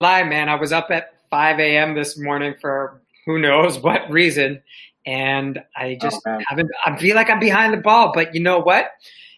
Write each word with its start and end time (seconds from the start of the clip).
lie, 0.00 0.22
man. 0.24 0.48
I 0.48 0.54
was 0.54 0.72
up 0.72 0.90
at 0.90 1.14
5 1.30 1.60
a.m. 1.60 1.94
this 1.94 2.18
morning 2.18 2.54
for 2.60 3.00
who 3.26 3.38
knows 3.38 3.78
what 3.82 4.10
reason, 4.10 4.62
and 5.06 5.62
I 5.76 5.98
just 6.00 6.20
Oh, 6.26 6.38
haven't. 6.48 6.70
I 6.84 6.96
feel 6.98 7.16
like 7.16 7.30
I'm 7.30 7.40
behind 7.40 7.72
the 7.72 7.78
ball, 7.78 8.12
but 8.14 8.34
you 8.34 8.40
know 8.42 8.58
what? 8.58 8.90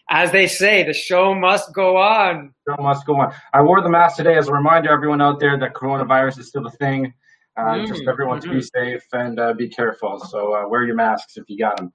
As 0.09 0.31
they 0.31 0.47
say, 0.47 0.83
the 0.83 0.93
show 0.93 1.33
must 1.33 1.73
go 1.73 1.95
on. 1.95 2.53
Show 2.67 2.81
must 2.81 3.05
go 3.05 3.15
on. 3.21 3.33
I 3.53 3.61
wore 3.61 3.81
the 3.81 3.89
mask 3.89 4.17
today 4.17 4.37
as 4.37 4.49
a 4.49 4.53
reminder, 4.53 4.91
everyone 4.91 5.21
out 5.21 5.39
there, 5.39 5.57
that 5.57 5.73
coronavirus 5.73 6.39
is 6.39 6.47
still 6.49 6.65
a 6.67 6.71
thing. 6.71 7.13
Uh, 7.57 7.75
Mm, 7.75 7.87
just 7.87 8.03
everyone 8.07 8.39
to 8.41 8.49
be 8.49 8.55
mhm. 8.55 8.69
safe 8.73 9.03
and 9.13 9.37
uh, 9.39 9.53
be 9.53 9.67
careful. 9.67 10.19
So 10.19 10.55
uh, 10.55 10.67
wear 10.67 10.83
your 10.85 10.95
masks 10.95 11.35
if 11.37 11.43
you 11.49 11.57
got 11.57 11.77
them. 11.77 11.91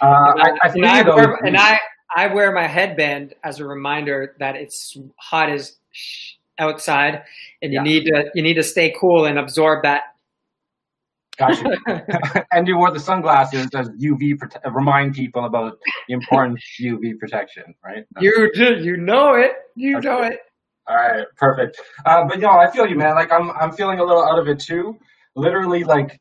Uh, 0.00 0.04
I, 0.06 0.50
I 0.62 0.68
and, 0.68 0.86
I 0.86 1.02
wear, 1.02 1.34
and 1.44 1.56
I, 1.56 1.80
I 2.14 2.26
wear 2.28 2.52
my 2.52 2.66
headband 2.66 3.34
as 3.42 3.58
a 3.58 3.66
reminder 3.66 4.36
that 4.38 4.54
it's 4.54 4.96
hot 5.16 5.48
as 5.50 5.76
sh- 5.90 6.34
outside, 6.58 7.22
and 7.62 7.72
you 7.72 7.78
Yeah. 7.80 7.82
need 7.82 8.04
to 8.06 8.30
you 8.34 8.42
need 8.42 8.54
to 8.54 8.62
stay 8.62 8.94
cool 8.98 9.26
and 9.26 9.38
absorb 9.38 9.82
that. 9.84 10.02
Gotcha. 11.36 12.44
and 12.52 12.68
you 12.68 12.76
wore 12.78 12.92
the 12.92 13.00
sunglasses 13.00 13.68
as 13.74 13.88
UV 13.90 14.34
prote- 14.34 14.64
uh, 14.64 14.70
remind 14.70 15.14
people 15.14 15.44
about 15.46 15.78
the 16.06 16.14
importance 16.14 16.62
of 16.80 16.84
UV 17.00 17.18
protection, 17.18 17.74
right? 17.84 18.04
You 18.20 18.50
do, 18.54 18.76
you 18.80 18.96
know 18.96 19.34
it, 19.34 19.52
you 19.74 20.00
know 20.00 20.22
it. 20.22 20.38
All 20.86 20.94
right, 20.94 21.24
perfect. 21.36 21.80
Uh, 22.06 22.24
but 22.28 22.38
yo, 22.38 22.50
I 22.50 22.70
feel 22.70 22.86
you, 22.86 22.94
man. 22.96 23.14
Like 23.16 23.32
I'm, 23.32 23.50
I'm 23.52 23.72
feeling 23.72 23.98
a 23.98 24.04
little 24.04 24.22
out 24.22 24.38
of 24.38 24.46
it 24.48 24.60
too. 24.60 24.96
Literally, 25.34 25.82
like 25.82 26.20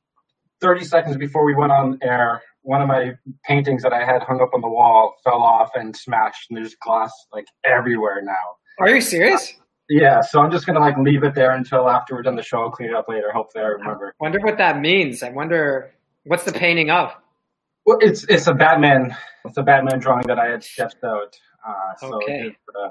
30 0.62 0.84
seconds 0.86 1.18
before 1.18 1.46
we 1.46 1.54
went 1.54 1.72
on 1.72 2.00
air, 2.02 2.42
one 2.62 2.82
of 2.82 2.88
my 2.88 3.12
paintings 3.46 3.84
that 3.84 3.94
I 3.94 4.04
had 4.06 4.24
hung 4.24 4.42
up 4.42 4.52
on 4.56 4.62
the 4.62 4.70
wall 4.70 5.16
fell 5.24 5.44
off 5.44 5.72
and 5.76 5.96
smashed, 5.96 6.50
and 6.50 6.58
there's 6.58 6.76
glass 6.76 7.12
like 7.32 7.46
everywhere 7.66 8.22
now. 8.24 8.34
Are 8.80 8.90
you 8.90 9.02
serious? 9.02 9.54
Yeah, 9.90 10.22
so 10.22 10.40
I'm 10.42 10.50
just 10.52 10.66
gonna 10.66 10.80
like 10.80 10.98
leave 10.98 11.24
it 11.24 11.36
there 11.36 11.52
until 11.52 11.90
after 11.90 12.16
we're 12.16 12.22
done 12.24 12.36
the 12.36 12.44
show. 12.44 12.62
I'll 12.62 12.72
clean 12.72 12.90
it 12.90 12.96
up 12.96 13.10
later. 13.10 13.32
Hopefully, 13.32 13.64
I 13.64 13.68
remember. 13.68 14.16
Wonder 14.20 14.40
what 14.40 14.58
that 14.58 14.80
means. 14.80 15.24
I 15.24 15.30
wonder 15.30 15.94
what's 16.24 16.46
the 16.46 16.54
painting 16.54 16.90
of. 16.90 17.14
Well, 17.86 17.98
it's 18.00 18.24
it's 18.26 18.48
a 18.48 18.54
Batman. 18.54 19.16
It's 19.46 19.58
a 19.58 19.64
Batman 19.64 20.00
drawing 20.00 20.26
that 20.28 20.40
I 20.40 20.48
had 20.52 20.64
sketched 20.64 21.04
out. 21.04 21.38
Uh, 21.68 21.96
so 21.98 22.16
Okay. 22.16 22.48
it's, 22.48 22.58
uh, 22.82 22.90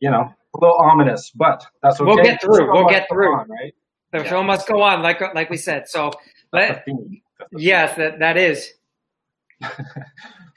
you 0.00 0.10
know, 0.10 0.20
a 0.54 0.58
little 0.60 0.76
ominous, 0.76 1.30
but 1.30 1.64
that's 1.82 2.00
okay. 2.00 2.06
We'll 2.14 2.22
get 2.24 2.40
through. 2.42 2.72
We'll 2.72 2.88
get 2.88 3.06
through. 3.10 3.34
on, 3.34 3.48
right? 3.48 3.74
The 4.12 4.18
Yeah. 4.18 4.24
show 4.24 4.42
must 4.42 4.66
go 4.68 4.82
on, 4.82 5.02
like 5.02 5.20
like 5.34 5.48
we 5.50 5.56
said. 5.56 5.88
So, 5.88 6.10
let, 6.52 6.86
yes, 7.52 7.96
that 7.96 8.18
that 8.18 8.36
is. 8.36 8.74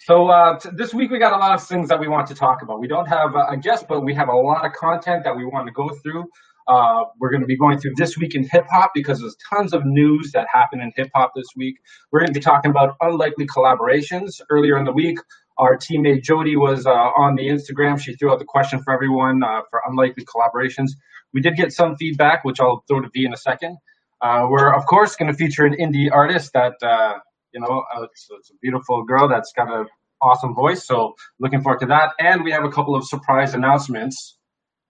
So 0.03 0.29
uh, 0.29 0.57
t- 0.57 0.69
this 0.73 0.95
week 0.95 1.11
we 1.11 1.19
got 1.19 1.31
a 1.31 1.37
lot 1.37 1.53
of 1.53 1.63
things 1.63 1.89
that 1.89 1.99
we 1.99 2.07
want 2.07 2.25
to 2.27 2.33
talk 2.33 2.63
about. 2.63 2.79
We 2.79 2.87
don't 2.87 3.05
have 3.05 3.35
a 3.35 3.51
a 3.51 3.57
guest, 3.57 3.85
but 3.87 4.01
we 4.01 4.15
have 4.15 4.29
a 4.29 4.35
lot 4.35 4.65
of 4.65 4.73
content 4.73 5.23
that 5.25 5.35
we 5.37 5.45
want 5.45 5.67
to 5.67 5.71
go 5.71 5.89
through. 5.89 6.25
Uh, 6.67 7.03
we're 7.19 7.29
going 7.29 7.41
to 7.41 7.47
be 7.47 7.57
going 7.57 7.77
through 7.79 7.93
this 7.97 8.17
week 8.17 8.33
in 8.33 8.43
hip 8.43 8.65
hop 8.69 8.91
because 8.95 9.19
there's 9.19 9.37
tons 9.47 9.73
of 9.73 9.85
news 9.85 10.31
that 10.31 10.47
happened 10.51 10.81
in 10.81 10.91
hip 10.95 11.09
hop 11.13 11.33
this 11.35 11.47
week. 11.55 11.75
We're 12.11 12.19
going 12.19 12.33
to 12.33 12.33
be 12.33 12.39
talking 12.39 12.71
about 12.71 12.95
unlikely 12.99 13.45
collaborations. 13.45 14.41
Earlier 14.49 14.77
in 14.77 14.85
the 14.85 14.91
week, 14.91 15.19
our 15.59 15.77
teammate 15.77 16.23
Jody 16.23 16.55
was 16.55 16.87
uh, 16.87 16.89
on 16.89 17.35
the 17.35 17.43
Instagram. 17.43 17.99
She 17.99 18.15
threw 18.15 18.31
out 18.31 18.39
the 18.39 18.45
question 18.45 18.81
for 18.81 18.93
everyone 18.93 19.43
uh, 19.43 19.61
for 19.69 19.81
unlikely 19.87 20.25
collaborations. 20.25 20.91
We 21.31 21.41
did 21.41 21.55
get 21.55 21.73
some 21.73 21.95
feedback, 21.95 22.43
which 22.43 22.59
I'll 22.59 22.83
throw 22.87 23.01
to 23.01 23.09
V 23.13 23.25
in 23.25 23.33
a 23.33 23.37
second. 23.37 23.77
Uh, 24.19 24.47
we're 24.49 24.73
of 24.73 24.85
course 24.87 25.15
going 25.15 25.31
to 25.31 25.37
feature 25.37 25.65
an 25.65 25.75
indie 25.75 26.09
artist 26.11 26.53
that 26.53 26.73
uh, 26.81 27.19
you 27.53 27.59
know 27.61 27.83
uh, 27.95 28.03
it's, 28.03 28.27
it's 28.31 28.49
a 28.51 28.55
beautiful 28.61 29.03
girl 29.03 29.27
that's 29.27 29.51
got 29.55 29.71
an 29.71 29.85
awesome 30.21 30.53
voice. 30.53 30.85
So 30.85 31.15
looking 31.39 31.61
forward 31.61 31.79
to 31.79 31.85
that. 31.87 32.11
And 32.19 32.43
we 32.43 32.51
have 32.51 32.63
a 32.63 32.69
couple 32.69 32.95
of 32.95 33.03
surprise 33.05 33.53
announcements. 33.53 34.37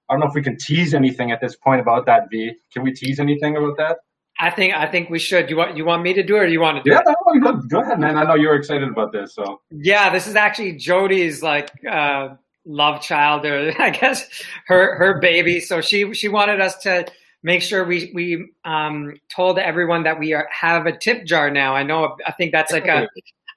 I 0.10 0.14
don't 0.14 0.20
know 0.22 0.28
if 0.28 0.34
we 0.36 0.44
can 0.44 0.58
tease 0.58 0.94
anything 0.94 1.32
at 1.32 1.40
this 1.40 1.56
point 1.56 1.80
about 1.80 2.06
that. 2.08 2.24
V, 2.30 2.54
can 2.74 2.84
we 2.84 2.92
tease 2.92 3.20
anything 3.20 3.56
about 3.56 3.78
that? 3.78 3.98
I 4.40 4.50
think 4.50 4.74
I 4.74 4.88
think 4.90 5.10
we 5.10 5.20
should. 5.20 5.50
You 5.50 5.56
want 5.58 5.78
you 5.78 5.86
want 5.86 6.02
me 6.04 6.14
to 6.14 6.24
do 6.24 6.36
it, 6.38 6.40
or 6.40 6.48
you 6.48 6.60
want 6.60 6.78
to 6.78 6.84
do 6.84 6.92
Yeah, 6.92 7.02
it? 7.06 7.44
go, 7.44 7.54
go 7.70 7.82
ahead, 7.82 8.00
man. 8.00 8.18
I 8.18 8.24
know 8.24 8.36
you're 8.36 8.56
excited 8.56 8.88
about 8.90 9.12
this. 9.12 9.36
So 9.36 9.62
Yeah, 9.70 10.10
this 10.10 10.26
is 10.28 10.36
actually 10.36 10.78
Jody's 10.78 11.44
like 11.44 11.70
uh, 11.90 12.30
love 12.66 13.02
child, 13.02 13.46
or 13.46 13.72
I 13.80 13.92
guess 13.92 14.28
her 14.68 14.96
her 14.98 15.20
baby. 15.20 15.60
So 15.60 15.80
she 15.82 16.14
she 16.14 16.28
wanted 16.28 16.60
us 16.60 16.76
to 16.80 17.06
make 17.44 17.62
sure 17.62 17.86
we 17.86 18.12
we 18.14 18.52
um, 18.66 19.16
told 19.34 19.58
everyone 19.58 20.04
that 20.04 20.20
we 20.20 20.34
are, 20.34 20.48
have 20.52 20.86
a 20.86 20.98
tip 20.98 21.26
jar 21.26 21.50
now. 21.50 21.76
I 21.76 21.84
know. 21.84 22.18
I 22.26 22.32
think 22.32 22.52
that's 22.52 22.72
like 22.72 22.88
a 22.88 23.08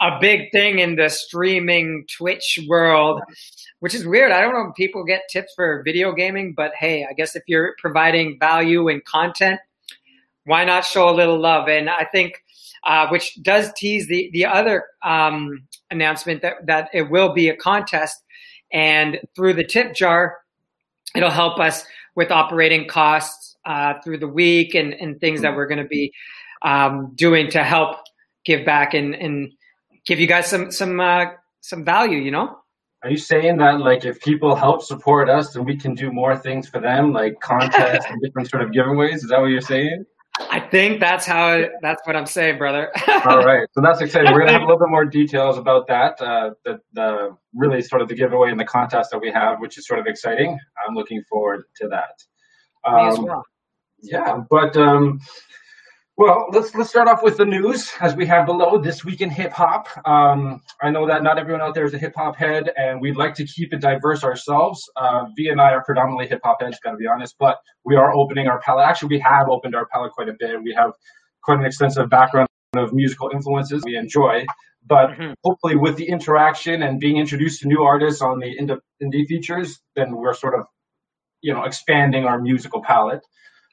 a 0.00 0.18
big 0.20 0.50
thing 0.52 0.80
in 0.80 0.96
the 0.96 1.08
streaming 1.08 2.04
Twitch 2.16 2.58
world, 2.68 3.22
which 3.80 3.94
is 3.94 4.06
weird. 4.06 4.32
I 4.32 4.40
don't 4.40 4.52
know 4.52 4.68
if 4.68 4.74
people 4.74 5.04
get 5.04 5.22
tips 5.30 5.52
for 5.54 5.82
video 5.84 6.12
gaming, 6.12 6.54
but 6.54 6.72
hey, 6.74 7.06
I 7.08 7.12
guess 7.12 7.36
if 7.36 7.44
you're 7.46 7.74
providing 7.78 8.38
value 8.38 8.88
and 8.88 9.04
content, 9.04 9.60
why 10.44 10.64
not 10.64 10.84
show 10.84 11.08
a 11.08 11.14
little 11.14 11.40
love? 11.40 11.68
And 11.68 11.88
I 11.88 12.04
think, 12.04 12.42
uh, 12.82 13.08
which 13.08 13.40
does 13.42 13.72
tease 13.74 14.08
the 14.08 14.30
the 14.32 14.46
other 14.46 14.84
um, 15.02 15.66
announcement 15.90 16.42
that 16.42 16.66
that 16.66 16.88
it 16.92 17.10
will 17.10 17.32
be 17.32 17.48
a 17.48 17.56
contest, 17.56 18.22
and 18.72 19.20
through 19.36 19.54
the 19.54 19.64
tip 19.64 19.94
jar, 19.94 20.38
it'll 21.14 21.30
help 21.30 21.58
us 21.58 21.84
with 22.16 22.30
operating 22.30 22.86
costs 22.86 23.53
uh, 23.66 23.94
through 24.02 24.18
the 24.18 24.28
week 24.28 24.74
and 24.74 24.94
and 24.94 25.20
things 25.20 25.40
that 25.42 25.54
we're 25.54 25.66
going 25.66 25.82
to 25.82 25.88
be 25.88 26.12
um, 26.62 27.12
doing 27.14 27.50
to 27.50 27.62
help 27.62 27.98
give 28.44 28.64
back 28.64 28.94
and 28.94 29.14
and 29.14 29.52
give 30.06 30.20
you 30.20 30.26
guys 30.26 30.46
some 30.46 30.70
some 30.70 31.00
uh, 31.00 31.26
some 31.60 31.84
value. 31.84 32.18
You 32.18 32.30
know. 32.30 32.58
are 33.02 33.10
you 33.10 33.16
saying 33.16 33.58
that 33.58 33.80
like 33.80 34.04
if 34.04 34.20
people 34.20 34.54
help 34.54 34.82
support 34.82 35.28
us, 35.28 35.52
then 35.52 35.64
we 35.64 35.76
can 35.76 35.94
do 35.94 36.10
more 36.12 36.36
things 36.36 36.68
for 36.68 36.80
them, 36.80 37.12
like 37.12 37.40
contests 37.40 38.06
and 38.08 38.20
different 38.22 38.48
sort 38.48 38.62
of 38.62 38.70
giveaways? 38.70 39.16
Is 39.16 39.28
that 39.28 39.40
what 39.40 39.46
you're 39.46 39.60
saying? 39.60 40.04
I 40.50 40.58
think 40.58 40.98
that's 40.98 41.26
how 41.26 41.64
that's 41.80 42.04
what 42.06 42.16
I'm 42.16 42.26
saying, 42.26 42.58
brother. 42.58 42.90
All 43.24 43.44
right, 43.44 43.68
so 43.72 43.80
that's 43.80 44.00
exciting. 44.00 44.32
We're 44.32 44.40
gonna 44.40 44.52
have 44.52 44.62
a 44.62 44.64
little 44.64 44.80
bit 44.80 44.90
more 44.90 45.04
details 45.04 45.58
about 45.58 45.86
that. 45.86 46.20
Uh, 46.20 46.50
the, 46.64 46.80
the 46.92 47.36
really 47.54 47.80
sort 47.82 48.02
of 48.02 48.08
the 48.08 48.14
giveaway 48.14 48.50
and 48.50 48.58
the 48.58 48.64
contest 48.64 49.12
that 49.12 49.20
we 49.20 49.30
have, 49.30 49.60
which 49.60 49.78
is 49.78 49.86
sort 49.86 50.00
of 50.00 50.06
exciting. 50.06 50.58
I'm 50.86 50.94
looking 50.94 51.22
forward 51.30 51.64
to 51.76 51.88
that. 51.88 52.14
Um, 52.84 53.24
well. 53.24 53.44
Yeah, 54.04 54.42
but 54.50 54.76
um, 54.76 55.20
well, 56.16 56.46
let's 56.52 56.74
let's 56.74 56.90
start 56.90 57.08
off 57.08 57.22
with 57.22 57.38
the 57.38 57.44
news 57.44 57.90
as 58.00 58.14
we 58.14 58.26
have 58.26 58.46
below 58.46 58.78
this 58.78 59.04
week 59.04 59.20
in 59.22 59.30
hip 59.30 59.52
hop. 59.52 59.88
Um, 60.06 60.60
I 60.82 60.90
know 60.90 61.06
that 61.06 61.22
not 61.22 61.38
everyone 61.38 61.62
out 61.62 61.74
there 61.74 61.86
is 61.86 61.94
a 61.94 61.98
hip 61.98 62.12
hop 62.16 62.36
head, 62.36 62.70
and 62.76 63.00
we'd 63.00 63.16
like 63.16 63.34
to 63.36 63.46
keep 63.46 63.72
it 63.72 63.80
diverse 63.80 64.22
ourselves. 64.22 64.82
Uh, 64.96 65.24
v 65.36 65.48
and 65.48 65.60
I 65.60 65.72
are 65.72 65.82
predominantly 65.82 66.28
hip 66.28 66.40
hop 66.44 66.60
heads, 66.60 66.78
got 66.84 66.92
to 66.92 66.96
be 66.98 67.06
honest, 67.06 67.34
but 67.38 67.58
we 67.84 67.96
are 67.96 68.14
opening 68.14 68.46
our 68.46 68.60
palette. 68.60 68.86
Actually, 68.86 69.16
we 69.16 69.20
have 69.20 69.48
opened 69.48 69.74
our 69.74 69.86
palette 69.86 70.12
quite 70.12 70.28
a 70.28 70.34
bit. 70.38 70.62
We 70.62 70.74
have 70.74 70.92
quite 71.42 71.58
an 71.58 71.64
extensive 71.64 72.10
background 72.10 72.48
of 72.76 72.92
musical 72.92 73.30
influences 73.32 73.82
we 73.86 73.96
enjoy, 73.96 74.44
but 74.86 75.10
Mhm. 75.12 75.34
hopefully 75.44 75.76
with 75.76 75.96
the 75.96 76.08
interaction 76.08 76.82
and 76.82 77.00
being 77.00 77.16
introduced 77.16 77.62
to 77.62 77.68
new 77.68 77.82
artists 77.82 78.20
on 78.20 78.38
the 78.38 78.80
indie 79.02 79.26
features, 79.26 79.80
then 79.96 80.14
we're 80.16 80.34
sort 80.34 80.54
of 80.54 80.66
you 81.40 81.52
know 81.54 81.64
expanding 81.64 82.24
our 82.26 82.38
musical 82.40 82.82
palette. 82.82 83.24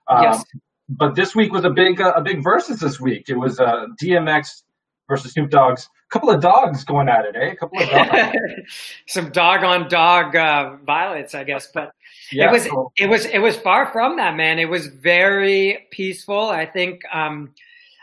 Um, 0.08 0.24
Yes. 0.24 0.44
But 0.90 1.16
this 1.16 1.34
week 1.34 1.54
was 1.54 1.64
a 1.64 1.70
big 1.70 2.02
uh, 2.02 2.12
a 2.18 2.22
big 2.22 2.44
versus 2.44 2.82
this 2.82 3.00
week. 3.00 3.30
It 3.30 3.36
was 3.38 3.62
uh, 3.62 3.86
DMX 4.02 4.64
versus 5.08 5.32
Snoop 5.32 5.50
Dogg's. 5.50 5.86
A 5.86 6.10
couple 6.14 6.30
of 6.30 6.42
dogs 6.42 6.84
going 6.84 7.08
at 7.08 7.24
it, 7.24 7.36
eh? 7.38 7.52
A 7.52 7.56
couple 7.56 7.82
of 7.82 7.90
dogs. 7.90 8.36
some 9.08 9.30
dog 9.32 9.64
on 9.64 9.88
dog 9.88 10.36
uh, 10.36 10.76
violence, 10.86 11.34
I 11.34 11.46
guess. 11.46 11.68
But 11.74 11.94
Yeah, 12.30 12.50
it 12.50 12.52
was 12.52 12.64
so- 12.66 12.92
it 12.98 13.08
was 13.08 13.26
it 13.26 13.40
was 13.40 13.56
far 13.56 13.90
from 13.94 14.18
that, 14.18 14.36
man. 14.36 14.60
It 14.60 14.70
was 14.70 14.88
very 14.88 15.88
peaceful. 15.92 16.50
I 16.50 16.66
think 16.66 17.04
um, 17.14 17.54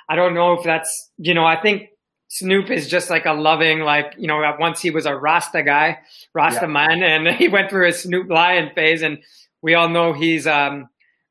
I 0.09 0.17
don't 0.17 0.33
know 0.33 0.55
if 0.55 0.65
that's 0.65 1.11
you 1.19 1.35
know 1.35 1.45
I 1.45 1.57
think 1.61 1.91
Snoop 2.29 2.71
is 2.71 2.89
just 2.89 3.11
like 3.11 3.27
a 3.27 3.33
loving 3.35 3.81
like 3.81 4.15
you 4.17 4.29
know 4.29 4.41
once 4.59 4.81
he 4.81 4.91
was 4.91 5.05
a 5.05 5.15
Rasta 5.15 5.63
guy, 5.63 5.99
Rasta 6.33 6.61
Yeah. 6.63 6.69
man, 6.69 7.03
and 7.03 7.29
he 7.37 7.49
went 7.49 7.69
through 7.69 7.85
his 7.89 8.01
Snoop 8.03 8.31
Lion 8.31 8.71
phase, 8.75 9.03
and 9.03 9.19
we 9.61 9.75
all 9.75 9.91
know 9.91 10.15
he's 10.15 10.47
um, 10.47 10.89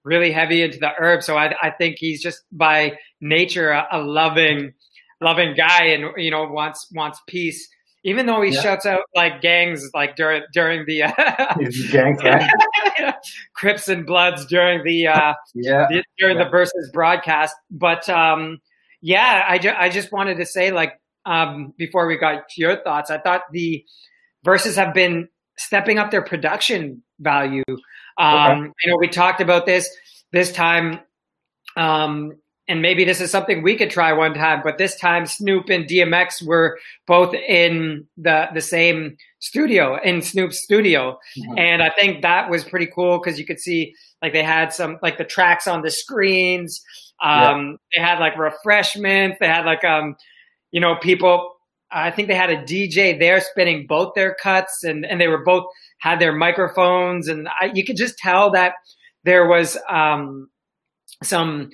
really 0.08 0.32
heavy 0.32 0.62
into 0.64 0.80
the 0.80 0.90
herb. 0.98 1.22
So 1.24 1.38
I 1.38 1.54
I 1.62 1.70
think 1.72 1.98
he's 2.00 2.22
just 2.22 2.40
by 2.52 2.98
nature 3.22 3.70
a, 3.72 3.88
a 3.92 4.00
loving 4.00 4.74
loving 5.22 5.54
guy, 5.56 5.86
and 5.88 6.06
you 6.18 6.32
know 6.32 6.44
wants 6.48 6.88
wants 6.94 7.20
peace. 7.28 7.68
Even 8.04 8.26
though 8.26 8.42
he 8.42 8.52
Yeah. 8.54 8.62
shouts 8.62 8.86
out 8.86 9.02
like 9.16 9.42
gangs 9.42 9.90
like 9.94 10.16
during 10.16 10.44
during 10.54 10.86
the 10.86 11.04
uh, 11.04 11.12
He's 11.60 11.90
a 11.90 11.92
gang. 11.92 12.18
Crips 13.54 13.88
and 13.90 14.06
Bloods 14.06 14.46
during 14.46 14.84
the 14.84 15.08
uh, 15.08 15.34
Yeah. 15.56 15.88
the- 15.90 16.04
during 16.18 16.38
Yeah. 16.38 16.46
the 16.46 16.50
versus 16.50 16.90
broadcast. 16.94 17.56
But 17.72 18.08
um, 18.08 18.60
yeah, 19.02 19.44
I, 19.48 19.58
ju- 19.58 19.74
I 19.78 19.90
just 19.90 20.12
wanted 20.12 20.38
to 20.38 20.46
say 20.46 20.72
like 20.72 20.94
um, 21.26 21.74
before 21.78 22.08
we 22.08 22.18
got 22.18 22.48
to 22.50 22.62
your 22.62 22.78
thoughts, 22.82 23.12
I 23.12 23.18
thought 23.18 23.42
the 23.52 23.84
verses 24.46 24.76
have 24.78 24.94
been 24.94 25.28
stepping 25.58 25.98
up 26.00 26.12
their 26.12 26.22
production 26.24 27.04
value. 27.20 27.64
Um, 28.18 28.74
You 28.84 28.92
know, 28.92 28.98
we 29.00 29.08
talked 29.10 29.42
about 29.42 29.66
this 29.66 29.90
this 30.32 30.52
time. 30.52 31.00
Um, 31.76 32.34
and 32.68 32.82
maybe 32.82 33.06
this 33.06 33.22
is 33.22 33.32
something 33.32 33.64
we 33.64 33.78
could 33.78 33.90
try 33.90 34.12
one 34.12 34.34
time, 34.34 34.62
but 34.64 34.78
this 34.78 35.00
time 35.00 35.26
Snoop 35.26 35.70
and 35.70 35.86
DMX 35.86 36.46
were 36.46 36.78
both 37.06 37.34
in 37.34 38.06
the 38.18 38.48
the 38.54 38.62
same 38.62 39.16
studio 39.40 39.98
in 40.04 40.22
Snoop's 40.22 40.62
studio, 40.62 41.18
mm-hmm. 41.38 41.58
and 41.58 41.82
I 41.82 41.92
think 41.98 42.24
that 42.24 42.50
was 42.50 42.66
pretty 42.66 42.88
cool 42.88 43.20
because 43.20 43.40
you 43.40 43.46
could 43.46 43.60
see 43.60 43.94
like 44.22 44.34
they 44.34 44.44
had 44.44 44.74
some 44.74 45.00
like 45.02 45.18
the 45.18 45.24
tracks 45.24 45.68
on 45.68 45.82
the 45.82 45.92
screens. 45.92 46.84
Um, 47.22 47.78
yeah. 47.94 48.02
They 48.02 48.08
had 48.08 48.20
like 48.20 48.38
refreshments. 48.38 49.38
They 49.40 49.48
had 49.48 49.66
like 49.66 49.84
um, 49.84 50.16
you 50.72 50.82
know, 50.82 50.96
people. 50.96 51.54
I 51.90 52.12
think 52.12 52.28
they 52.28 52.36
had 52.36 52.50
a 52.50 52.62
DJ 52.64 53.18
there 53.18 53.40
spinning 53.40 53.88
both 53.88 54.14
their 54.14 54.36
cuts, 54.36 54.84
and 54.84 55.06
and 55.06 55.22
they 55.22 55.30
were 55.30 55.44
both 55.44 55.66
had 56.00 56.20
their 56.20 56.34
microphones, 56.34 57.30
and 57.30 57.48
I, 57.48 57.72
you 57.74 57.86
could 57.86 57.96
just 57.96 58.18
tell 58.18 58.52
that 58.52 58.74
there 59.28 59.46
was 59.46 59.78
um 59.90 60.48
some 61.22 61.70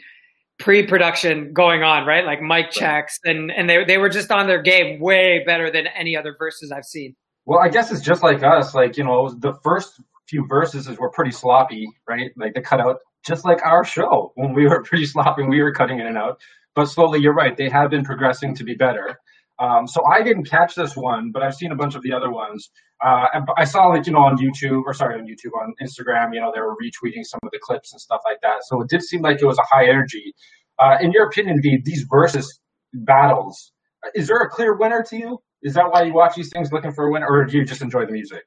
pre-production 0.60 1.54
going 1.54 1.84
on, 1.84 2.06
right? 2.08 2.26
Like 2.26 2.42
mic 2.42 2.72
checks, 2.72 3.20
and 3.24 3.52
and 3.52 3.70
they 3.70 3.86
they 3.86 3.98
were 3.98 4.10
just 4.10 4.32
on 4.32 4.48
their 4.48 4.62
game 4.62 5.00
way 5.00 5.44
better 5.46 5.72
than 5.72 5.88
any 5.88 6.18
other 6.18 6.36
verses 6.38 6.72
I've 6.72 6.86
seen. 6.86 7.16
Well, 7.46 7.60
I 7.60 7.70
guess 7.70 7.92
it's 7.92 8.02
just 8.02 8.24
like 8.24 8.42
us. 8.44 8.74
Like 8.74 8.98
you 8.98 9.04
know, 9.04 9.30
the 9.30 9.54
first 9.64 10.02
few 10.28 10.46
verses 10.48 10.90
were 10.98 11.12
pretty 11.12 11.32
sloppy, 11.32 11.88
right? 12.10 12.32
Like 12.36 12.56
they 12.56 12.62
cut 12.62 12.82
out 12.82 12.98
just 13.26 13.46
like 13.46 13.64
our 13.64 13.84
show 13.86 14.32
when 14.36 14.54
we 14.54 14.68
were 14.68 14.82
pretty 14.90 15.06
sloppy, 15.06 15.44
we 15.44 15.62
were 15.62 15.74
cutting 15.74 16.00
in 16.00 16.08
and 16.08 16.18
out. 16.18 16.42
But 16.76 16.88
slowly, 16.88 17.20
you're 17.20 17.36
right. 17.36 17.56
They 17.56 17.70
have 17.70 17.92
been 17.92 18.04
progressing 18.04 18.56
to 18.56 18.64
be 18.64 18.74
better. 18.74 19.20
Um, 19.60 19.88
so 19.88 20.04
I 20.06 20.24
didn't 20.24 20.46
catch 20.46 20.76
this 20.76 20.96
one, 20.96 21.32
but 21.32 21.44
I've 21.44 21.56
seen 21.56 21.72
a 21.72 21.76
bunch 21.76 21.96
of 21.96 22.02
the 22.02 22.14
other 22.14 22.32
ones. 22.32 22.70
Uh, 23.04 23.26
I 23.58 23.66
saw 23.66 23.88
like 23.88 24.08
you 24.08 24.14
know 24.14 24.20
on 24.20 24.38
YouTube 24.38 24.84
or 24.86 24.94
sorry 24.94 25.20
on 25.20 25.26
YouTube 25.26 25.52
on 25.62 25.74
Instagram, 25.82 26.34
you 26.34 26.40
know 26.40 26.52
they 26.54 26.62
were 26.62 26.76
retweeting 26.76 27.24
some 27.24 27.40
of 27.44 27.52
the 27.52 27.60
clips 27.62 27.92
and 27.92 28.00
stuff 28.00 28.22
like 28.26 28.40
that. 28.42 28.64
So 28.64 28.82
it 28.82 28.90
did 28.90 29.04
seem 29.04 29.22
like 29.22 29.42
it 29.42 29.46
was 29.46 29.58
a 29.58 29.64
high 29.64 29.88
energy. 29.88 30.34
Uh, 30.80 30.98
in 31.02 31.12
your 31.12 31.28
opinion, 31.28 31.60
the, 31.62 31.82
these 31.84 32.04
versus 32.10 32.60
battles, 32.94 33.72
is 34.16 34.28
there 34.28 34.40
a 34.40 34.50
clear 34.50 34.76
winner 34.76 35.04
to 35.10 35.18
you? 35.18 35.42
Is 35.62 35.76
that 35.76 35.92
why 35.92 36.04
you 36.04 36.14
watch 36.14 36.36
these 36.36 36.50
things 36.50 36.72
looking 36.72 36.92
for 36.92 37.08
a 37.08 37.12
winner, 37.12 37.28
or 37.28 37.46
do 37.46 37.58
you 37.58 37.66
just 37.66 37.82
enjoy 37.82 38.06
the 38.06 38.12
music? 38.12 38.44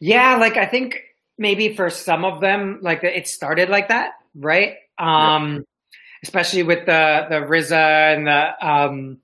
Yeah, 0.00 0.36
like 0.36 0.56
I 0.56 0.66
think 0.66 1.00
maybe 1.36 1.74
for 1.74 1.90
some 1.90 2.24
of 2.24 2.40
them, 2.40 2.78
like 2.82 3.02
it 3.02 3.26
started 3.28 3.68
like 3.68 3.88
that, 3.88 4.12
right? 4.34 4.74
Um, 4.98 5.54
yeah. 5.54 5.60
Especially 6.24 6.64
with 6.64 6.86
the 6.86 7.26
the 7.28 7.36
RZA 7.36 8.16
and 8.16 8.26
the 8.26 8.66
um, 8.66 9.18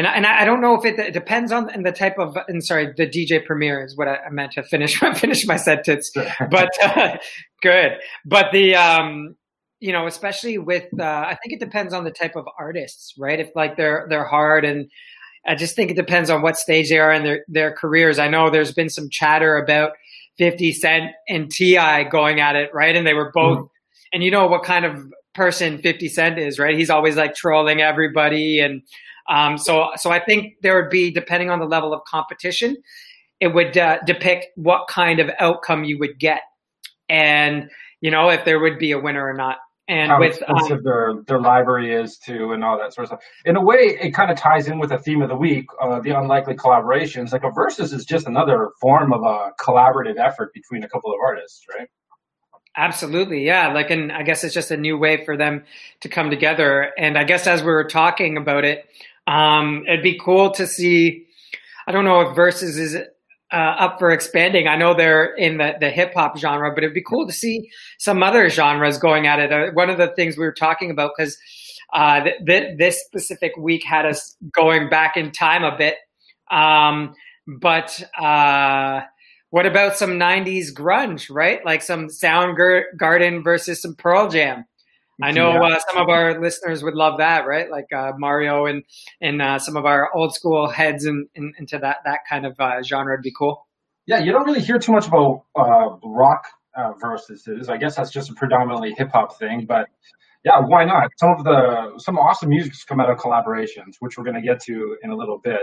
and 0.00 0.06
I, 0.06 0.14
and 0.14 0.26
I 0.26 0.46
don't 0.46 0.62
know 0.62 0.74
if 0.74 0.86
it, 0.86 0.98
it 0.98 1.12
depends 1.12 1.52
on 1.52 1.66
the 1.82 1.92
type 1.92 2.18
of 2.18 2.34
and 2.48 2.64
sorry 2.64 2.94
the 2.96 3.06
DJ 3.06 3.44
Premier 3.44 3.84
is 3.84 3.98
what 3.98 4.08
I, 4.08 4.16
I 4.16 4.30
meant 4.30 4.52
to 4.52 4.62
finish 4.62 4.98
finish 5.16 5.46
my 5.46 5.56
sentence, 5.56 6.10
but 6.50 6.70
uh, 6.82 7.18
good. 7.62 7.98
But 8.24 8.46
the 8.50 8.76
um, 8.76 9.36
you 9.78 9.92
know, 9.92 10.06
especially 10.06 10.56
with 10.56 10.86
uh, 10.98 11.04
I 11.04 11.36
think 11.42 11.52
it 11.52 11.60
depends 11.60 11.92
on 11.92 12.04
the 12.04 12.10
type 12.10 12.34
of 12.34 12.46
artists, 12.58 13.12
right? 13.18 13.38
If 13.38 13.50
like 13.54 13.76
they're 13.76 14.06
they're 14.08 14.24
hard 14.24 14.64
and 14.64 14.90
I 15.46 15.54
just 15.54 15.76
think 15.76 15.90
it 15.90 15.96
depends 15.96 16.30
on 16.30 16.40
what 16.40 16.56
stage 16.56 16.88
they 16.88 16.98
are 16.98 17.12
in 17.12 17.22
their 17.22 17.44
their 17.46 17.72
careers. 17.72 18.18
I 18.18 18.28
know 18.28 18.48
there's 18.48 18.72
been 18.72 18.88
some 18.88 19.10
chatter 19.10 19.58
about 19.58 19.92
50 20.38 20.72
Cent 20.72 21.10
and 21.28 21.50
T.I. 21.50 22.04
going 22.04 22.40
at 22.40 22.56
it, 22.56 22.70
right? 22.72 22.96
And 22.96 23.06
they 23.06 23.12
were 23.12 23.30
both, 23.34 23.58
mm. 23.58 23.68
and 24.14 24.22
you 24.22 24.30
know 24.30 24.46
what 24.46 24.62
kind 24.62 24.86
of 24.86 25.12
person 25.34 25.76
50 25.76 26.08
Cent 26.08 26.38
is, 26.38 26.58
right? 26.58 26.78
He's 26.78 26.88
always 26.88 27.16
like 27.16 27.34
trolling 27.34 27.82
everybody 27.82 28.60
and 28.60 28.80
um, 29.28 29.58
so, 29.58 29.90
so 29.96 30.10
I 30.10 30.18
think 30.18 30.54
there 30.62 30.80
would 30.80 30.90
be, 30.90 31.10
depending 31.10 31.50
on 31.50 31.58
the 31.58 31.66
level 31.66 31.92
of 31.92 32.02
competition, 32.04 32.76
it 33.40 33.48
would 33.48 33.76
uh, 33.76 33.98
depict 34.04 34.46
what 34.56 34.86
kind 34.88 35.18
of 35.20 35.30
outcome 35.38 35.84
you 35.84 35.98
would 35.98 36.18
get, 36.18 36.42
and 37.08 37.70
you 38.00 38.10
know 38.10 38.28
if 38.28 38.44
there 38.44 38.60
would 38.60 38.78
be 38.78 38.92
a 38.92 38.98
winner 38.98 39.26
or 39.26 39.34
not. 39.34 39.56
And 39.88 40.12
how 40.12 40.20
with 40.20 40.36
expensive 40.36 40.78
um, 40.78 40.84
their 40.84 41.14
their 41.26 41.40
library 41.40 41.92
is 41.92 42.16
too, 42.18 42.52
and 42.52 42.62
all 42.62 42.78
that 42.78 42.94
sort 42.94 43.04
of 43.04 43.08
stuff. 43.08 43.20
In 43.44 43.56
a 43.56 43.62
way, 43.62 43.98
it 44.00 44.12
kind 44.12 44.30
of 44.30 44.38
ties 44.38 44.68
in 44.68 44.78
with 44.78 44.90
the 44.90 44.98
theme 44.98 45.20
of 45.20 45.28
the 45.28 45.36
week, 45.36 45.64
uh, 45.82 46.00
the 46.00 46.10
unlikely 46.10 46.54
collaborations. 46.54 47.32
Like 47.32 47.42
a 47.42 47.50
versus 47.50 47.92
is 47.92 48.04
just 48.04 48.26
another 48.26 48.70
form 48.80 49.12
of 49.12 49.22
a 49.22 49.52
collaborative 49.60 50.16
effort 50.16 50.52
between 50.54 50.84
a 50.84 50.88
couple 50.88 51.10
of 51.10 51.16
artists, 51.20 51.64
right? 51.76 51.88
Absolutely, 52.76 53.44
yeah. 53.44 53.72
Like, 53.72 53.90
and 53.90 54.12
I 54.12 54.22
guess 54.22 54.44
it's 54.44 54.54
just 54.54 54.70
a 54.70 54.76
new 54.76 54.96
way 54.96 55.24
for 55.24 55.36
them 55.36 55.64
to 56.02 56.08
come 56.08 56.30
together. 56.30 56.92
And 56.96 57.18
I 57.18 57.24
guess 57.24 57.48
as 57.48 57.62
we 57.62 57.72
were 57.72 57.84
talking 57.84 58.36
about 58.36 58.64
it, 58.64 58.86
um, 59.30 59.84
it'd 59.86 60.02
be 60.02 60.18
cool 60.18 60.50
to 60.52 60.66
see. 60.66 61.26
I 61.86 61.92
don't 61.92 62.04
know 62.04 62.20
if 62.22 62.34
Versus 62.34 62.76
is 62.76 62.96
uh, 62.96 63.56
up 63.56 63.98
for 63.98 64.10
expanding. 64.10 64.66
I 64.66 64.76
know 64.76 64.94
they're 64.94 65.34
in 65.36 65.58
the, 65.58 65.74
the 65.80 65.90
hip 65.90 66.14
hop 66.14 66.36
genre, 66.36 66.72
but 66.74 66.82
it'd 66.82 66.94
be 66.94 67.02
cool 67.02 67.26
to 67.26 67.32
see 67.32 67.70
some 67.98 68.22
other 68.22 68.48
genres 68.48 68.98
going 68.98 69.26
at 69.26 69.38
it. 69.38 69.52
Uh, 69.52 69.72
one 69.72 69.88
of 69.88 69.98
the 69.98 70.08
things 70.08 70.36
we 70.36 70.44
were 70.44 70.52
talking 70.52 70.90
about, 70.90 71.12
because 71.16 71.38
uh, 71.92 72.22
th- 72.24 72.36
th- 72.46 72.78
this 72.78 73.00
specific 73.04 73.56
week 73.56 73.84
had 73.84 74.04
us 74.04 74.36
going 74.52 74.88
back 74.88 75.16
in 75.16 75.30
time 75.30 75.64
a 75.64 75.76
bit. 75.76 75.96
Um, 76.50 77.14
but 77.46 78.02
uh, 78.18 79.02
what 79.50 79.66
about 79.66 79.96
some 79.96 80.12
90s 80.12 80.72
grunge, 80.72 81.28
right? 81.30 81.64
Like 81.64 81.82
some 81.82 82.06
Soundgarden 82.06 83.42
versus 83.42 83.82
some 83.82 83.94
Pearl 83.94 84.28
Jam. 84.28 84.64
I 85.22 85.32
know 85.32 85.52
yeah. 85.52 85.76
uh, 85.76 85.78
some 85.90 86.02
of 86.02 86.08
our 86.08 86.40
listeners 86.40 86.82
would 86.82 86.94
love 86.94 87.18
that, 87.18 87.46
right? 87.46 87.70
Like 87.70 87.92
uh, 87.92 88.12
Mario 88.18 88.66
and 88.66 88.82
and 89.20 89.40
uh, 89.42 89.58
some 89.58 89.76
of 89.76 89.84
our 89.84 90.14
old 90.14 90.34
school 90.34 90.68
heads 90.68 91.04
in, 91.04 91.28
in, 91.34 91.52
into 91.58 91.78
that 91.78 91.98
that 92.04 92.20
kind 92.28 92.46
of 92.46 92.58
uh, 92.58 92.82
genre 92.82 93.14
would 93.14 93.22
be 93.22 93.32
cool. 93.36 93.66
Yeah, 94.06 94.18
you 94.18 94.32
don't 94.32 94.44
really 94.44 94.60
hear 94.60 94.78
too 94.78 94.92
much 94.92 95.06
about 95.06 95.44
uh, 95.56 95.96
rock 96.04 96.46
uh, 96.76 96.92
versus. 97.00 97.46
I 97.68 97.76
guess 97.76 97.96
that's 97.96 98.10
just 98.10 98.30
a 98.30 98.34
predominantly 98.34 98.94
hip 98.96 99.10
hop 99.12 99.38
thing, 99.38 99.66
but 99.66 99.88
yeah, 100.44 100.58
why 100.58 100.84
not? 100.84 101.10
Some 101.16 101.30
of 101.30 101.44
the 101.44 101.98
some 101.98 102.18
awesome 102.18 102.48
music's 102.48 102.84
come 102.84 103.00
out 103.00 103.10
of 103.10 103.18
collaborations, 103.18 103.96
which 104.00 104.16
we're 104.16 104.24
going 104.24 104.36
to 104.36 104.42
get 104.42 104.60
to 104.64 104.96
in 105.02 105.10
a 105.10 105.16
little 105.16 105.38
bit. 105.38 105.62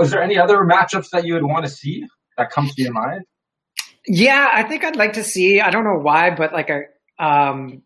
is 0.00 0.10
there 0.10 0.22
any 0.22 0.38
other 0.38 0.58
matchups 0.58 1.10
that 1.10 1.24
you 1.24 1.34
would 1.34 1.44
want 1.44 1.64
to 1.64 1.70
see 1.70 2.04
that 2.38 2.50
comes 2.50 2.74
to 2.74 2.82
your 2.82 2.92
mind? 2.92 3.24
Yeah, 4.06 4.48
I 4.52 4.62
think 4.62 4.84
I'd 4.84 4.96
like 4.96 5.14
to 5.14 5.24
see. 5.24 5.60
I 5.60 5.70
don't 5.70 5.84
know 5.84 5.98
why, 6.00 6.34
but 6.34 6.52
like 6.52 6.70
a 6.70 6.82
um, 7.18 7.82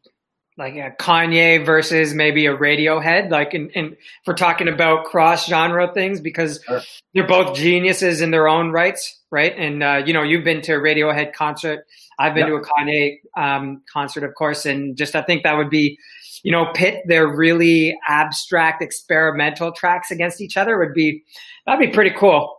like 0.58 0.74
a 0.74 0.94
Kanye 0.98 1.64
versus 1.64 2.12
maybe 2.12 2.46
a 2.46 2.56
Radiohead, 2.56 3.30
like 3.30 3.54
in, 3.54 3.70
in 3.70 3.96
for 4.24 4.34
talking 4.34 4.68
about 4.68 5.04
cross 5.04 5.46
genre 5.46 5.92
things 5.92 6.20
because 6.20 6.60
sure. 6.66 6.82
they're 7.14 7.26
both 7.26 7.56
geniuses 7.56 8.20
in 8.20 8.30
their 8.30 8.48
own 8.48 8.70
rights, 8.70 9.18
right? 9.30 9.54
And 9.56 9.82
uh, 9.82 10.02
you 10.04 10.12
know, 10.12 10.22
you've 10.22 10.44
been 10.44 10.60
to 10.62 10.74
a 10.74 10.78
Radiohead 10.78 11.32
concert, 11.32 11.86
I've 12.20 12.34
been 12.34 12.48
yep. 12.48 12.62
to 12.62 12.68
a 12.68 12.84
Kanye 12.84 13.18
um, 13.36 13.82
concert, 13.90 14.24
of 14.24 14.34
course, 14.34 14.66
and 14.66 14.96
just 14.96 15.16
I 15.16 15.22
think 15.22 15.42
that 15.44 15.56
would 15.56 15.70
be, 15.70 15.98
you 16.42 16.52
know, 16.52 16.66
pit 16.74 17.02
their 17.06 17.26
really 17.26 17.96
abstract 18.06 18.82
experimental 18.82 19.72
tracks 19.72 20.10
against 20.10 20.42
each 20.42 20.58
other 20.58 20.78
would 20.78 20.92
be 20.92 21.24
that'd 21.64 21.80
be 21.80 21.92
pretty 21.92 22.14
cool. 22.16 22.58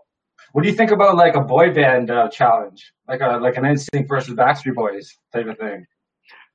What 0.53 0.63
do 0.63 0.69
you 0.69 0.75
think 0.75 0.89
about 0.89 1.15
like 1.15 1.35
a 1.35 1.41
boy 1.41 1.71
band 1.71 2.09
uh, 2.09 2.29
challenge, 2.29 2.91
like 3.07 3.21
a 3.21 3.37
like 3.37 3.55
an 3.57 3.63
NSYNC 3.63 4.07
versus 4.07 4.33
Backstreet 4.33 4.73
Boys 4.73 5.15
type 5.31 5.45
of 5.45 5.57
thing? 5.59 5.85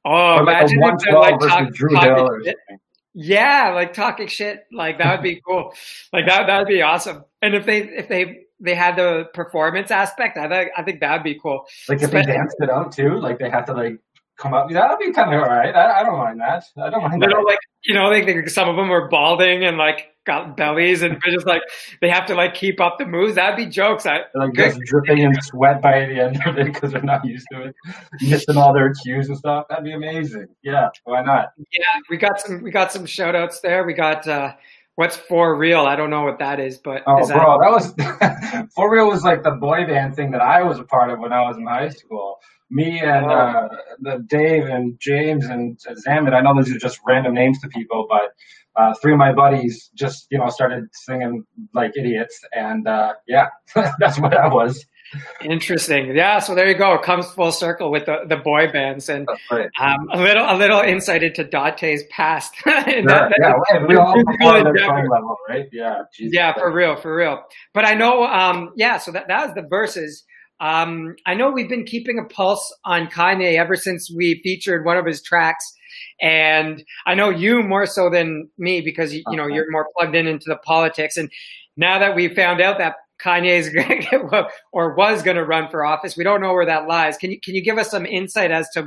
Oh, 0.08 0.38
imagine 0.38 0.80
if 0.84 0.98
they're 1.00 1.18
like 1.18 1.40
talk, 1.40 1.74
talking 1.74 2.44
shit. 2.44 2.56
Yeah, 3.12 3.72
like 3.74 3.92
talking 3.92 4.28
shit. 4.28 4.64
Like 4.72 4.98
that 4.98 5.16
would 5.16 5.24
be 5.24 5.42
cool. 5.44 5.72
Like 6.12 6.26
that 6.26 6.46
that 6.46 6.58
would 6.58 6.68
be 6.68 6.80
awesome. 6.80 7.24
And 7.42 7.56
if 7.56 7.66
they 7.66 7.80
if 7.80 8.08
they 8.08 8.42
they 8.60 8.76
had 8.76 8.94
the 8.94 9.24
performance 9.34 9.90
aspect, 9.90 10.38
I 10.38 10.48
think 10.48 10.70
I 10.76 10.82
think 10.84 11.00
that'd 11.00 11.24
be 11.24 11.40
cool. 11.40 11.66
Like 11.88 12.02
if 12.02 12.12
they 12.12 12.22
danced 12.22 12.56
it 12.60 12.70
out 12.70 12.92
too, 12.92 13.18
like 13.18 13.40
they 13.40 13.50
have 13.50 13.64
to 13.66 13.74
like 13.74 13.98
come 14.36 14.54
up. 14.54 14.70
That'll 14.70 14.98
be 14.98 15.12
kind 15.12 15.34
of 15.34 15.42
all 15.42 15.48
right. 15.48 15.74
I, 15.74 16.00
I 16.00 16.02
don't 16.02 16.18
mind 16.18 16.40
that. 16.40 16.64
I 16.76 16.90
don't 16.90 17.02
mind. 17.02 17.22
They 17.22 17.26
that. 17.26 17.44
like 17.46 17.58
you 17.84 17.94
know, 17.94 18.08
like 18.08 18.26
they, 18.26 18.46
some 18.46 18.68
of 18.68 18.76
them 18.76 18.90
are 18.90 19.08
balding 19.08 19.64
and 19.64 19.76
like 19.78 20.08
got 20.24 20.56
bellies, 20.56 21.02
and 21.02 21.18
they're 21.22 21.34
just 21.34 21.46
like 21.46 21.62
they 22.00 22.08
have 22.08 22.26
to 22.26 22.34
like 22.34 22.54
keep 22.54 22.80
up 22.80 22.98
the 22.98 23.06
moves. 23.06 23.36
That'd 23.36 23.56
be 23.56 23.66
jokes. 23.66 24.06
I, 24.06 24.20
like 24.34 24.52
just 24.54 24.78
dripping 24.86 25.18
in 25.18 25.34
sweat 25.42 25.80
by 25.80 26.06
the 26.06 26.20
end 26.20 26.40
of 26.46 26.58
it 26.58 26.66
because 26.66 26.92
they're 26.92 27.02
not 27.02 27.24
used 27.24 27.46
to 27.52 27.62
it, 27.62 27.74
missing 28.22 28.56
all 28.56 28.74
their 28.74 28.92
cues 28.92 29.28
and 29.28 29.38
stuff. 29.38 29.66
That'd 29.68 29.84
be 29.84 29.92
amazing. 29.92 30.48
Yeah, 30.62 30.88
why 31.04 31.22
not? 31.22 31.52
Yeah, 31.72 32.00
we 32.10 32.16
got 32.16 32.40
some. 32.40 32.62
We 32.62 32.70
got 32.70 32.92
some 32.92 33.06
shout 33.06 33.34
outs 33.34 33.60
there. 33.60 33.84
We 33.84 33.94
got. 33.94 34.26
uh 34.26 34.54
What's 34.96 35.14
for 35.14 35.54
real? 35.54 35.80
I 35.80 35.94
don't 35.94 36.08
know 36.08 36.22
what 36.22 36.38
that 36.38 36.58
is, 36.58 36.78
but 36.78 37.02
oh, 37.06 37.20
is 37.20 37.30
bro, 37.30 37.58
that, 37.58 37.92
that 37.94 38.58
was 38.58 38.70
for 38.74 38.90
real 38.90 39.08
was 39.08 39.24
like 39.24 39.42
the 39.42 39.50
boy 39.50 39.84
band 39.84 40.16
thing 40.16 40.30
that 40.30 40.40
I 40.40 40.62
was 40.62 40.78
a 40.78 40.84
part 40.84 41.10
of 41.10 41.18
when 41.18 41.34
I 41.34 41.42
was 41.42 41.58
in 41.58 41.66
high 41.66 41.90
school 41.90 42.40
me 42.70 43.00
and 43.00 43.26
uh, 43.26 43.68
the 44.00 44.24
Dave 44.26 44.64
and 44.64 44.98
James 44.98 45.46
and 45.46 45.78
Zamet, 46.06 46.34
I 46.34 46.40
know 46.40 46.54
those 46.54 46.70
are 46.70 46.78
just 46.78 47.00
random 47.06 47.34
names 47.34 47.60
to 47.60 47.68
people, 47.68 48.06
but 48.08 48.32
uh, 48.76 48.94
three 49.00 49.12
of 49.12 49.18
my 49.18 49.32
buddies 49.32 49.90
just 49.94 50.26
you 50.30 50.38
know 50.38 50.48
started 50.48 50.88
singing 50.92 51.44
like 51.74 51.92
idiots, 51.96 52.40
and 52.52 52.86
uh, 52.86 53.14
yeah, 53.26 53.48
that's 53.98 54.18
what 54.18 54.32
that 54.32 54.50
was. 54.52 54.84
Interesting. 55.40 56.16
Yeah. 56.16 56.40
So 56.40 56.54
there 56.54 56.68
you 56.68 56.76
go. 56.76 56.94
It 56.94 57.02
comes 57.02 57.26
full 57.30 57.52
circle 57.52 57.90
with 57.90 58.06
the, 58.06 58.24
the 58.28 58.36
boy 58.36 58.70
bands 58.72 59.08
and 59.08 59.28
right. 59.50 59.68
um, 59.78 60.08
a 60.12 60.20
little 60.20 60.44
a 60.44 60.56
little 60.56 60.80
insight 60.80 61.22
into 61.22 61.44
Dante's 61.44 62.02
past. 62.10 62.54
that, 62.64 62.88
yeah, 62.88 63.52
right. 63.52 63.88
we 63.88 63.96
all 63.96 64.16
level, 64.16 65.36
right? 65.48 65.66
Yeah. 65.72 66.02
Jesus 66.12 66.34
yeah, 66.34 66.52
for 66.54 66.72
real, 66.72 66.96
for 66.96 67.14
real. 67.14 67.42
But 67.72 67.84
I 67.84 67.94
know, 67.94 68.24
um, 68.24 68.72
yeah. 68.76 68.98
So 68.98 69.12
that 69.12 69.28
that 69.28 69.46
was 69.46 69.54
the 69.54 69.68
verses. 69.68 70.24
Um, 70.60 71.16
I 71.26 71.34
know 71.34 71.50
we've 71.50 71.68
been 71.68 71.84
keeping 71.84 72.18
a 72.18 72.24
pulse 72.24 72.74
on 72.84 73.08
Kanye 73.08 73.58
ever 73.58 73.76
since 73.76 74.10
we 74.14 74.40
featured 74.42 74.84
one 74.84 74.96
of 74.96 75.04
his 75.04 75.22
tracks 75.22 75.72
and 76.20 76.82
I 77.06 77.14
know 77.14 77.30
you 77.30 77.62
more 77.62 77.86
so 77.86 78.08
than 78.08 78.48
me 78.58 78.80
because 78.80 79.14
you 79.14 79.22
know 79.32 79.46
you're 79.46 79.70
more 79.70 79.88
plugged 79.96 80.14
in 80.14 80.26
into 80.26 80.46
the 80.48 80.56
politics. 80.56 81.16
And 81.16 81.30
now 81.76 81.98
that 81.98 82.14
we 82.14 82.34
found 82.34 82.60
out 82.60 82.78
that 82.78 82.96
Kanye 83.20 83.58
is 83.58 83.68
Kanye's 83.74 84.50
or 84.72 84.94
was 84.94 85.22
going 85.22 85.36
to 85.36 85.44
run 85.44 85.68
for 85.70 85.84
office, 85.84 86.16
we 86.16 86.24
don't 86.24 86.40
know 86.40 86.52
where 86.52 86.66
that 86.66 86.86
lies. 86.86 87.16
Can 87.16 87.30
you 87.30 87.40
can 87.40 87.54
you 87.54 87.62
give 87.62 87.78
us 87.78 87.90
some 87.90 88.06
insight 88.06 88.50
as 88.50 88.68
to 88.70 88.84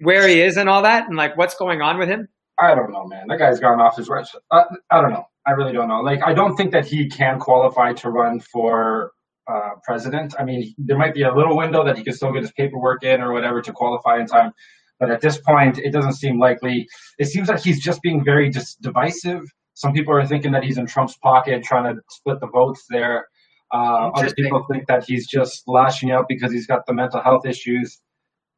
where 0.00 0.28
he 0.28 0.40
is 0.40 0.56
and 0.56 0.68
all 0.68 0.82
that, 0.82 1.08
and 1.08 1.16
like 1.16 1.36
what's 1.36 1.54
going 1.54 1.82
on 1.82 1.98
with 1.98 2.08
him? 2.08 2.28
I 2.60 2.74
don't 2.74 2.90
know, 2.92 3.06
man. 3.06 3.26
That 3.28 3.38
guy's 3.38 3.60
gone 3.60 3.80
off 3.80 3.96
his. 3.96 4.10
Uh, 4.10 4.64
I 4.90 5.00
don't 5.00 5.10
know. 5.10 5.26
I 5.46 5.52
really 5.52 5.72
don't 5.72 5.88
know. 5.88 6.00
Like, 6.00 6.20
I 6.24 6.34
don't 6.34 6.56
think 6.56 6.72
that 6.72 6.84
he 6.84 7.08
can 7.08 7.38
qualify 7.38 7.92
to 7.94 8.10
run 8.10 8.40
for 8.40 9.12
uh, 9.48 9.70
president. 9.82 10.34
I 10.38 10.44
mean, 10.44 10.74
there 10.78 10.98
might 10.98 11.14
be 11.14 11.22
a 11.22 11.34
little 11.34 11.56
window 11.56 11.84
that 11.84 11.96
he 11.96 12.04
could 12.04 12.14
still 12.14 12.32
get 12.32 12.42
his 12.42 12.52
paperwork 12.52 13.02
in 13.02 13.20
or 13.20 13.32
whatever 13.32 13.62
to 13.62 13.72
qualify 13.72 14.18
in 14.20 14.26
time. 14.26 14.52
But 15.00 15.10
at 15.10 15.20
this 15.20 15.38
point, 15.38 15.78
it 15.78 15.92
doesn't 15.92 16.14
seem 16.14 16.38
likely. 16.38 16.86
It 17.18 17.26
seems 17.26 17.48
like 17.48 17.60
he's 17.60 17.80
just 17.80 18.02
being 18.02 18.24
very 18.24 18.50
just 18.50 18.80
divisive. 18.82 19.42
Some 19.74 19.92
people 19.92 20.12
are 20.14 20.26
thinking 20.26 20.52
that 20.52 20.64
he's 20.64 20.76
in 20.76 20.86
Trump's 20.86 21.16
pocket, 21.18 21.62
trying 21.62 21.94
to 21.94 22.00
split 22.10 22.40
the 22.40 22.48
votes 22.48 22.84
there. 22.90 23.28
Uh, 23.72 24.10
other 24.14 24.32
people 24.34 24.64
think 24.70 24.86
that 24.88 25.04
he's 25.04 25.28
just 25.28 25.62
lashing 25.66 26.10
out 26.10 26.26
because 26.28 26.50
he's 26.50 26.66
got 26.66 26.86
the 26.86 26.94
mental 26.94 27.22
health 27.22 27.46
issues. 27.46 28.00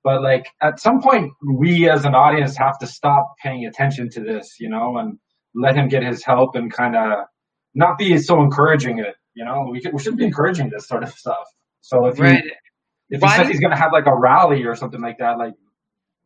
But 0.02 0.22
like 0.22 0.46
at 0.62 0.80
some 0.80 1.02
point, 1.02 1.32
we 1.46 1.90
as 1.90 2.04
an 2.04 2.14
audience 2.14 2.56
have 2.56 2.78
to 2.78 2.86
stop 2.86 3.34
paying 3.42 3.66
attention 3.66 4.08
to 4.10 4.20
this, 4.20 4.56
you 4.58 4.68
know, 4.68 4.96
and 4.96 5.18
let 5.54 5.76
him 5.76 5.88
get 5.88 6.02
his 6.02 6.24
help 6.24 6.54
and 6.54 6.72
kind 6.72 6.96
of 6.96 7.26
not 7.74 7.98
be 7.98 8.16
so 8.18 8.40
encouraging 8.40 8.98
it. 8.98 9.14
You 9.34 9.44
know, 9.44 9.68
we, 9.70 9.82
we 9.92 9.98
shouldn't 10.00 10.18
be 10.18 10.24
encouraging 10.24 10.70
this 10.70 10.88
sort 10.88 11.02
of 11.02 11.10
stuff. 11.10 11.46
So 11.80 12.06
if 12.06 12.18
right. 12.18 12.42
he, 12.42 12.50
if 13.10 13.22
he 13.22 13.28
says 13.28 13.48
he's 13.48 13.60
going 13.60 13.72
to 13.72 13.76
have 13.76 13.92
like 13.92 14.06
a 14.06 14.16
rally 14.16 14.64
or 14.64 14.74
something 14.74 15.00
like 15.00 15.18
that, 15.18 15.38
like 15.38 15.54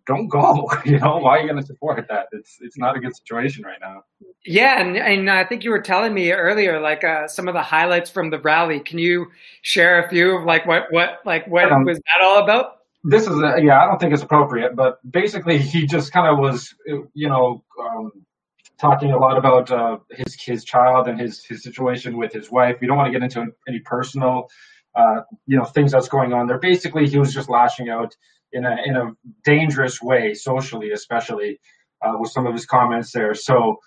don't 0.07 0.29
go. 0.29 0.69
You 0.85 0.99
know, 0.99 1.17
why 1.19 1.39
are 1.39 1.41
you 1.41 1.49
going 1.49 1.61
to 1.61 1.67
support 1.67 2.05
that? 2.09 2.27
It's 2.33 2.59
it's 2.61 2.77
not 2.77 2.97
a 2.97 3.01
good 3.01 3.17
situation 3.17 3.65
right 3.65 3.79
now. 3.81 4.03
Yeah, 4.45 4.81
and 4.81 4.97
and 4.97 5.31
I 5.31 5.45
think 5.45 5.65
you 5.65 5.71
were 5.71 5.81
telling 5.81 6.13
me 6.13 6.31
earlier, 6.33 6.81
like 6.81 7.05
uh, 7.05 7.27
some 7.27 7.49
of 7.49 7.55
the 7.55 7.63
highlights 7.63 8.11
from 8.11 8.31
the 8.31 8.39
rally. 8.39 8.81
Can 8.81 8.99
you 8.99 9.27
share 9.63 10.05
a 10.05 10.09
few 10.09 10.37
of 10.37 10.45
like 10.45 10.67
what 10.67 10.85
what 10.91 11.21
like 11.25 11.47
what 11.47 11.73
um, 11.73 11.85
was 11.85 11.99
that 11.99 12.25
all 12.25 12.43
about? 12.43 12.81
This 13.05 13.27
is 13.27 13.37
a, 13.39 13.57
yeah, 13.63 13.83
I 13.83 13.87
don't 13.87 13.99
think 13.99 14.13
it's 14.13 14.23
appropriate, 14.23 14.77
but 14.77 14.99
basically 15.11 15.59
he 15.59 15.87
just 15.87 16.13
kind 16.13 16.27
of 16.27 16.39
was, 16.39 16.75
you 16.87 17.29
know, 17.29 17.63
um, 17.79 18.13
talking 18.81 19.13
a 19.13 19.19
lot 19.19 19.39
about 19.39 19.71
uh, 19.71 19.99
his 20.11 20.35
his 20.35 20.65
child 20.65 21.09
and 21.09 21.21
his 21.21 21.45
his 21.45 21.63
situation 21.63 22.17
with 22.17 22.33
his 22.33 22.51
wife. 22.51 22.77
We 22.81 22.87
don't 22.87 22.97
want 22.97 23.13
to 23.13 23.19
get 23.19 23.23
into 23.23 23.53
any 23.69 23.81
personal, 23.81 24.49
uh, 24.95 25.23
you 25.47 25.57
know, 25.57 25.65
things 25.65 25.93
that's 25.93 26.09
going 26.09 26.33
on 26.33 26.47
there. 26.47 26.59
Basically, 26.59 27.09
he 27.09 27.19
was 27.19 27.33
just 27.33 27.49
lashing 27.49 27.89
out 27.89 28.17
in 28.53 28.65
a 28.65 28.77
in 28.85 28.97
a 28.97 29.13
dangerous 29.45 30.03
way, 30.03 30.35
socially, 30.35 30.91
especially 30.93 31.61
uh, 32.03 32.15
with 32.19 32.31
some 32.31 32.47
of 32.47 32.53
his 32.53 32.67
comments 32.67 33.13
there. 33.13 33.35
So, 33.35 33.79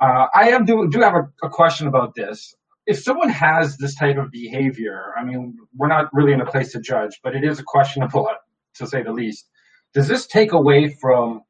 uh, 0.00 0.26
I 0.34 0.50
am 0.50 0.64
do 0.64 0.88
do 0.90 1.00
have 1.00 1.14
a, 1.14 1.46
a 1.46 1.48
question 1.48 1.86
about 1.86 2.14
this. 2.14 2.54
If 2.86 3.02
someone 3.02 3.30
has 3.30 3.78
this 3.78 3.94
type 3.94 4.18
of 4.18 4.30
behavior, 4.30 5.14
I 5.18 5.24
mean, 5.24 5.56
we're 5.74 5.88
not 5.88 6.12
really 6.12 6.34
in 6.34 6.42
a 6.42 6.46
place 6.46 6.72
to 6.72 6.80
judge, 6.80 7.18
but 7.22 7.34
it 7.34 7.42
is 7.42 7.58
a 7.58 7.62
questionable, 7.62 8.28
to 8.74 8.86
say 8.86 9.02
the 9.02 9.12
least. 9.12 9.48
Does 9.94 10.06
this 10.06 10.26
take 10.26 10.52
away 10.52 10.88
from 11.00 11.42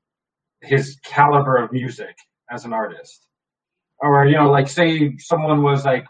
his 0.60 0.96
caliber 1.02 1.56
of 1.56 1.72
music? 1.72 2.14
As 2.50 2.64
an 2.64 2.72
artist 2.72 3.26
or 3.98 4.26
you 4.26 4.36
know 4.36 4.50
like 4.50 4.68
say 4.68 5.16
someone 5.18 5.62
was 5.62 5.84
like 5.84 6.06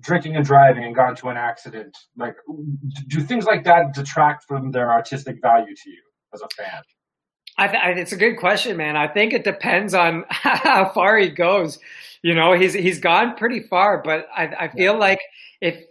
drinking 0.00 0.36
and 0.36 0.44
driving 0.44 0.84
and 0.84 0.94
got 0.94 1.10
into 1.10 1.28
an 1.28 1.36
accident 1.36 1.96
like 2.16 2.34
do 3.08 3.20
things 3.20 3.44
like 3.44 3.62
that 3.64 3.92
detract 3.94 4.44
from 4.44 4.70
their 4.70 4.90
artistic 4.90 5.40
value 5.42 5.74
to 5.74 5.90
you 5.90 6.02
as 6.34 6.40
a 6.40 6.48
fan 6.56 6.82
I 7.58 7.68
th- 7.68 7.98
it's 7.98 8.12
a 8.12 8.16
good 8.16 8.38
question, 8.38 8.76
man. 8.76 8.96
I 8.96 9.06
think 9.06 9.32
it 9.32 9.44
depends 9.44 9.94
on 9.94 10.24
how 10.30 10.88
far 10.88 11.18
he 11.18 11.28
goes. 11.28 11.78
You 12.22 12.34
know, 12.34 12.52
he's 12.52 12.72
he's 12.72 12.98
gone 12.98 13.36
pretty 13.36 13.60
far, 13.60 14.02
but 14.02 14.28
I, 14.34 14.46
I 14.58 14.68
feel 14.68 14.94
yeah. 14.94 14.98
like 14.98 15.20
if 15.60 15.84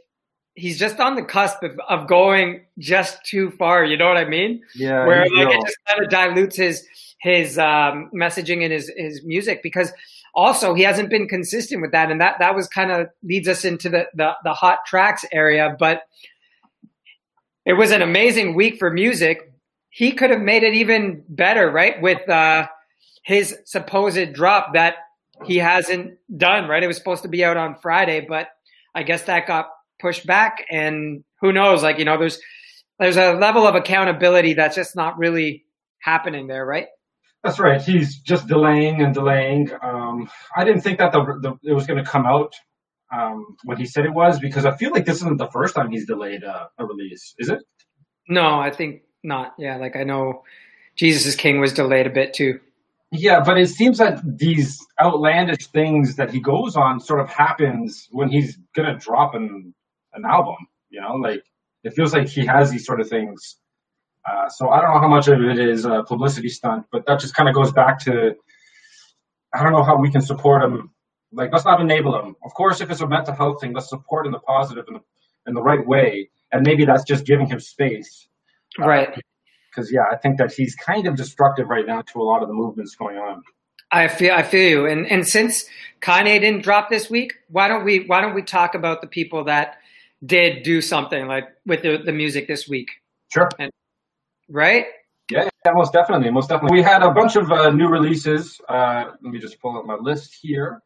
he's 0.55 0.77
just 0.77 1.00
on 1.00 1.15
the 1.15 1.24
cusp 1.24 1.63
of, 1.63 1.79
of 1.88 2.08
going 2.08 2.65
just 2.77 3.24
too 3.25 3.51
far, 3.51 3.84
you 3.84 3.98
know 3.98 4.08
what 4.08 4.17
I 4.17 4.25
mean? 4.25 4.62
Yeah. 4.75 5.05
Where 5.05 5.22
like 5.22 5.55
it 5.55 5.62
just 5.62 5.77
kind 5.88 6.03
of 6.03 6.10
dilutes 6.10 6.55
his 6.55 6.86
his 7.20 7.58
um, 7.58 8.10
messaging 8.13 8.63
and 8.63 8.74
his 8.74 8.91
his 8.96 9.24
music 9.24 9.62
because 9.63 9.91
also 10.34 10.74
he 10.74 10.84
hasn't 10.84 11.10
been 11.10 11.27
consistent 11.27 11.81
with 11.81 11.91
that, 11.91 12.12
and 12.12 12.20
that 12.22 12.39
that 12.39 12.55
was 12.55 12.67
kind 12.67 12.91
of 12.91 13.08
leads 13.24 13.48
us 13.48 13.63
into 13.65 13.89
the, 13.89 14.08
the 14.15 14.34
the 14.43 14.53
hot 14.53 14.79
tracks 14.86 15.25
area. 15.31 15.75
But 15.77 16.03
it 17.65 17.74
was 17.74 17.91
an 17.91 18.01
amazing 18.01 18.55
week 18.55 18.77
for 18.77 18.91
music. 18.91 19.51
He 19.89 20.13
could 20.13 20.29
have 20.29 20.41
made 20.41 20.63
it 20.63 20.74
even 20.74 21.24
better, 21.27 21.70
right? 21.70 22.01
With 22.01 22.27
uh, 22.29 22.67
his 23.24 23.58
supposed 23.65 24.34
drop 24.34 24.74
that 24.74 24.96
he 25.46 25.58
hasn't 25.58 26.17
done, 26.36 26.67
right? 26.67 26.84
It 26.84 26.88
was 26.88 26.98
supposed 26.98 27.24
to 27.24 27.29
be 27.29 27.43
out 27.43 27.58
on 27.58 27.75
Friday, 27.81 28.25
but 28.27 28.48
I 28.96 29.03
guess 29.03 29.24
that 29.24 29.48
got 29.48 29.70
pushed 30.01 30.25
back. 30.25 30.65
And 30.70 31.24
who 31.39 31.51
knows? 31.51 31.84
Like 31.84 32.00
you 32.00 32.05
know, 32.05 32.17
there's 32.17 32.39
there's 33.00 33.17
a 33.17 33.34
level 33.34 33.65
of 33.65 33.75
accountability 33.75 34.53
that's 34.53 34.75
just 34.75 34.96
not 34.96 35.17
really 35.17 35.65
happening 36.00 36.48
there, 36.48 36.65
right? 36.65 36.88
That's 37.43 37.60
right. 37.60 37.81
He's 37.81 38.20
just 38.20 38.48
delaying 38.48 39.01
and 39.01 39.13
delaying. 39.13 39.72
Um, 39.81 40.29
I 40.55 40.63
didn't 40.63 40.81
think 40.81 41.00
that 41.00 41.12
the, 41.12 41.24
the 41.41 41.70
it 41.70 41.74
was 41.74 41.88
going 41.88 42.03
to 42.03 42.10
come 42.10 42.25
out 42.25 42.53
um, 43.12 43.58
when 43.63 43.77
he 43.77 43.86
said 43.86 44.05
it 44.05 44.13
was 44.13 44.39
because 44.39 44.65
I 44.65 44.75
feel 44.75 44.91
like 44.91 45.05
this 45.05 45.17
isn't 45.17 45.38
the 45.38 45.50
first 45.50 45.75
time 45.75 45.89
he's 45.89 46.05
delayed 46.05 46.43
uh, 46.43 46.67
a 46.77 46.86
release, 46.86 47.34
is 47.39 47.50
it? 47.50 47.60
No, 48.27 48.60
I 48.60 48.70
think 48.70 49.01
not. 49.24 49.53
Yeah, 49.58 49.77
like 49.77 49.96
I 49.96 50.03
know 50.03 50.43
Jesus 50.96 51.25
is 51.25 51.36
King 51.36 51.60
was 51.60 51.74
delayed 51.74 52.08
a 52.08 52.12
bit 52.12 52.34
too. 52.34 52.60
Yeah, 53.12 53.41
but 53.43 53.58
it 53.58 53.67
seems 53.67 53.98
that 53.98 54.22
these 54.24 54.79
outlandish 55.00 55.67
things 55.67 56.15
that 56.15 56.31
he 56.31 56.39
goes 56.39 56.77
on 56.77 57.00
sort 57.00 57.20
of 57.20 57.29
happens 57.29 58.08
when 58.12 58.29
he's 58.29 58.58
gonna 58.75 58.98
drop 58.98 59.34
an 59.34 59.74
an 60.13 60.25
album. 60.25 60.57
You 60.89 61.01
know, 61.01 61.15
like 61.15 61.43
it 61.83 61.93
feels 61.93 62.13
like 62.13 62.27
he 62.27 62.45
has 62.45 62.69
these 62.69 62.85
sort 62.85 63.01
of 63.01 63.09
things 63.09 63.57
uh, 64.29 64.49
so 64.49 64.69
I 64.69 64.81
don't 64.81 64.93
know 64.93 64.99
how 64.99 65.07
much 65.07 65.27
of 65.27 65.41
it 65.41 65.57
is 65.57 65.85
a 65.85 66.03
publicity 66.03 66.49
stunt, 66.49 66.85
but 66.91 67.05
that 67.07 67.19
just 67.19 67.33
kind 67.33 67.49
of 67.49 67.55
goes 67.55 67.71
back 67.71 67.99
to 68.01 68.35
I 69.53 69.63
don't 69.63 69.73
know 69.73 69.83
how 69.83 69.97
we 69.97 70.11
can 70.11 70.21
support 70.21 70.63
him. 70.63 70.91
Like, 71.33 71.51
let's 71.51 71.65
not 71.65 71.81
enable 71.81 72.17
him. 72.19 72.35
Of 72.43 72.53
course, 72.53 72.81
if 72.81 72.89
it's 72.89 73.01
a 73.01 73.07
mental 73.07 73.33
health 73.33 73.61
thing, 73.61 73.73
let's 73.73 73.89
support 73.89 74.25
in 74.25 74.31
the 74.31 74.39
positive 74.39 74.85
and 74.87 74.97
the, 74.97 75.01
in 75.47 75.53
the 75.53 75.61
right 75.61 75.85
way. 75.85 76.29
And 76.51 76.65
maybe 76.65 76.85
that's 76.85 77.03
just 77.03 77.25
giving 77.25 77.47
him 77.47 77.59
space. 77.59 78.27
Uh, 78.79 78.87
right. 78.87 79.23
Because 79.69 79.89
uh, 79.89 79.95
yeah, 79.95 80.03
I 80.11 80.17
think 80.17 80.37
that 80.37 80.53
he's 80.53 80.75
kind 80.75 81.07
of 81.07 81.15
destructive 81.15 81.67
right 81.67 81.85
now 81.85 82.01
to 82.01 82.21
a 82.21 82.23
lot 82.23 82.41
of 82.41 82.47
the 82.47 82.53
movements 82.53 82.95
going 82.95 83.17
on. 83.17 83.41
I 83.93 84.07
feel 84.07 84.33
I 84.33 84.43
feel 84.43 84.69
you. 84.69 84.85
And 84.85 85.05
and 85.07 85.27
since 85.27 85.65
Kanye 86.01 86.39
didn't 86.39 86.63
drop 86.63 86.89
this 86.89 87.09
week, 87.09 87.33
why 87.49 87.67
don't 87.67 87.83
we 87.83 88.05
why 88.05 88.21
don't 88.21 88.33
we 88.33 88.41
talk 88.41 88.73
about 88.73 89.01
the 89.01 89.07
people 89.07 89.45
that 89.45 89.79
did 90.25 90.63
do 90.63 90.81
something 90.81 91.27
like 91.27 91.49
with 91.65 91.81
the, 91.81 91.97
the 92.03 92.11
music 92.11 92.47
this 92.47 92.67
week? 92.67 92.89
Sure. 93.29 93.49
And 93.59 93.71
right? 94.49 94.85
Yeah, 95.29 95.49
yeah, 95.65 95.71
most 95.73 95.93
definitely, 95.93 96.29
most 96.29 96.49
definitely. 96.49 96.77
We 96.77 96.83
had 96.83 97.03
a 97.03 97.11
bunch 97.11 97.35
of 97.35 97.51
uh, 97.51 97.69
new 97.69 97.87
releases. 97.87 98.59
Uh, 98.67 99.05
let 99.21 99.33
me 99.33 99.39
just 99.39 99.61
pull 99.61 99.77
up 99.77 99.85
my 99.85 99.95
list 99.95 100.35
here. 100.41 100.81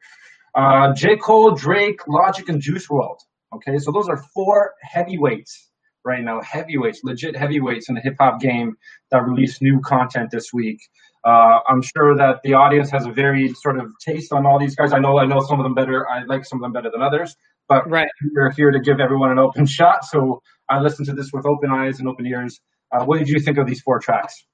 Uh, 0.54 0.94
J. 0.94 1.18
Cole, 1.18 1.51
Drake, 1.51 2.08
Logic, 2.08 2.48
and 2.48 2.62
Juice 2.62 2.88
WRLD. 2.88 3.18
Okay, 3.56 3.77
so 3.80 3.92
those 3.92 4.08
are 4.08 4.18
four 4.34 4.74
heavyweights 4.82 5.70
right 6.04 6.24
now, 6.24 6.42
heavyweights, 6.42 7.01
legit 7.04 7.36
heavyweights 7.36 7.89
in 7.89 7.96
the 7.96 8.01
hip 8.01 8.15
hop 8.20 8.39
game 8.39 8.75
that 9.12 9.25
released 9.25 9.62
new 9.62 9.82
content 9.82 10.30
this 10.32 10.54
week. 10.54 10.80
Uh, 11.25 11.60
I'm 11.67 11.82
sure 11.82 12.15
that 12.15 12.41
the 12.44 12.53
audience 12.53 12.91
has 12.91 13.08
a 13.08 13.12
very 13.12 13.51
sort 13.55 13.79
of 13.79 13.88
taste 14.00 14.32
on 14.32 14.46
all 14.46 14.60
these 14.60 14.75
guys. 14.75 14.94
I 14.94 15.00
know 15.00 15.17
I 15.17 15.25
know 15.25 15.39
some 15.39 15.60
of 15.60 15.63
them 15.63 15.74
better. 15.74 16.08
I 16.08 16.24
like 16.25 16.46
some 16.46 16.60
of 16.60 16.62
them 16.62 16.72
better 16.72 16.91
than 16.91 17.01
others, 17.01 17.36
but 17.67 17.89
right. 17.89 18.08
we're 18.36 18.51
here 18.51 18.70
to 18.70 18.79
give 18.79 19.00
everyone 19.00 19.32
an 19.32 19.39
open 19.39 19.65
shot. 19.65 20.05
So 20.05 20.44
I 20.70 20.79
listened 20.79 21.08
to 21.08 21.13
this 21.13 21.32
with 21.34 21.46
open 21.46 21.72
eyes 21.72 22.00
and 22.00 22.08
open 22.08 22.27
ears. 22.27 22.60
Uh, 22.91 23.03
what 23.05 23.17
did 23.17 23.27
you 23.27 23.39
think 23.39 23.58
of 23.58 23.65
these 23.65 23.82
four 23.82 24.00
tracks? 24.00 24.46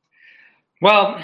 Well, 0.81 1.23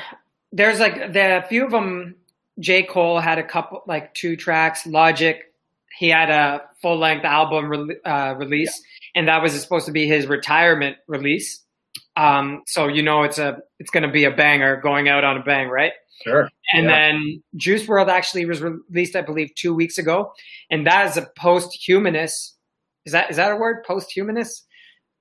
there's 0.51 0.79
like 0.79 1.13
the 1.13 1.45
few 1.47 1.65
of 1.65 1.71
them. 1.71 2.15
J. 2.59 2.83
Cole 2.83 3.19
had 3.19 3.37
a 3.37 3.43
couple, 3.43 3.83
like 3.87 4.15
two 4.15 4.35
tracks. 4.35 4.85
Logic, 4.87 5.53
he 5.97 6.09
had 6.09 6.29
a 6.29 6.63
full 6.81 6.97
length 6.97 7.23
album 7.23 7.69
re- 7.69 7.97
uh, 8.03 8.33
release, 8.35 8.81
yeah. 9.13 9.19
and 9.19 9.27
that 9.27 9.41
was 9.41 9.59
supposed 9.61 9.85
to 9.85 9.91
be 9.91 10.07
his 10.07 10.25
retirement 10.25 10.97
release. 11.07 11.63
Um, 12.17 12.63
so 12.65 12.87
you 12.87 13.03
know 13.03 13.23
it's 13.23 13.37
a 13.37 13.59
it's 13.79 13.91
going 13.91 14.03
to 14.03 14.11
be 14.11 14.25
a 14.25 14.31
banger, 14.31 14.81
going 14.81 15.07
out 15.07 15.23
on 15.23 15.37
a 15.37 15.43
bang, 15.43 15.69
right? 15.69 15.93
Sure. 16.23 16.49
And 16.73 16.85
yeah. 16.85 17.11
then 17.11 17.43
Juice 17.55 17.85
WRLD 17.85 18.09
actually 18.09 18.45
was 18.45 18.61
released, 18.61 19.15
I 19.15 19.21
believe, 19.21 19.53
two 19.55 19.73
weeks 19.73 19.99
ago, 19.99 20.33
and 20.71 20.85
that 20.87 21.07
is 21.07 21.17
a 21.17 21.27
posthumous. 21.35 22.55
Is 23.05 23.13
that 23.13 23.29
is 23.29 23.37
that 23.37 23.51
a 23.51 23.55
word? 23.55 23.83
Posthumous? 23.83 24.63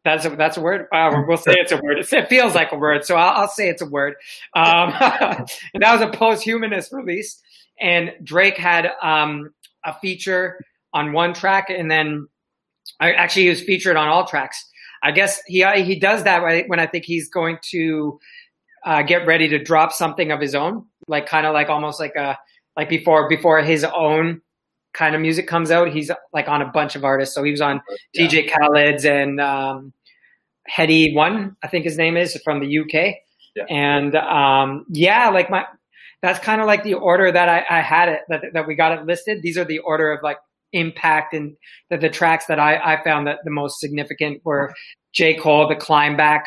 That's 0.04 0.24
a, 0.24 0.30
that's 0.30 0.56
a 0.56 0.60
word. 0.60 0.86
Uh, 0.92 1.22
we'll 1.26 1.36
say 1.36 1.54
it's 1.56 1.72
a 1.72 1.78
word. 1.78 1.98
It 1.98 2.28
feels 2.28 2.54
like 2.54 2.70
a 2.72 2.76
word, 2.76 3.04
so 3.04 3.16
I'll, 3.16 3.42
I'll 3.42 3.48
say 3.48 3.68
it's 3.68 3.82
a 3.82 3.86
word. 3.86 4.14
Um, 4.54 4.94
and 5.00 5.82
that 5.82 5.92
was 5.92 6.00
a 6.00 6.16
post-humanist 6.16 6.92
release. 6.92 7.42
And 7.80 8.12
Drake 8.22 8.56
had 8.56 8.92
um, 9.02 9.50
a 9.84 9.92
feature 9.98 10.60
on 10.94 11.12
one 11.12 11.34
track, 11.34 11.70
and 11.70 11.90
then 11.90 12.28
I, 13.00 13.12
actually 13.14 13.42
he 13.42 13.48
was 13.48 13.60
featured 13.60 13.96
on 13.96 14.06
all 14.06 14.24
tracks. 14.24 14.64
I 15.02 15.12
guess 15.12 15.40
he 15.46 15.64
he 15.82 15.98
does 15.98 16.24
that 16.24 16.42
when 16.68 16.80
I 16.80 16.86
think 16.86 17.04
he's 17.04 17.28
going 17.28 17.58
to 17.70 18.18
uh, 18.84 19.02
get 19.02 19.26
ready 19.26 19.48
to 19.48 19.58
drop 19.62 19.92
something 19.92 20.30
of 20.30 20.40
his 20.40 20.54
own, 20.54 20.86
like 21.08 21.26
kind 21.26 21.46
of 21.46 21.54
like 21.54 21.68
almost 21.68 22.00
like 22.00 22.14
a 22.16 22.38
like 22.76 22.88
before 22.88 23.28
before 23.28 23.60
his 23.62 23.84
own 23.84 24.42
kind 24.94 25.14
of 25.14 25.20
music 25.20 25.46
comes 25.46 25.70
out. 25.70 25.88
He's 25.92 26.10
like 26.32 26.48
on 26.48 26.62
a 26.62 26.66
bunch 26.66 26.96
of 26.96 27.04
artists. 27.04 27.34
So 27.34 27.42
he 27.42 27.50
was 27.50 27.60
on 27.60 27.80
yeah. 28.14 28.26
DJ 28.26 28.50
Khaled's 28.50 29.04
and 29.04 29.40
um, 29.40 29.92
One, 30.78 31.56
I 31.62 31.68
think 31.68 31.84
his 31.84 31.98
name 31.98 32.16
is 32.16 32.40
from 32.44 32.60
the 32.60 32.78
UK. 32.78 33.16
Yeah. 33.54 33.64
And 33.70 34.14
um, 34.16 34.86
yeah, 34.90 35.30
like 35.30 35.50
my 35.50 35.64
that's 36.22 36.38
kind 36.38 36.60
of 36.60 36.66
like 36.66 36.82
the 36.82 36.94
order 36.94 37.30
that 37.30 37.48
I, 37.48 37.64
I 37.68 37.80
had 37.80 38.08
it 38.08 38.20
that 38.28 38.42
that 38.52 38.66
we 38.66 38.74
got 38.74 38.98
it 38.98 39.06
listed. 39.06 39.42
These 39.42 39.58
are 39.58 39.64
the 39.64 39.80
order 39.80 40.12
of 40.12 40.22
like 40.22 40.38
impact 40.72 41.34
and 41.34 41.56
the, 41.90 41.96
the 41.96 42.08
tracks 42.08 42.46
that 42.46 42.58
I, 42.58 42.76
I 42.76 43.02
found 43.02 43.26
that 43.26 43.38
the 43.44 43.50
most 43.50 43.80
significant 43.80 44.42
were 44.44 44.74
J. 45.12 45.34
Cole, 45.34 45.68
the 45.68 45.76
climb 45.76 46.16
back. 46.16 46.46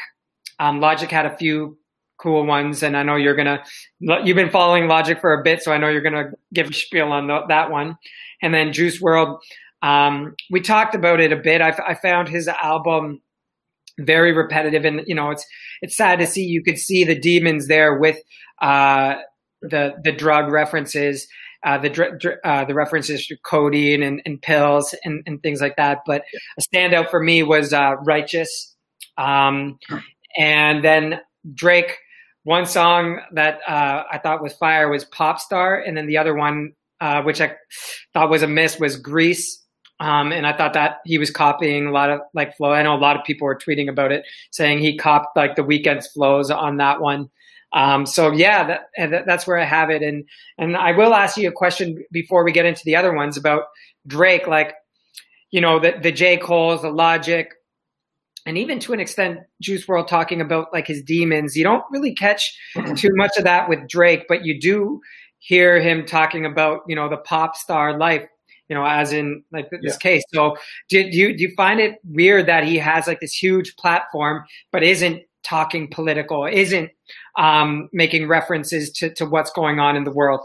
Um, 0.59 0.79
Logic 0.79 1.09
had 1.09 1.25
a 1.25 1.37
few 1.37 1.77
cool 2.19 2.45
ones, 2.45 2.83
and 2.83 2.95
I 2.95 3.03
know 3.03 3.15
you're 3.15 3.35
gonna 3.35 3.63
you've 3.99 4.35
been 4.35 4.51
following 4.51 4.87
Logic 4.87 5.19
for 5.19 5.33
a 5.33 5.43
bit, 5.43 5.63
so 5.63 5.71
I 5.71 5.77
know 5.77 5.89
you're 5.89 6.01
gonna 6.01 6.31
give 6.53 6.69
a 6.69 6.73
spiel 6.73 7.11
on 7.11 7.27
the, 7.27 7.41
that 7.47 7.71
one. 7.71 7.97
And 8.41 8.53
then 8.53 8.73
Juice 8.73 9.01
WRLD, 9.01 9.37
um, 9.81 10.35
we 10.51 10.61
talked 10.61 10.95
about 10.95 11.19
it 11.19 11.31
a 11.31 11.37
bit. 11.37 11.61
I, 11.61 11.69
I 11.87 11.93
found 11.95 12.27
his 12.27 12.47
album 12.47 13.21
very 13.99 14.33
repetitive, 14.33 14.85
and 14.85 15.01
you 15.07 15.15
know 15.15 15.31
it's 15.31 15.45
it's 15.81 15.95
sad 15.95 16.19
to 16.19 16.27
see. 16.27 16.43
You 16.43 16.63
could 16.63 16.77
see 16.77 17.03
the 17.03 17.19
demons 17.19 17.67
there 17.67 17.97
with 17.97 18.17
uh, 18.61 19.15
the 19.61 19.95
the 20.03 20.11
drug 20.11 20.51
references. 20.51 21.27
Uh, 21.65 21.77
the 21.77 21.89
dr- 21.89 22.39
uh, 22.45 22.63
the 22.63 22.73
references 22.73 23.27
to 23.27 23.35
codeine 23.43 24.01
and, 24.01 24.21
and 24.25 24.41
pills 24.41 24.95
and, 25.03 25.21
and, 25.25 25.43
things 25.43 25.59
like 25.59 25.75
that. 25.75 25.99
But 26.05 26.23
a 26.57 26.61
standout 26.61 27.09
for 27.09 27.21
me 27.21 27.43
was 27.43 27.73
uh, 27.73 27.95
Righteous, 28.05 28.77
um, 29.17 29.77
and 30.37 30.81
then 30.85 31.19
Drake 31.53 31.97
one 32.43 32.65
song 32.65 33.19
that 33.33 33.59
uh, 33.67 34.03
I 34.11 34.17
thought 34.17 34.41
was 34.41 34.53
fire 34.53 34.89
was 34.89 35.05
Pop 35.05 35.39
Star, 35.39 35.79
and 35.79 35.95
then 35.95 36.07
the 36.07 36.17
other 36.17 36.33
one, 36.33 36.73
uh, 37.01 37.21
which 37.21 37.41
I 37.41 37.55
thought 38.13 38.29
was 38.29 38.41
a 38.41 38.47
miss, 38.47 38.79
was 38.79 38.97
Greece. 38.97 39.63
Um, 39.99 40.31
and 40.31 40.47
I 40.47 40.55
thought 40.55 40.73
that 40.73 40.99
he 41.03 41.17
was 41.17 41.29
copying 41.29 41.85
a 41.85 41.91
lot 41.91 42.09
of 42.09 42.21
like 42.33 42.55
flow. 42.55 42.71
I 42.71 42.81
know 42.83 42.95
a 42.95 42.97
lot 42.97 43.17
of 43.17 43.25
people 43.25 43.45
were 43.45 43.57
tweeting 43.57 43.89
about 43.89 44.11
it, 44.11 44.25
saying 44.51 44.79
he 44.79 44.97
copied 44.97 45.27
like 45.35 45.57
the 45.57 45.61
Weeknd's 45.61 46.07
flows 46.07 46.49
on 46.49 46.77
that 46.77 47.01
one. 47.01 47.29
Um, 47.71 48.05
so 48.05 48.31
yeah, 48.31 48.65
that, 48.67 49.11
that, 49.11 49.25
that's 49.25 49.45
where 49.45 49.57
I 49.57 49.65
have 49.65 49.89
it. 49.89 50.01
And 50.01 50.25
and 50.57 50.75
I 50.75 50.91
will 50.91 51.13
ask 51.13 51.37
you 51.37 51.47
a 51.47 51.53
question 51.53 52.03
before 52.11 52.43
we 52.43 52.51
get 52.51 52.65
into 52.65 52.81
the 52.83 52.95
other 52.95 53.13
ones 53.13 53.37
about 53.37 53.63
Drake. 54.07 54.47
Like, 54.47 54.73
you 55.51 55.61
know, 55.61 55.79
the 55.79 55.93
the 56.01 56.11
J 56.11 56.37
Cole's, 56.37 56.81
the 56.81 56.89
Logic, 56.89 57.49
and 58.45 58.57
even 58.57 58.79
to 58.79 58.93
an 58.93 58.99
extent, 58.99 59.39
Juice 59.61 59.85
WRLD 59.85 60.07
talking 60.07 60.41
about 60.41 60.73
like 60.73 60.87
his 60.87 61.03
demons. 61.03 61.55
You 61.55 61.63
don't 61.63 61.83
really 61.91 62.15
catch 62.15 62.57
too 62.95 63.11
much 63.13 63.37
of 63.37 63.43
that 63.43 63.69
with 63.69 63.87
Drake, 63.87 64.25
but 64.27 64.45
you 64.45 64.59
do 64.59 64.99
hear 65.37 65.79
him 65.79 66.05
talking 66.05 66.45
about 66.45 66.81
you 66.87 66.95
know 66.95 67.09
the 67.09 67.17
pop 67.17 67.55
star 67.55 67.97
life. 67.97 68.27
You 68.67 68.75
know, 68.75 68.85
as 68.85 69.13
in 69.13 69.43
like 69.51 69.69
this 69.71 69.79
yeah. 69.81 69.97
case. 69.97 70.23
So, 70.31 70.55
do, 70.89 71.03
do 71.09 71.17
you 71.17 71.35
do 71.35 71.43
you 71.43 71.53
find 71.55 71.79
it 71.79 71.95
weird 72.03 72.45
that 72.47 72.63
he 72.63 72.77
has 72.77 73.07
like 73.07 73.19
this 73.19 73.33
huge 73.33 73.75
platform, 73.77 74.43
but 74.71 74.83
isn't 74.83 75.23
talking 75.43 75.89
political, 75.89 76.45
isn't 76.45 76.91
um, 77.37 77.89
making 77.93 78.27
references 78.27 78.91
to, 78.91 79.13
to 79.15 79.25
what's 79.25 79.51
going 79.51 79.79
on 79.79 79.95
in 79.95 80.03
the 80.03 80.11
world? 80.11 80.41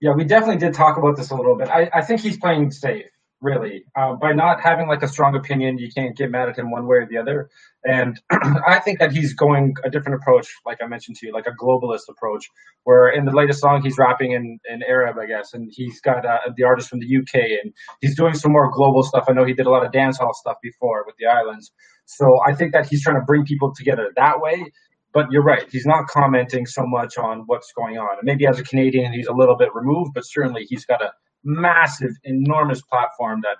Yeah, 0.00 0.12
we 0.14 0.24
definitely 0.24 0.56
did 0.56 0.74
talk 0.74 0.96
about 0.96 1.16
this 1.16 1.30
a 1.30 1.34
little 1.34 1.56
bit. 1.56 1.68
I, 1.68 1.90
I 1.92 2.00
think 2.02 2.20
he's 2.20 2.38
playing 2.38 2.70
safe 2.70 3.06
really. 3.40 3.84
Uh, 3.96 4.14
by 4.14 4.32
not 4.32 4.60
having 4.60 4.86
like 4.86 5.02
a 5.02 5.08
strong 5.08 5.34
opinion, 5.34 5.78
you 5.78 5.88
can't 5.90 6.16
get 6.16 6.30
mad 6.30 6.48
at 6.48 6.58
him 6.58 6.70
one 6.70 6.86
way 6.86 6.98
or 6.98 7.06
the 7.06 7.16
other. 7.16 7.48
And 7.84 8.20
I 8.66 8.78
think 8.80 8.98
that 8.98 9.12
he's 9.12 9.32
going 9.32 9.74
a 9.84 9.90
different 9.90 10.20
approach, 10.20 10.48
like 10.66 10.78
I 10.82 10.86
mentioned 10.86 11.16
to 11.18 11.26
you, 11.26 11.32
like 11.32 11.46
a 11.46 11.52
globalist 11.52 12.08
approach, 12.08 12.48
where 12.84 13.08
in 13.08 13.24
the 13.24 13.32
latest 13.32 13.60
song 13.60 13.82
he's 13.82 13.96
rapping 13.98 14.32
in, 14.32 14.58
in 14.70 14.82
Arab, 14.82 15.16
I 15.18 15.26
guess, 15.26 15.54
and 15.54 15.70
he's 15.72 16.00
got 16.00 16.26
uh, 16.26 16.38
the 16.56 16.64
artist 16.64 16.88
from 16.88 17.00
the 17.00 17.16
UK, 17.16 17.34
and 17.62 17.72
he's 18.00 18.16
doing 18.16 18.34
some 18.34 18.52
more 18.52 18.70
global 18.70 19.02
stuff. 19.02 19.24
I 19.28 19.32
know 19.32 19.44
he 19.44 19.54
did 19.54 19.66
a 19.66 19.70
lot 19.70 19.84
of 19.84 19.92
dancehall 19.92 20.34
stuff 20.34 20.56
before 20.62 21.04
with 21.06 21.16
the 21.18 21.26
islands. 21.26 21.72
So 22.04 22.40
I 22.46 22.54
think 22.54 22.72
that 22.72 22.86
he's 22.86 23.02
trying 23.02 23.16
to 23.16 23.24
bring 23.24 23.44
people 23.44 23.72
together 23.74 24.10
that 24.16 24.40
way. 24.40 24.66
But 25.12 25.26
you're 25.30 25.42
right, 25.42 25.64
he's 25.70 25.86
not 25.86 26.06
commenting 26.06 26.66
so 26.66 26.86
much 26.86 27.18
on 27.18 27.42
what's 27.46 27.72
going 27.72 27.98
on. 27.98 28.18
And 28.18 28.24
maybe 28.24 28.46
as 28.46 28.60
a 28.60 28.62
Canadian, 28.62 29.12
he's 29.12 29.26
a 29.26 29.32
little 29.32 29.56
bit 29.56 29.74
removed, 29.74 30.12
but 30.14 30.24
certainly 30.24 30.64
he's 30.68 30.84
got 30.84 31.02
a 31.02 31.12
massive, 31.44 32.12
enormous 32.24 32.82
platform 32.82 33.40
that 33.42 33.56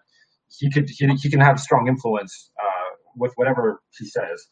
he 0.56 0.70
could 0.70 0.88
he, 0.88 1.06
he 1.16 1.30
can 1.30 1.40
have 1.40 1.60
strong 1.60 1.88
influence 1.88 2.50
uh, 2.60 2.96
with 3.16 3.32
whatever 3.36 3.80
he 3.98 4.06
says. 4.06 4.46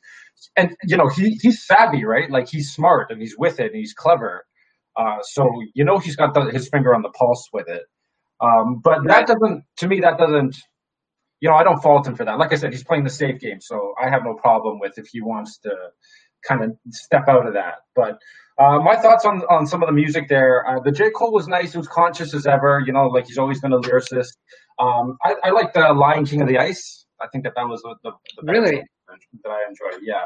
And 0.56 0.76
you 0.84 0.96
know 0.96 1.08
he 1.08 1.38
he's 1.40 1.64
savvy, 1.64 2.04
right? 2.04 2.30
Like 2.30 2.48
he's 2.48 2.72
smart 2.72 3.10
and 3.10 3.20
he's 3.20 3.36
with 3.38 3.60
it 3.60 3.66
and 3.66 3.76
he's 3.76 3.92
clever. 3.92 4.44
Uh, 4.96 5.18
so 5.22 5.48
you 5.74 5.84
know 5.84 5.98
he's 5.98 6.16
got 6.16 6.34
the, 6.34 6.46
his 6.46 6.68
finger 6.68 6.94
on 6.94 7.02
the 7.02 7.10
pulse 7.10 7.48
with 7.52 7.68
it. 7.68 7.82
Um, 8.40 8.80
but 8.82 9.04
that 9.06 9.26
doesn't, 9.26 9.64
to 9.78 9.88
me, 9.88 10.00
that 10.00 10.18
doesn't. 10.18 10.56
You 11.40 11.48
know, 11.48 11.54
I 11.54 11.62
don't 11.62 11.80
fault 11.80 12.06
him 12.06 12.16
for 12.16 12.24
that. 12.24 12.38
Like 12.38 12.52
I 12.52 12.56
said, 12.56 12.72
he's 12.72 12.82
playing 12.82 13.04
the 13.04 13.10
safe 13.10 13.40
game, 13.40 13.60
so 13.60 13.94
I 14.02 14.10
have 14.10 14.24
no 14.24 14.34
problem 14.34 14.80
with 14.80 14.98
if 14.98 15.06
he 15.12 15.20
wants 15.20 15.58
to 15.58 15.70
kind 16.46 16.64
of 16.64 16.76
step 16.90 17.28
out 17.28 17.46
of 17.46 17.54
that. 17.54 17.76
But 17.94 18.18
uh, 18.58 18.78
my 18.80 18.96
thoughts 18.96 19.24
on, 19.24 19.42
on 19.50 19.66
some 19.66 19.82
of 19.82 19.86
the 19.86 19.92
music 19.92 20.28
there. 20.28 20.66
Uh, 20.66 20.80
the 20.80 20.90
J. 20.90 21.10
Cole 21.10 21.32
was 21.32 21.46
nice. 21.46 21.72
He 21.72 21.78
was 21.78 21.88
conscious 21.88 22.34
as 22.34 22.46
ever. 22.46 22.82
You 22.84 22.92
know, 22.92 23.06
like 23.06 23.26
he's 23.26 23.38
always 23.38 23.60
been 23.60 23.72
a 23.72 23.78
lyricist. 23.78 24.36
Um, 24.78 25.16
I, 25.24 25.34
I 25.44 25.50
like 25.50 25.72
the 25.72 25.92
Lion 25.92 26.24
King 26.24 26.42
of 26.42 26.48
the 26.48 26.58
Ice. 26.58 27.06
I 27.20 27.26
think 27.28 27.44
that 27.44 27.54
that 27.56 27.68
was 27.68 27.82
the, 27.82 27.94
the, 28.04 28.12
the 28.36 28.52
really 28.52 28.82
that 29.42 29.50
I 29.50 29.64
enjoyed. 29.68 30.02
Yeah. 30.02 30.24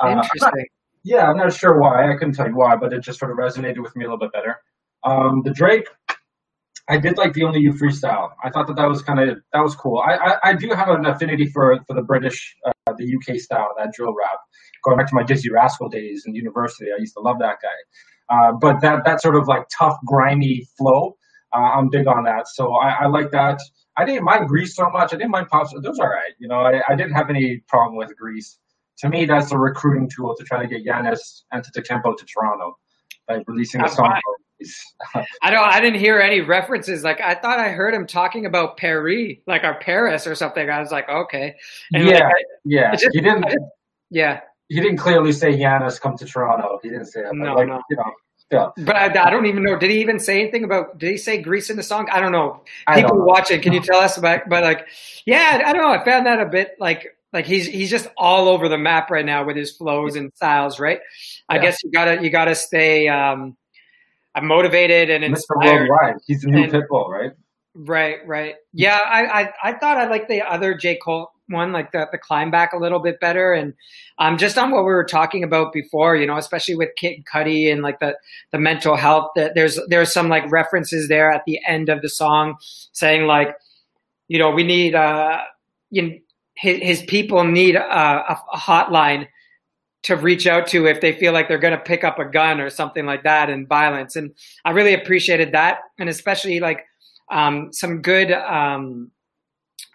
Uh, 0.00 0.08
Interesting. 0.08 0.40
I'm 0.42 0.50
not, 0.58 0.66
yeah, 1.04 1.30
I'm 1.30 1.36
not 1.36 1.52
sure 1.52 1.78
why. 1.78 2.10
I 2.10 2.16
couldn't 2.16 2.34
tell 2.34 2.48
you 2.48 2.56
why, 2.56 2.76
but 2.76 2.92
it 2.92 3.00
just 3.00 3.18
sort 3.18 3.30
of 3.30 3.38
resonated 3.38 3.82
with 3.82 3.94
me 3.96 4.04
a 4.04 4.08
little 4.08 4.18
bit 4.18 4.32
better. 4.32 4.56
Um, 5.04 5.42
the 5.44 5.52
Drake, 5.52 5.86
I 6.88 6.98
did 6.98 7.16
like 7.16 7.32
the 7.32 7.44
Only 7.44 7.60
You 7.60 7.72
freestyle. 7.72 8.30
I 8.42 8.50
thought 8.50 8.66
that 8.68 8.76
that 8.76 8.88
was 8.88 9.02
kind 9.02 9.20
of 9.20 9.38
that 9.52 9.60
was 9.60 9.74
cool. 9.74 10.02
I, 10.06 10.14
I, 10.14 10.36
I 10.50 10.52
do 10.54 10.70
have 10.70 10.88
an 10.88 11.06
affinity 11.06 11.46
for 11.46 11.78
for 11.86 11.94
the 11.94 12.02
British, 12.02 12.56
uh, 12.66 12.92
the 12.96 13.16
UK 13.16 13.38
style, 13.38 13.74
that 13.78 13.92
drill 13.92 14.14
rap. 14.14 14.38
Going 14.86 14.98
back 14.98 15.08
to 15.08 15.14
my 15.16 15.24
Dizzee 15.24 15.50
Rascal 15.50 15.88
days 15.88 16.22
in 16.26 16.34
university, 16.34 16.86
I 16.96 17.00
used 17.00 17.14
to 17.14 17.20
love 17.20 17.40
that 17.40 17.56
guy. 17.60 17.68
Uh, 18.28 18.52
but 18.52 18.80
that 18.80 19.04
that 19.04 19.20
sort 19.20 19.34
of 19.34 19.48
like 19.48 19.64
tough, 19.76 19.96
grimy 20.06 20.66
flow, 20.78 21.16
uh, 21.52 21.58
I'm 21.58 21.88
big 21.88 22.06
on 22.06 22.24
that. 22.24 22.46
So 22.48 22.74
I, 22.76 22.90
I, 22.90 23.06
like 23.06 23.30
that. 23.32 23.60
I 23.96 24.04
didn't 24.04 24.24
mind 24.24 24.48
Grease 24.48 24.76
so 24.76 24.88
much. 24.90 25.12
I 25.12 25.16
didn't 25.16 25.30
mind 25.30 25.48
Pops. 25.48 25.72
Those 25.82 25.98
are 25.98 26.06
all 26.06 26.12
right. 26.12 26.32
You 26.38 26.48
know, 26.48 26.60
I, 26.60 26.82
I 26.88 26.94
didn't 26.94 27.14
have 27.14 27.30
any 27.30 27.58
problem 27.68 27.96
with 27.96 28.16
Grease. 28.16 28.58
To 28.98 29.08
me, 29.08 29.26
that's 29.26 29.52
a 29.52 29.58
recruiting 29.58 30.08
tool 30.08 30.34
to 30.36 30.44
try 30.44 30.60
to 30.60 30.68
get 30.68 30.84
Giannis 30.84 31.42
Antetokounmpo 31.52 31.72
to 31.72 31.82
Tempo 31.82 32.14
to 32.14 32.24
Toronto 32.24 32.78
by 33.26 33.42
releasing 33.46 33.82
a 33.82 33.88
song. 33.88 34.18
I 35.42 35.50
don't. 35.50 35.68
I 35.68 35.80
didn't 35.80 36.00
hear 36.00 36.18
any 36.18 36.40
references. 36.40 37.04
Like 37.04 37.20
I 37.20 37.34
thought 37.34 37.58
I 37.58 37.68
heard 37.70 37.92
him 37.92 38.06
talking 38.06 38.46
about 38.46 38.78
Paris, 38.78 39.34
like 39.46 39.64
our 39.64 39.78
Paris 39.78 40.26
or 40.26 40.34
something. 40.34 40.68
I 40.68 40.80
was 40.80 40.90
like, 40.90 41.08
okay. 41.08 41.56
And 41.92 42.06
yeah, 42.06 42.24
like, 42.24 42.34
yeah. 42.64 42.92
Just, 42.92 43.08
he 43.12 43.20
didn't. 43.20 43.44
yeah. 44.10 44.40
He 44.68 44.80
didn't 44.80 44.98
clearly 44.98 45.32
say 45.32 45.56
Giannis 45.56 46.00
come 46.00 46.16
to 46.18 46.24
Toronto. 46.24 46.78
He 46.82 46.88
didn't 46.88 47.06
say 47.06 47.22
that. 47.22 47.34
No, 47.34 47.54
like, 47.54 47.68
no. 47.68 47.80
You 47.88 47.96
know, 47.96 48.12
yeah. 48.50 48.68
But 48.84 48.96
I, 48.96 49.26
I, 49.26 49.30
don't 49.30 49.46
even 49.46 49.62
know. 49.62 49.76
Did 49.76 49.90
he 49.90 50.00
even 50.00 50.18
say 50.18 50.40
anything 50.40 50.64
about? 50.64 50.98
Did 50.98 51.10
he 51.10 51.18
say 51.18 51.40
Greece 51.40 51.70
in 51.70 51.76
the 51.76 51.82
song? 51.82 52.08
I 52.12 52.20
don't 52.20 52.32
know. 52.32 52.62
People 52.88 53.10
don't 53.10 53.18
know. 53.18 53.24
watching, 53.24 53.60
can 53.60 53.72
you 53.72 53.80
tell 53.80 53.98
us 53.98 54.16
about? 54.16 54.48
But 54.48 54.62
like, 54.62 54.86
yeah, 55.24 55.62
I 55.64 55.72
don't 55.72 55.82
know. 55.82 55.90
I 55.90 56.04
found 56.04 56.26
that 56.26 56.40
a 56.40 56.46
bit 56.46 56.76
like 56.78 57.06
like 57.32 57.46
he's 57.46 57.66
he's 57.66 57.90
just 57.90 58.08
all 58.16 58.48
over 58.48 58.68
the 58.68 58.78
map 58.78 59.10
right 59.10 59.24
now 59.24 59.44
with 59.44 59.56
his 59.56 59.72
flows 59.72 60.14
and 60.16 60.32
styles. 60.34 60.78
Right. 60.78 61.00
I 61.48 61.58
guess 61.58 61.82
you 61.82 61.90
gotta 61.90 62.22
you 62.22 62.30
gotta 62.30 62.54
stay. 62.54 63.08
um 63.08 63.56
I'm 64.36 64.46
motivated 64.46 65.08
and 65.10 65.24
inspired. 65.24 65.62
Mr. 65.62 65.88
Worldwide. 65.88 66.20
He's 66.26 66.44
a 66.44 66.48
new 66.48 66.64
and, 66.64 66.72
Pitbull, 66.72 67.08
right? 67.08 67.32
Right, 67.74 68.18
right. 68.26 68.56
Yeah, 68.74 68.98
I, 69.02 69.24
I, 69.24 69.52
I 69.64 69.72
thought 69.78 69.96
I 69.96 70.08
liked 70.08 70.28
the 70.28 70.42
other 70.42 70.74
J. 70.74 70.96
Cole 70.96 71.30
one, 71.48 71.72
like 71.72 71.92
the, 71.92 72.06
the 72.10 72.18
climb 72.18 72.50
back 72.50 72.72
a 72.72 72.78
little 72.78 72.98
bit 72.98 73.20
better. 73.20 73.52
And 73.52 73.74
um, 74.18 74.38
just 74.38 74.58
on 74.58 74.70
what 74.70 74.82
we 74.82 74.92
were 74.92 75.04
talking 75.04 75.44
about 75.44 75.72
before, 75.72 76.16
you 76.16 76.26
know, 76.26 76.36
especially 76.36 76.74
with 76.74 76.90
Kid 76.96 77.24
Cudi 77.32 77.70
and 77.70 77.82
like 77.82 78.00
the, 78.00 78.16
the 78.52 78.58
mental 78.58 78.96
health 78.96 79.30
that 79.36 79.54
there's, 79.54 79.78
there's 79.88 80.12
some 80.12 80.28
like 80.28 80.50
references 80.50 81.08
there 81.08 81.30
at 81.30 81.42
the 81.46 81.60
end 81.66 81.88
of 81.88 82.02
the 82.02 82.08
song 82.08 82.56
saying 82.92 83.26
like, 83.26 83.54
you 84.28 84.38
know, 84.38 84.50
we 84.50 84.64
need, 84.64 84.94
uh, 84.94 85.40
you 85.90 86.02
know, 86.02 86.14
his, 86.54 86.78
his 86.82 87.02
people 87.02 87.44
need 87.44 87.76
a, 87.76 87.84
a, 87.84 88.40
a 88.52 88.58
hotline 88.58 89.28
to 90.02 90.16
reach 90.16 90.46
out 90.46 90.68
to 90.68 90.86
if 90.86 91.00
they 91.00 91.12
feel 91.12 91.32
like 91.32 91.48
they're 91.48 91.58
going 91.58 91.76
to 91.76 91.80
pick 91.80 92.04
up 92.04 92.18
a 92.18 92.24
gun 92.24 92.60
or 92.60 92.70
something 92.70 93.06
like 93.06 93.24
that 93.24 93.50
and 93.50 93.68
violence. 93.68 94.16
And 94.16 94.32
I 94.64 94.70
really 94.70 94.94
appreciated 94.94 95.52
that. 95.52 95.78
And 95.98 96.08
especially 96.08 96.60
like 96.60 96.84
um, 97.30 97.72
some 97.72 98.02
good, 98.02 98.30
um, 98.30 99.10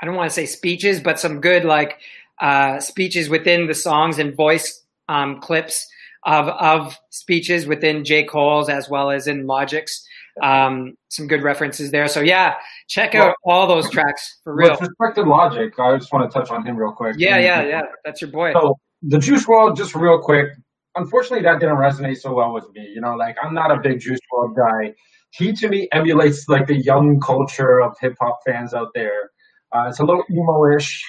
I 0.01 0.05
don't 0.05 0.15
want 0.15 0.29
to 0.29 0.33
say 0.33 0.45
speeches, 0.45 0.99
but 0.99 1.19
some 1.19 1.41
good 1.41 1.63
like 1.63 1.99
uh, 2.41 2.79
speeches 2.79 3.29
within 3.29 3.67
the 3.67 3.75
songs 3.75 4.17
and 4.17 4.35
voice 4.35 4.83
um, 5.07 5.39
clips 5.39 5.87
of, 6.25 6.47
of 6.49 6.97
speeches 7.09 7.67
within 7.67 8.03
J. 8.03 8.23
Cole's 8.23 8.69
as 8.69 8.89
well 8.89 9.11
as 9.11 9.27
in 9.27 9.45
Logic's. 9.47 10.05
Um, 10.41 10.95
some 11.09 11.27
good 11.27 11.43
references 11.43 11.91
there. 11.91 12.07
So 12.07 12.21
yeah, 12.21 12.55
check 12.87 13.15
out 13.15 13.35
well, 13.43 13.57
all 13.57 13.67
those 13.67 13.89
tracks 13.89 14.39
for 14.45 14.55
real. 14.55 14.71
With 14.71 14.79
respect 14.79 15.15
to 15.15 15.23
Logic, 15.23 15.77
I 15.77 15.97
just 15.97 16.13
want 16.13 16.31
to 16.31 16.39
touch 16.39 16.49
on 16.49 16.65
him 16.65 16.77
real 16.77 16.93
quick. 16.93 17.15
Yeah, 17.17 17.37
yeah, 17.37 17.61
yeah. 17.63 17.81
That's 18.05 18.21
your 18.21 18.31
boy. 18.31 18.53
So 18.53 18.79
the 19.01 19.19
Juice 19.19 19.45
WRLD, 19.45 19.75
just 19.75 19.93
real 19.93 20.21
quick, 20.21 20.47
unfortunately, 20.95 21.43
that 21.43 21.59
didn't 21.59 21.75
resonate 21.75 22.17
so 22.17 22.33
well 22.33 22.53
with 22.53 22.65
me. 22.73 22.89
You 22.95 23.01
know, 23.01 23.15
like 23.15 23.35
I'm 23.43 23.53
not 23.53 23.71
a 23.71 23.79
big 23.81 23.99
Juice 23.99 24.19
WRLD 24.33 24.55
guy. 24.55 24.93
He 25.31 25.51
to 25.51 25.67
me 25.67 25.89
emulates 25.91 26.47
like 26.47 26.65
the 26.65 26.77
young 26.77 27.19
culture 27.19 27.81
of 27.81 27.93
hip 27.99 28.15
hop 28.21 28.39
fans 28.45 28.73
out 28.73 28.93
there. 28.95 29.31
Uh, 29.73 29.85
it's 29.87 29.99
a 29.99 30.03
little 30.03 30.23
emo-ish. 30.29 31.03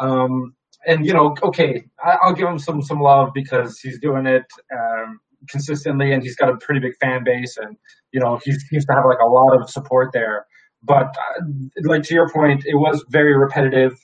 Um, 0.00 0.54
and 0.86 1.06
you 1.06 1.12
know, 1.12 1.34
okay, 1.42 1.84
I, 2.04 2.16
will 2.24 2.34
give 2.34 2.48
him 2.48 2.58
some 2.58 2.82
some 2.82 3.00
love 3.00 3.30
because 3.34 3.78
he's 3.80 3.98
doing 3.98 4.26
it 4.26 4.44
um, 4.72 5.20
consistently, 5.48 6.12
and 6.12 6.22
he's 6.22 6.36
got 6.36 6.50
a 6.50 6.56
pretty 6.58 6.80
big 6.80 6.96
fan 7.00 7.24
base, 7.24 7.56
and 7.56 7.76
you 8.12 8.20
know, 8.20 8.38
he 8.44 8.52
seems 8.52 8.84
to 8.86 8.92
have 8.92 9.04
like 9.06 9.18
a 9.22 9.26
lot 9.26 9.60
of 9.60 9.70
support 9.70 10.10
there. 10.12 10.46
But 10.82 11.06
uh, 11.16 11.44
like 11.84 12.02
to 12.04 12.14
your 12.14 12.28
point, 12.30 12.64
it 12.66 12.74
was 12.74 13.04
very 13.08 13.36
repetitive. 13.36 13.94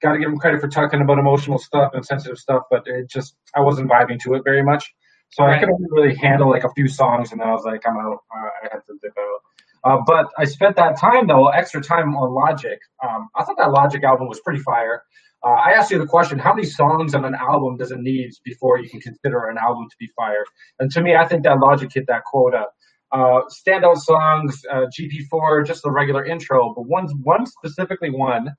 Got 0.00 0.12
to 0.12 0.18
give 0.18 0.28
him 0.28 0.38
credit 0.38 0.60
for 0.60 0.68
talking 0.68 1.02
about 1.02 1.18
emotional 1.18 1.58
stuff 1.58 1.92
and 1.92 2.04
sensitive 2.04 2.38
stuff, 2.38 2.62
but 2.70 2.84
it 2.86 3.10
just 3.10 3.36
I 3.54 3.60
wasn't 3.60 3.90
vibing 3.90 4.20
to 4.20 4.34
it 4.34 4.42
very 4.44 4.62
much. 4.62 4.90
So 5.30 5.44
right. 5.44 5.56
I 5.56 5.60
could 5.60 5.68
only 5.70 5.86
really 5.90 6.14
handle 6.14 6.48
like 6.48 6.64
a 6.64 6.72
few 6.74 6.88
songs, 6.88 7.32
and 7.32 7.40
then 7.40 7.48
I 7.48 7.52
was 7.52 7.64
like, 7.64 7.86
I'm 7.86 7.96
out. 7.96 8.20
Uh, 8.34 8.48
I 8.62 8.68
had 8.72 8.80
to 8.86 8.98
dip 9.02 9.12
out. 9.18 9.40
Uh, 9.88 9.98
but 10.06 10.28
I 10.36 10.44
spent 10.44 10.76
that 10.76 10.98
time 10.98 11.26
though, 11.26 11.48
extra 11.48 11.82
time 11.82 12.14
on 12.14 12.34
Logic. 12.34 12.78
Um, 13.02 13.28
I 13.36 13.44
thought 13.44 13.56
that 13.58 13.70
Logic 13.70 14.02
album 14.04 14.28
was 14.28 14.38
pretty 14.40 14.60
fire. 14.60 15.02
Uh, 15.42 15.50
I 15.50 15.70
asked 15.70 15.90
you 15.90 15.98
the 15.98 16.06
question: 16.06 16.38
How 16.38 16.52
many 16.52 16.66
songs 16.66 17.14
on 17.14 17.24
an 17.24 17.34
album 17.34 17.78
does 17.78 17.90
it 17.90 18.00
need 18.00 18.30
before 18.44 18.78
you 18.78 18.90
can 18.90 19.00
consider 19.00 19.48
an 19.48 19.56
album 19.56 19.88
to 19.88 19.96
be 19.98 20.08
fire? 20.14 20.44
And 20.78 20.90
to 20.90 21.00
me, 21.00 21.16
I 21.16 21.26
think 21.26 21.44
that 21.44 21.58
Logic 21.58 21.90
hit 21.92 22.06
that 22.08 22.24
quota. 22.24 22.66
Uh, 23.12 23.40
standout 23.48 23.96
songs, 23.96 24.60
uh, 24.70 24.84
GP4, 24.98 25.66
just 25.66 25.82
the 25.82 25.90
regular 25.90 26.22
intro, 26.26 26.74
but 26.74 26.82
one 26.82 27.08
one 27.22 27.46
specifically 27.46 28.10
one. 28.10 28.50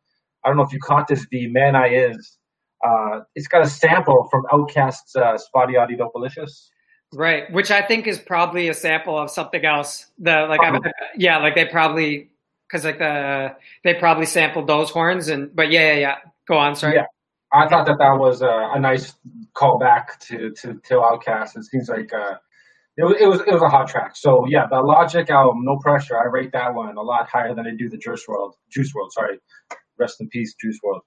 I 0.44 0.48
don't 0.48 0.58
know 0.58 0.64
if 0.64 0.74
you 0.74 0.80
caught 0.80 1.08
this. 1.08 1.28
The 1.30 1.48
Man 1.52 1.76
I 1.76 1.90
Is. 1.90 2.38
Uh, 2.84 3.20
it's 3.36 3.48
got 3.48 3.62
a 3.62 3.70
sample 3.70 4.28
from 4.32 4.46
Outkast's 4.52 5.16
SpottieOttieDopaliscious. 5.54 6.70
Right, 7.12 7.52
which 7.52 7.72
I 7.72 7.82
think 7.82 8.06
is 8.06 8.20
probably 8.20 8.68
a 8.68 8.74
sample 8.74 9.18
of 9.18 9.32
something 9.32 9.66
else. 9.66 10.06
The 10.20 10.46
like, 10.48 10.60
oh. 10.64 10.80
yeah, 11.16 11.38
like 11.40 11.56
they 11.56 11.66
probably 11.66 12.30
because 12.68 12.86
like 12.86 13.00
the 13.00 13.56
they 13.84 13.96
probably 13.96 14.28
sampled 14.28 14.68
those 14.68 14.92
horns 14.92 15.28
and 15.28 15.56
but 15.56 15.72
yeah, 15.72 15.94
yeah, 15.94 16.00
yeah. 16.00 16.16
Go 16.48 16.58
on, 16.58 16.76
sorry. 16.76 16.96
Yeah, 16.96 17.06
I 17.52 17.68
thought 17.68 17.88
that 17.88 17.98
that 17.98 18.20
was 18.20 18.42
a, 18.42 18.72
a 18.74 18.80
nice 18.80 19.16
callback 19.56 20.20
to 20.28 20.52
to 20.52 20.76
to 20.76 20.94
Outkast. 20.96 21.58
It 21.58 21.66
seems 21.66 21.90
like 21.90 22.14
uh, 22.14 22.36
it 22.98 23.04
was, 23.04 23.16
it 23.20 23.28
was 23.28 23.42
it 23.42 23.54
was 23.54 23.62
a 23.64 23.70
hot 23.70 23.88
track. 23.88 24.16
So 24.16 24.46
yeah, 24.48 24.68
the 24.70 24.82
Logic 24.82 25.28
album, 25.30 25.66
no 25.66 25.78
pressure. 25.78 26.20
I 26.20 26.26
rate 26.26 26.52
that 26.52 26.74
one 26.74 26.96
a 26.96 27.02
lot 27.02 27.28
higher 27.28 27.56
than 27.56 27.66
I 27.66 27.72
do 27.76 27.90
the 27.90 27.98
Juice 27.98 28.26
WRLD. 28.28 28.52
Juice 28.72 28.94
WRLD, 28.94 29.12
sorry. 29.12 29.40
Rest 29.98 30.22
in 30.22 30.30
peace, 30.30 30.54
Juice 30.62 30.78
WRLD. 30.86 31.00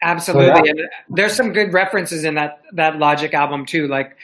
Absolutely, 0.00 0.54
so, 0.54 0.78
and 0.78 0.80
there's 1.08 1.34
some 1.34 1.52
good 1.52 1.72
references 1.72 2.24
in 2.24 2.34
that 2.34 2.60
that 2.72 2.98
Logic 2.98 3.32
album 3.32 3.64
too. 3.64 3.88
Like 3.88 4.16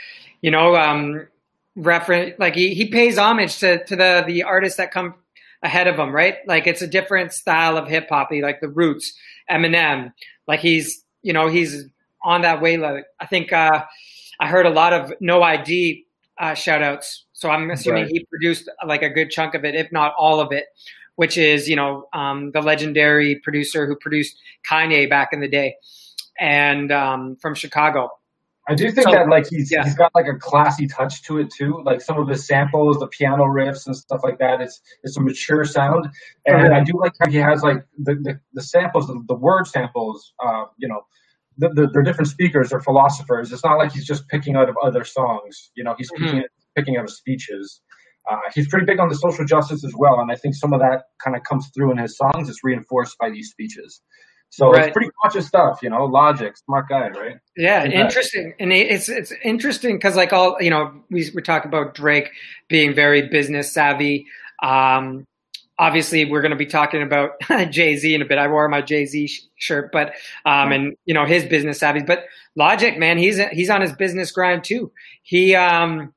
you 0.45 0.51
know, 0.51 0.77
um, 0.77 1.27
reference 1.75 2.35
like 2.39 2.55
he, 2.55 2.75
he 2.75 2.91
pays 2.91 3.17
homage 3.17 3.61
to 3.61 3.83
to 3.87 3.97
the 3.97 4.25
the 4.27 4.43
artists 4.43 4.77
that 4.77 4.91
come 4.91 5.15
ahead 5.63 5.87
of 5.87 5.99
him, 5.99 6.15
right? 6.15 6.37
Like 6.47 6.67
it's 6.67 6.83
a 6.83 6.87
different 6.87 7.33
style 7.33 7.79
of 7.79 7.89
hip 7.89 8.11
hop, 8.11 8.29
like 8.31 8.61
the 8.61 8.69
Roots, 8.69 9.15
Eminem. 9.51 10.13
Like 10.47 10.61
he's 10.61 11.03
you 11.23 11.33
know 11.33 11.49
he's 11.49 11.87
on 12.23 12.43
that 12.43 12.61
way. 12.61 12.77
Like 12.77 13.07
I 13.19 13.25
think 13.25 13.55
uh, 13.55 13.87
I 14.39 14.47
heard 14.47 14.67
a 14.67 14.71
lot 14.71 14.93
of 14.93 15.15
No 15.19 15.43
ID 15.43 16.05
uh, 16.39 16.53
shout 16.53 16.83
outs, 16.83 17.25
so 17.33 17.49
I'm 17.49 17.71
assuming 17.71 18.03
right. 18.03 18.13
he 18.13 18.27
produced 18.27 18.69
like 18.87 19.01
a 19.01 19.09
good 19.09 19.31
chunk 19.31 19.55
of 19.55 19.65
it, 19.65 19.75
if 19.75 19.91
not 19.93 20.13
all 20.19 20.41
of 20.41 20.53
it. 20.53 20.67
Which 21.17 21.39
is 21.39 21.71
you 21.71 21.77
know 21.77 22.07
um, 22.13 22.51
the 22.53 22.61
legendary 22.61 23.37
producer 23.37 23.87
who 23.87 23.97
produced 23.97 24.37
Kanye 24.71 25.09
back 25.09 25.31
in 25.33 25.41
the 25.41 25.49
day, 25.49 25.77
and 26.39 26.93
um, 26.93 27.37
from 27.37 27.55
Chicago. 27.55 28.11
I 28.67 28.75
do 28.75 28.91
think 28.91 29.09
so, 29.09 29.13
that 29.13 29.29
like 29.29 29.47
he's 29.51 29.71
yeah. 29.71 29.85
he's 29.85 29.95
got 29.95 30.11
like 30.15 30.27
a 30.27 30.39
classy 30.39 30.87
touch 30.87 31.23
to 31.25 31.39
it 31.39 31.51
too. 31.51 31.83
Like 31.85 32.01
some 32.01 32.19
of 32.19 32.29
his 32.29 32.47
samples, 32.47 32.99
the 32.99 33.09
piano 33.09 33.45
riffs 33.45 33.87
and 33.87 33.95
stuff 33.95 34.21
like 34.25 34.39
that. 34.39 34.63
It's 34.63 34.81
it's 35.03 35.17
a 35.19 35.21
mature 35.21 35.65
sound, 35.65 36.09
and 36.47 36.73
I 36.73 36.83
do 36.83 36.93
like 36.99 37.13
how 37.21 37.31
he 37.31 37.37
has 37.39 37.63
like 37.63 37.85
the 37.99 38.15
the, 38.15 38.41
the 38.55 38.63
samples, 38.63 39.07
the, 39.07 39.23
the, 39.29 39.35
word 39.35 39.67
samples. 39.67 40.33
Uh, 40.43 40.65
you 40.79 40.89
know, 40.89 41.03
the, 41.59 41.69
the, 41.69 41.91
they're 41.93 42.03
different 42.03 42.29
speakers 42.29 42.73
or 42.73 42.81
philosophers. 42.81 43.53
It's 43.53 43.65
not 43.65 43.77
like 43.77 43.93
he's 43.93 44.07
just 44.07 44.29
picking 44.29 44.57
out 44.57 44.71
of 44.71 44.77
other 44.83 45.05
songs. 45.05 45.71
You 45.77 45.85
know, 45.85 45.95
he's 45.99 46.11
mm-hmm. 46.11 46.25
picking 46.25 46.45
picking 46.75 46.97
out 46.97 47.05
of 47.05 47.11
speeches. 47.11 47.83
Uh, 48.31 48.39
he's 48.55 48.67
pretty 48.69 48.87
big 48.87 48.99
on 48.99 49.11
the 49.11 49.15
social 49.15 49.45
justice 49.45 49.85
as 49.85 49.93
well, 49.95 50.21
and 50.21 50.33
I 50.33 50.37
think 50.37 50.55
some 50.55 50.73
of 50.73 50.81
that 50.81 51.03
kind 51.23 51.37
of 51.37 51.43
comes 51.43 51.71
through 51.75 51.91
in 51.93 51.99
his 51.99 52.17
songs. 52.17 52.49
It's 52.49 52.65
reinforced 52.65 53.19
by 53.19 53.29
these 53.29 53.51
speeches. 53.51 54.01
So 54.55 54.71
right. 54.71 54.85
it's 54.85 54.93
pretty 54.93 55.11
conscious 55.21 55.49
stuff, 55.49 55.81
you 55.83 55.91
know. 55.91 56.05
Logic, 56.05 56.57
smart 56.57 56.89
guy, 56.89 57.09
right? 57.09 57.39
Yeah, 57.57 57.85
interesting, 57.87 58.55
and 58.61 58.73
it's 58.73 59.09
it's 59.09 59.33
interesting 59.43 59.97
because 59.97 60.15
like 60.15 60.33
all 60.33 60.57
you 60.61 60.71
know, 60.71 60.93
we 61.11 61.29
we 61.35 61.43
talk 61.43 61.65
about 61.65 61.95
Drake 61.95 62.31
being 62.69 62.95
very 62.95 63.29
business 63.29 63.73
savvy. 63.73 64.27
Um, 64.63 65.27
obviously, 65.77 66.25
we're 66.25 66.41
going 66.41 66.53
to 66.53 66.57
be 66.57 66.67
talking 66.67 67.03
about 67.03 67.33
Jay 67.71 67.97
Z 67.97 68.15
in 68.15 68.23
a 68.23 68.25
bit. 68.25 68.39
I 68.39 68.47
wore 68.47 68.69
my 68.69 68.81
Jay 68.81 69.07
Z 69.07 69.27
sh- 69.27 69.43
shirt, 69.57 69.91
but 69.91 70.13
um, 70.47 70.71
and 70.71 70.97
you 71.05 71.15
know 71.15 71.27
his 71.27 71.45
business 71.47 71.81
savvy. 71.81 72.03
But 72.03 72.27
Logic, 72.55 72.97
man, 72.97 73.19
he's 73.19 73.41
he's 73.51 73.71
on 73.71 73.81
his 73.81 73.93
business 73.93 74.31
grind 74.31 74.63
too. 74.63 74.93
He 75.25 75.57
um, 75.57 76.15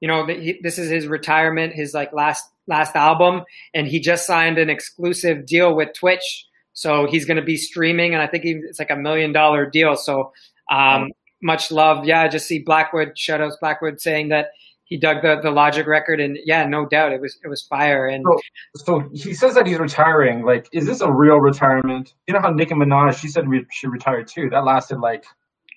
you 0.00 0.08
know, 0.08 0.26
he, 0.26 0.58
this 0.60 0.76
is 0.76 0.90
his 0.90 1.06
retirement, 1.06 1.72
his 1.72 1.94
like 1.94 2.12
last 2.12 2.50
last 2.66 2.96
album, 2.96 3.44
and 3.74 3.86
he 3.86 4.00
just 4.00 4.26
signed 4.26 4.58
an 4.58 4.70
exclusive 4.70 5.46
deal 5.46 5.72
with 5.76 5.94
Twitch 5.94 6.46
so 6.80 7.06
he's 7.06 7.26
going 7.26 7.36
to 7.36 7.42
be 7.42 7.58
streaming, 7.58 8.14
and 8.14 8.22
I 8.22 8.26
think 8.26 8.44
it's 8.46 8.78
like 8.78 8.88
a 8.88 8.96
million 8.96 9.34
dollar 9.34 9.68
deal. 9.68 9.96
So 9.96 10.32
um, 10.70 11.10
much 11.42 11.70
love. 11.70 12.06
Yeah, 12.06 12.22
I 12.22 12.28
just 12.28 12.48
see 12.48 12.60
Blackwood, 12.60 13.16
shoutouts 13.16 13.60
Blackwood 13.60 14.00
saying 14.00 14.30
that 14.30 14.52
he 14.84 14.96
dug 14.96 15.20
the, 15.20 15.38
the 15.42 15.50
Logic 15.50 15.86
record, 15.86 16.22
and 16.22 16.38
yeah, 16.46 16.64
no 16.64 16.86
doubt 16.86 17.12
it 17.12 17.20
was 17.20 17.36
it 17.44 17.48
was 17.48 17.60
fire. 17.60 18.06
And 18.06 18.24
so, 18.76 18.84
so 18.86 19.10
he 19.12 19.34
says 19.34 19.56
that 19.56 19.66
he's 19.66 19.78
retiring. 19.78 20.42
Like, 20.42 20.70
is 20.72 20.86
this 20.86 21.02
a 21.02 21.12
real 21.12 21.36
retirement? 21.36 22.14
You 22.26 22.32
know 22.32 22.40
how 22.40 22.48
Nicki 22.48 22.72
Minaj 22.72 23.20
she 23.20 23.28
said 23.28 23.46
we 23.46 23.66
should 23.70 23.92
retire 23.92 24.24
too. 24.24 24.48
That 24.48 24.64
lasted 24.64 25.00
like 25.00 25.26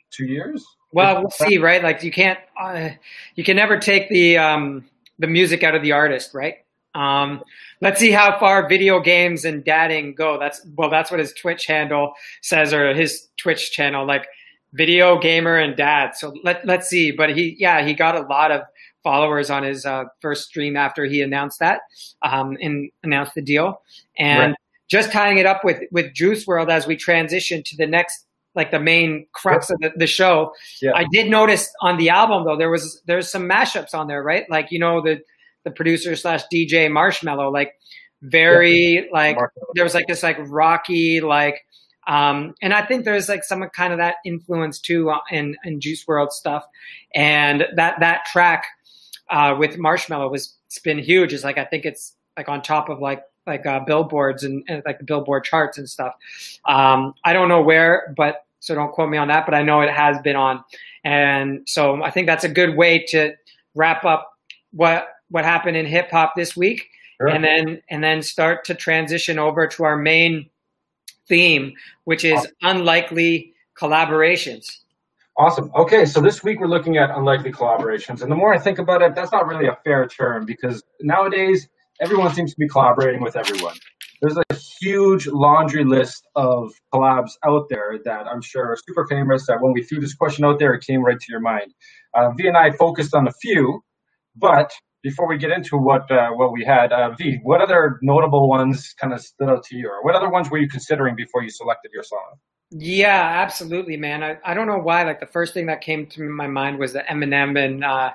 two 0.10 0.26
years. 0.26 0.66
Well, 0.94 1.20
we'll 1.20 1.32
see, 1.32 1.58
right? 1.58 1.84
Like 1.84 2.04
you 2.04 2.14
can't, 2.14 2.40
uh, 2.58 2.92
you 3.36 3.44
can 3.44 3.58
never 3.58 3.78
take 3.78 4.08
the 4.08 4.38
um, 4.38 4.86
the 5.20 5.28
music 5.28 5.64
out 5.64 5.76
of 5.76 5.82
the 5.82 5.92
artist, 5.92 6.34
right? 6.34 6.63
Um, 6.96 7.42
let's 7.82 8.00
see 8.00 8.12
how 8.12 8.38
far 8.40 8.68
video 8.68 9.00
games 9.00 9.46
and 9.46 9.64
dadding 9.64 10.14
go. 10.14 10.40
That's 10.40 10.66
well, 10.76 10.90
that's 10.90 11.12
what 11.12 11.20
his 11.20 11.34
Twitch 11.34 11.66
handle 11.66 12.14
says, 12.42 12.74
or 12.74 12.94
his 12.94 13.28
Twitch 13.38 13.72
channel, 13.72 14.06
like 14.06 14.28
video 14.74 15.20
gamer 15.20 15.58
and 15.58 15.76
dad. 15.76 16.16
So 16.16 16.34
let 16.44 16.66
let's 16.66 16.88
see. 16.88 17.12
But 17.12 17.36
he, 17.36 17.56
yeah, 17.60 17.86
he 17.86 17.94
got 17.94 18.16
a 18.16 18.22
lot 18.22 18.52
of 18.52 18.62
followers 19.04 19.50
on 19.50 19.64
his 19.64 19.86
uh, 19.86 20.06
first 20.22 20.48
stream 20.48 20.78
after 20.78 21.06
he 21.06 21.22
announced 21.22 21.60
that 21.60 21.82
um, 22.22 22.58
and 22.62 22.90
announced 23.04 23.36
the 23.36 23.42
deal. 23.42 23.82
And 24.18 24.52
right. 24.52 24.58
just 24.90 25.12
tying 25.12 25.38
it 25.38 25.46
up 25.46 25.64
with 25.64 25.82
with 25.92 26.14
Juice 26.14 26.46
WRLD 26.46 26.70
as 26.70 26.88
we 26.88 26.96
transition 26.96 27.64
to 27.64 27.78
the 27.78 27.88
next 27.88 28.26
like 28.56 28.70
the 28.70 28.80
main 28.80 29.26
crux 29.34 29.72
of 29.72 29.80
the, 29.80 29.92
the 29.96 30.08
show. 30.08 30.54
Yeah. 30.82 30.92
I 30.94 31.06
did 31.12 31.30
notice 31.30 31.72
on 31.82 31.98
the 31.98 32.10
album 32.10 32.46
though 32.46 32.58
there 32.58 32.70
was 32.70 33.02
there's 33.06 33.32
some 33.32 33.50
mashups 33.50 33.94
on 33.94 34.08
there, 34.08 34.24
right? 34.24 34.50
Like 34.50 34.68
you 34.72 34.80
know 34.80 35.02
the 35.02 35.22
the 35.64 35.72
producer 35.72 36.16
slash 36.16 36.42
DJ 36.54 36.90
Marshmello, 36.90 37.52
like 37.52 37.74
very 38.24 38.96
yeah. 38.96 39.02
like 39.12 39.38
there 39.76 39.84
was 39.84 39.94
like 39.94 40.08
this 40.08 40.24
like 40.24 40.38
rocky 40.48 41.20
like 41.20 41.66
um 42.08 42.56
and 42.62 42.74
I 42.74 42.86
think 42.86 43.04
there's 43.04 43.28
like 43.28 43.44
some 43.44 43.68
kind 43.76 43.92
of 43.92 44.00
that 44.00 44.16
influence 44.26 44.80
too 44.80 45.10
uh, 45.10 45.20
in 45.30 45.56
in 45.66 45.82
Juice 45.82 46.06
WRLD 46.06 46.32
stuff. 46.32 46.66
And 47.14 47.66
that 47.76 48.00
that 48.00 48.26
track 48.26 48.66
uh 49.30 49.56
with 49.60 49.78
Marshmello 49.78 50.32
was 50.32 50.56
it's 50.68 50.80
been 50.80 51.00
huge. 51.00 51.34
It's 51.34 51.44
like 51.44 51.58
I 51.58 51.66
think 51.66 51.86
it's 51.86 52.16
like 52.38 52.50
on 52.50 52.62
top 52.62 52.90
of 52.90 53.00
like 53.00 53.24
like 53.46 53.66
uh, 53.66 53.82
billboards 53.82 54.46
and, 54.46 54.64
and 54.70 54.82
like 54.86 55.00
the 55.00 55.04
billboard 55.04 55.44
charts 55.44 55.78
and 55.78 55.90
stuff. 55.90 56.14
Um 56.66 57.14
I 57.26 57.34
don't 57.34 57.50
know 57.50 57.62
where 57.62 58.14
but 58.16 58.46
so 58.60 58.74
don't 58.74 58.94
quote 58.94 59.10
me 59.10 59.18
on 59.18 59.28
that 59.28 59.46
but 59.46 59.54
I 59.54 59.64
know 59.64 59.82
it 59.82 59.90
has 59.90 60.18
been 60.22 60.38
on. 60.38 60.64
And 61.04 61.68
so 61.68 62.02
I 62.02 62.10
think 62.10 62.28
that's 62.28 62.46
a 62.46 62.50
good 62.50 62.78
way 62.78 63.04
to 63.10 63.34
wrap 63.76 64.06
up 64.06 64.30
what 64.72 65.08
what 65.30 65.46
happened 65.46 65.78
in 65.78 65.86
hip 65.86 66.12
hop 66.12 66.34
this 66.36 66.56
week, 66.56 66.90
sure. 67.20 67.30
and 67.30 67.44
then 67.44 67.82
and 67.90 68.04
then 68.04 68.22
start 68.22 68.66
to 68.66 68.76
transition 68.76 69.40
over 69.40 69.68
to 69.68 69.84
our 69.84 69.98
main 69.98 70.50
theme, 71.28 71.74
which 72.04 72.24
is 72.24 72.40
awesome. 72.40 72.52
unlikely 72.62 73.54
collaborations. 73.80 74.80
Awesome. 75.38 75.72
Okay, 75.76 76.06
so 76.06 76.22
this 76.22 76.44
week 76.44 76.60
we're 76.60 76.68
looking 76.68 76.98
at 76.98 77.10
unlikely 77.10 77.52
collaborations, 77.52 78.22
and 78.22 78.32
the 78.32 78.36
more 78.36 78.54
I 78.54 78.60
think 78.60 78.78
about 78.78 79.02
it, 79.02 79.16
that's 79.16 79.32
not 79.32 79.48
really 79.48 79.68
a 79.68 79.78
fair 79.84 80.08
term 80.08 80.46
because 80.46 80.84
nowadays 81.02 81.68
everyone 82.02 82.34
seems 82.34 82.52
to 82.52 82.60
be 82.60 82.68
collaborating 82.68 83.22
with 83.22 83.36
everyone. 83.36 83.76
There's 84.22 84.38
a 84.38 84.56
huge 84.80 85.28
laundry 85.28 85.84
list 85.84 86.26
of 86.36 86.72
collabs 86.94 87.32
out 87.46 87.68
there 87.70 88.00
that 88.06 88.26
I'm 88.26 88.42
sure 88.42 88.72
are 88.72 88.78
super 88.88 89.06
famous. 89.08 89.48
That 89.48 89.58
when 89.60 89.74
we 89.74 89.84
threw 89.84 90.00
this 90.00 90.14
question 90.14 90.46
out 90.46 90.60
there, 90.60 90.74
it 90.74 90.86
came 90.86 91.04
right 91.04 91.20
to 91.20 91.26
your 91.30 91.42
mind. 91.42 91.74
Uh, 92.14 92.30
v 92.32 92.48
and 92.48 92.56
I 92.56 92.72
focused 92.72 93.14
on 93.16 93.28
a 93.28 93.34
few, 93.42 93.84
but 94.36 94.72
before 95.04 95.28
we 95.28 95.38
get 95.38 95.52
into 95.52 95.78
what 95.78 96.10
uh, 96.10 96.30
what 96.32 96.52
we 96.52 96.64
had, 96.66 96.92
uh, 96.92 97.12
V, 97.12 97.40
what 97.44 97.62
other 97.62 98.00
notable 98.02 98.50
ones 98.50 98.94
kind 99.00 99.14
of 99.14 99.22
stood 99.22 99.50
out 99.50 99.64
to 99.66 99.76
you, 99.78 99.88
or 99.90 100.04
what 100.04 100.16
other 100.16 100.30
ones 100.30 100.50
were 100.50 100.58
you 100.58 100.68
considering 100.70 101.16
before 101.16 101.44
you 101.44 101.50
selected 101.50 101.92
your 101.94 102.04
song? 102.04 102.36
Yeah, 102.72 103.22
absolutely, 103.44 103.98
man. 103.98 104.24
I, 104.24 104.38
I 104.44 104.54
don't 104.56 104.66
know 104.68 104.80
why. 104.80 105.04
Like 105.04 105.20
the 105.20 105.28
first 105.28 105.54
thing 105.54 105.68
that 105.68 105.82
came 105.82 106.08
to 106.08 106.24
my 106.24 106.48
mind 106.48 106.80
was 106.80 106.94
the 106.94 107.02
Eminem 107.02 107.64
and 107.64 107.84
uh, 107.84 108.12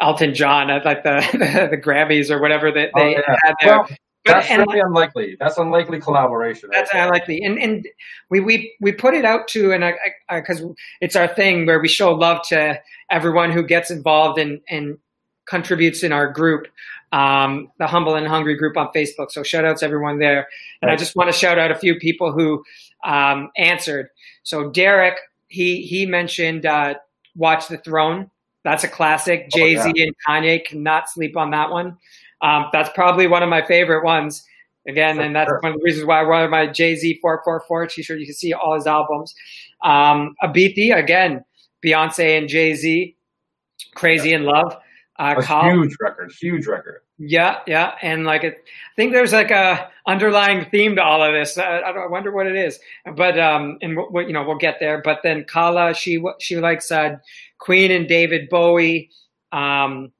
Elton 0.00 0.32
John 0.34 0.70
at 0.70 0.84
like 0.86 1.02
the, 1.02 1.20
the, 1.32 1.68
the 1.72 1.76
Grammys 1.76 2.30
or 2.30 2.40
whatever 2.40 2.70
that 2.72 2.90
they, 2.94 3.00
Oh, 3.02 3.08
yeah. 3.08 3.36
had 3.44 3.54
there. 3.60 3.78
Well, 3.78 3.86
But- 4.24 4.32
That's 4.32 4.50
and- 4.50 4.60
really 4.66 4.80
unlikely. 4.80 5.36
That's 5.40 5.58
unlikely 5.58 6.00
collaboration. 6.00 6.68
right 6.70 6.78
That's 6.78 6.90
unlikely, 6.94 7.42
and 7.42 7.58
and 7.58 7.86
we 8.30 8.40
we 8.40 8.74
we 8.80 8.92
put 8.92 9.14
it 9.14 9.24
out 9.24 9.48
to 9.48 9.72
and 9.72 9.82
I 9.84 9.94
because 10.30 10.62
it's 11.00 11.16
our 11.16 11.26
thing 11.26 11.66
where 11.66 11.80
we 11.80 11.88
show 11.88 12.12
love 12.12 12.40
to 12.48 12.78
everyone 13.10 13.50
who 13.50 13.62
gets 13.62 13.90
involved 13.90 14.38
and 14.38 14.60
and 14.68 14.98
contributes 15.50 16.02
in 16.04 16.12
our 16.12 16.32
group, 16.32 16.68
um, 17.12 17.70
the 17.78 17.88
Humble 17.88 18.14
and 18.14 18.26
Hungry 18.26 18.56
group 18.56 18.76
on 18.76 18.88
Facebook. 18.94 19.30
So 19.30 19.42
shout 19.42 19.64
out 19.64 19.78
to 19.78 19.84
everyone 19.84 20.20
there, 20.20 20.46
and 20.80 20.90
I 20.90 20.96
just 20.96 21.16
want 21.16 21.30
to 21.30 21.36
shout 21.36 21.58
out 21.58 21.70
a 21.70 21.74
few 21.74 21.96
people 21.96 22.32
who 22.32 22.64
um, 23.04 23.50
answered. 23.56 24.08
So 24.44 24.70
Derek, 24.70 25.18
he 25.48 25.82
he 25.82 26.06
mentioned 26.06 26.64
uh, 26.64 26.94
Watch 27.34 27.68
the 27.68 27.78
Throne. 27.78 28.30
That's 28.62 28.84
a 28.84 28.88
classic. 28.88 29.48
Oh, 29.52 29.58
Jay 29.58 29.76
Z 29.76 29.92
and 29.96 30.14
Kanye 30.26 30.64
cannot 30.64 31.10
sleep 31.10 31.36
on 31.36 31.50
that 31.50 31.70
one. 31.70 31.98
Um, 32.42 32.66
that's 32.72 32.90
probably 32.94 33.26
one 33.26 33.42
of 33.42 33.48
my 33.48 33.66
favorite 33.66 34.04
ones. 34.04 34.44
Again, 34.88 35.16
For 35.16 35.22
and 35.22 35.36
that's 35.36 35.48
sure. 35.48 35.60
one 35.60 35.72
of 35.72 35.78
the 35.78 35.84
reasons 35.84 36.06
why 36.06 36.20
I 36.20 36.24
wanted 36.24 36.50
my 36.50 36.66
Jay 36.66 36.94
Z 36.94 37.18
444 37.20 37.86
t 37.88 38.02
shirt. 38.02 38.20
You 38.20 38.26
can 38.26 38.34
see 38.34 38.52
all 38.52 38.74
his 38.74 38.86
albums. 38.86 39.34
Um, 39.82 40.34
Abithi, 40.42 40.96
again, 40.96 41.44
Beyonce 41.84 42.38
and 42.38 42.48
Jay 42.48 42.74
Z, 42.74 43.16
Crazy 43.94 44.32
in 44.32 44.44
Love. 44.44 44.76
Uh, 45.20 45.34
A 45.38 45.70
huge 45.70 45.94
record. 46.00 46.32
Huge 46.40 46.66
record. 46.66 47.02
yeah, 47.18 47.58
yeah, 47.66 47.94
and 48.00 48.24
like 48.24 48.42
it, 48.42 48.54
I 48.64 48.94
think 48.96 49.12
there's 49.12 49.32
like 49.34 49.50
a 49.50 49.90
underlying 50.06 50.64
theme 50.70 50.96
to 50.96 51.02
all 51.02 51.22
of 51.22 51.32
this. 51.34 51.58
I, 51.58 51.80
I 51.82 51.92
don't- 51.92 52.04
I 52.04 52.06
wonder 52.06 52.32
what 52.32 52.46
it 52.46 52.56
is, 52.56 52.80
but 53.16 53.38
um, 53.38 53.76
and 53.82 53.96
what, 53.96 54.12
what 54.12 54.26
you 54.28 54.32
know, 54.32 54.44
we'll 54.44 54.56
get 54.56 54.78
there. 54.80 55.02
But 55.04 55.20
then 55.22 55.44
Kala, 55.44 55.92
she 55.94 56.24
she 56.38 56.56
likes 56.56 56.90
uh, 56.90 57.16
Queen 57.58 57.90
and 57.90 58.08
David 58.08 58.48
Bowie. 58.48 59.10
Um, 59.52 60.12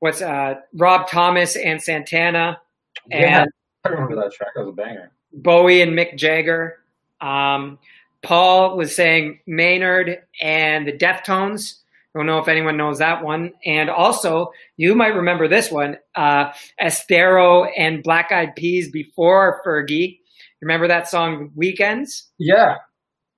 what's 0.00 0.20
uh, 0.20 0.56
Rob 0.74 1.08
Thomas 1.08 1.56
and 1.56 1.82
Santana, 1.82 2.60
Yeah, 3.08 3.42
and 3.42 3.50
I 3.84 3.88
remember 3.88 4.16
that 4.16 4.32
track. 4.32 4.50
That 4.54 4.60
was 4.60 4.68
a 4.70 4.72
banger. 4.72 5.10
Bowie 5.32 5.80
and 5.80 5.92
Mick 5.92 6.16
Jagger. 6.16 6.78
Um, 7.20 7.78
Paul 8.22 8.76
was 8.76 8.94
saying 8.94 9.40
Maynard 9.46 10.22
and 10.42 10.86
the 10.86 10.92
Deftones. 10.92 11.78
Don't 12.18 12.26
know 12.26 12.38
if 12.38 12.48
anyone 12.48 12.76
knows 12.76 12.98
that 12.98 13.22
one. 13.22 13.52
And 13.64 13.88
also, 13.88 14.50
you 14.76 14.96
might 14.96 15.14
remember 15.14 15.46
this 15.46 15.70
one, 15.70 15.98
uh, 16.16 16.50
Esthero 16.82 17.70
and 17.76 18.02
Black 18.02 18.32
Eyed 18.32 18.56
Peas 18.56 18.90
before 18.90 19.62
Fergie. 19.64 20.18
Remember 20.60 20.88
that 20.88 21.06
song 21.06 21.52
Weekends? 21.54 22.26
Yeah. 22.36 22.74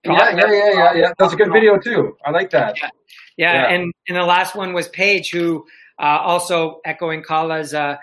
Yeah, 0.06 0.30
yeah, 0.34 0.50
yeah, 0.50 0.72
yeah, 0.72 0.92
yeah. 0.94 1.12
That's 1.18 1.34
a 1.34 1.36
good 1.36 1.52
video 1.52 1.76
too. 1.76 2.16
I 2.24 2.30
like 2.30 2.48
that. 2.52 2.78
Yeah, 2.80 2.88
Yeah. 3.36 3.66
and 3.68 3.92
and 4.08 4.16
the 4.16 4.22
last 4.22 4.56
one 4.56 4.72
was 4.72 4.88
Paige, 4.88 5.30
who 5.30 5.66
uh, 5.98 6.20
also 6.22 6.80
echoing 6.86 7.22
Kala's 7.22 7.74
uh, 7.74 7.96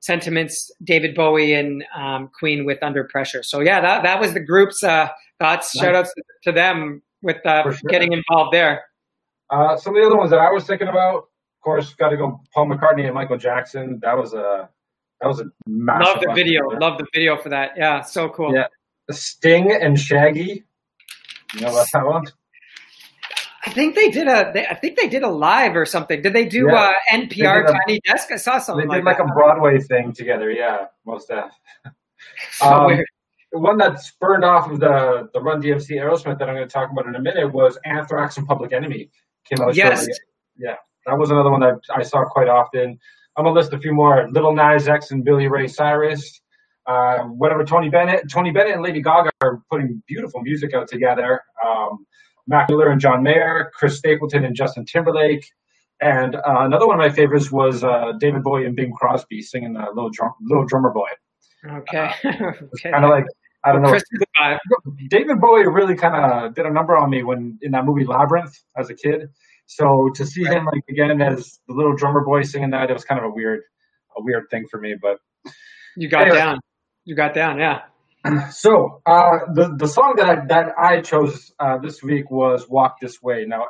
sentiments, 0.00 0.70
David 0.84 1.14
Bowie 1.14 1.54
and 1.54 1.82
um, 1.96 2.28
Queen 2.38 2.66
with 2.66 2.82
Under 2.82 3.04
Pressure. 3.04 3.42
So 3.42 3.60
yeah, 3.60 3.80
that 3.80 4.02
that 4.02 4.20
was 4.20 4.34
the 4.34 4.40
group's 4.40 4.84
uh, 4.84 5.08
thoughts. 5.40 5.74
Nice. 5.74 5.82
Shout 5.82 5.94
outs 5.94 6.12
to 6.42 6.52
them 6.52 7.00
with 7.22 7.38
uh, 7.46 7.62
sure. 7.62 7.78
getting 7.88 8.12
involved 8.12 8.52
there. 8.52 8.82
Uh, 9.50 9.76
some 9.76 9.96
of 9.96 10.02
the 10.02 10.06
other 10.06 10.16
ones 10.16 10.30
that 10.30 10.38
I 10.40 10.50
was 10.50 10.64
thinking 10.64 10.88
about, 10.88 11.16
of 11.16 11.62
course, 11.62 11.94
got 11.94 12.10
to 12.10 12.16
go 12.16 12.40
Paul 12.54 12.66
McCartney 12.66 13.06
and 13.06 13.14
Michael 13.14 13.38
Jackson. 13.38 13.98
That 14.02 14.16
was 14.16 14.34
a 14.34 14.68
that 15.20 15.26
was 15.26 15.40
a 15.40 15.44
massive. 15.66 16.16
Love 16.16 16.24
the 16.26 16.32
video. 16.34 16.68
Love 16.78 16.98
the 16.98 17.06
video 17.14 17.36
for 17.36 17.48
that. 17.48 17.72
Yeah, 17.76 18.02
so 18.02 18.28
cool. 18.28 18.54
Yeah. 18.54 18.66
Sting 19.10 19.72
and 19.72 19.98
Shaggy. 19.98 20.64
You 21.54 21.60
know 21.62 21.68
about 21.70 21.86
that 21.94 22.06
one? 22.06 22.24
I 23.66 23.70
think 23.70 23.94
they 23.94 24.10
did 24.10 24.28
a. 24.28 24.50
They, 24.52 24.66
I 24.66 24.74
think 24.74 24.96
they 24.98 25.08
did 25.08 25.22
a 25.22 25.28
live 25.28 25.76
or 25.76 25.84
something. 25.86 26.22
Did 26.22 26.32
they 26.32 26.44
do 26.44 26.68
Yeah. 26.70 26.90
uh, 26.90 26.92
NPR 27.12 27.68
a- 27.68 27.72
Tiny 27.72 28.00
Desk? 28.06 28.30
I 28.30 28.36
saw 28.36 28.58
something. 28.58 28.88
They 28.88 28.96
did 28.96 29.04
like, 29.04 29.18
like 29.18 29.28
a. 29.28 29.32
Broadway 29.32 29.78
thing 29.80 30.12
together. 30.12 30.50
Yeah, 30.50 30.86
most 31.06 31.30
of. 31.30 31.50
So 32.52 32.66
um, 32.66 32.86
weird. 32.86 33.06
The 33.52 33.60
one 33.60 33.78
that 33.78 34.00
spurned 34.00 34.44
off 34.44 34.70
of 34.70 34.80
the 34.80 35.28
the 35.32 35.40
Run 35.40 35.62
DMC 35.62 35.90
Aerosmith 35.92 36.38
that 36.38 36.48
I'm 36.48 36.54
going 36.56 36.66
to 36.66 36.72
talk 36.72 36.90
about 36.90 37.06
in 37.06 37.14
a 37.14 37.20
minute 37.20 37.52
was 37.52 37.78
Anthrax 37.84 38.36
and 38.36 38.46
Public 38.46 38.72
Enemy. 38.72 39.10
Came 39.48 39.64
out 39.66 39.74
Yes. 39.74 39.98
shortly. 40.00 40.14
Yeah, 40.58 40.74
that 41.06 41.18
was 41.18 41.30
another 41.30 41.50
one 41.50 41.60
that 41.60 41.76
I 41.94 42.02
saw 42.02 42.24
quite 42.24 42.48
often. 42.48 42.98
I'm 43.36 43.44
gonna 43.44 43.54
list 43.54 43.72
a 43.72 43.78
few 43.78 43.92
more: 43.92 44.28
Lil 44.30 44.52
Nas 44.54 44.88
X 44.88 45.10
and 45.10 45.24
Billy 45.24 45.46
Ray 45.48 45.66
Cyrus. 45.68 46.40
Uh, 46.86 47.24
whatever 47.24 47.64
Tony 47.64 47.90
Bennett, 47.90 48.30
Tony 48.30 48.50
Bennett 48.50 48.72
and 48.72 48.82
Lady 48.82 49.02
Gaga 49.02 49.30
are 49.42 49.60
putting 49.70 50.02
beautiful 50.08 50.40
music 50.40 50.72
out 50.72 50.88
together. 50.88 51.42
Um, 51.64 52.06
Mac 52.46 52.70
Miller 52.70 52.88
and 52.90 52.98
John 53.00 53.22
Mayer, 53.22 53.70
Chris 53.74 53.98
Stapleton 53.98 54.44
and 54.46 54.56
Justin 54.56 54.86
Timberlake, 54.86 55.46
and 56.00 56.34
uh, 56.36 56.40
another 56.46 56.86
one 56.86 56.94
of 56.94 56.98
my 56.98 57.10
favorites 57.14 57.52
was 57.52 57.84
uh, 57.84 58.12
David 58.18 58.42
Bowie 58.42 58.64
and 58.64 58.74
Bing 58.74 58.90
Crosby 58.92 59.42
singing 59.42 59.76
uh, 59.76 59.86
"Little 59.94 60.08
Drum- 60.10 60.32
Little 60.40 60.64
Drummer 60.64 60.90
Boy." 60.90 61.08
Okay. 61.66 62.10
okay. 62.24 62.90
Kind 62.90 63.04
of 63.04 63.10
like 63.10 63.24
I 63.64 63.72
don't 63.72 63.82
know. 63.82 63.90
Chris 63.90 64.02
is. 64.12 64.20
David 65.10 65.40
Bowie 65.40 65.66
really 65.66 65.96
kind 65.96 66.14
of 66.14 66.54
did 66.54 66.66
a 66.66 66.72
number 66.72 66.96
on 66.96 67.10
me 67.10 67.22
when 67.22 67.58
in 67.62 67.72
that 67.72 67.84
movie 67.84 68.04
Labyrinth 68.04 68.54
as 68.76 68.88
a 68.90 68.94
kid. 68.94 69.28
So 69.66 70.10
to 70.14 70.24
see 70.24 70.44
him 70.44 70.64
like 70.64 70.84
again 70.88 71.20
as 71.20 71.58
the 71.68 71.74
little 71.74 71.94
drummer 71.94 72.24
boy 72.24 72.42
singing 72.42 72.70
that, 72.70 72.88
it 72.90 72.92
was 72.92 73.04
kind 73.04 73.18
of 73.18 73.30
a 73.30 73.34
weird, 73.34 73.60
a 74.16 74.22
weird 74.22 74.44
thing 74.50 74.66
for 74.70 74.80
me. 74.80 74.94
But 75.00 75.18
You 75.96 76.08
got 76.08 76.22
Anyway. 76.22 76.36
down. 76.38 76.58
You 77.04 77.14
got 77.14 77.34
down. 77.34 77.58
Yeah. 77.58 77.82
so 78.50 79.02
uh, 79.06 79.38
the 79.54 79.74
the 79.76 79.86
song 79.88 80.14
that 80.16 80.28
I 80.28 80.46
that 80.46 80.72
I 80.78 81.00
chose 81.00 81.52
uh, 81.58 81.78
this 81.78 82.02
week 82.02 82.30
was 82.30 82.66
"Walk 82.68 82.96
This 83.00 83.20
Way." 83.22 83.44
Now 83.46 83.66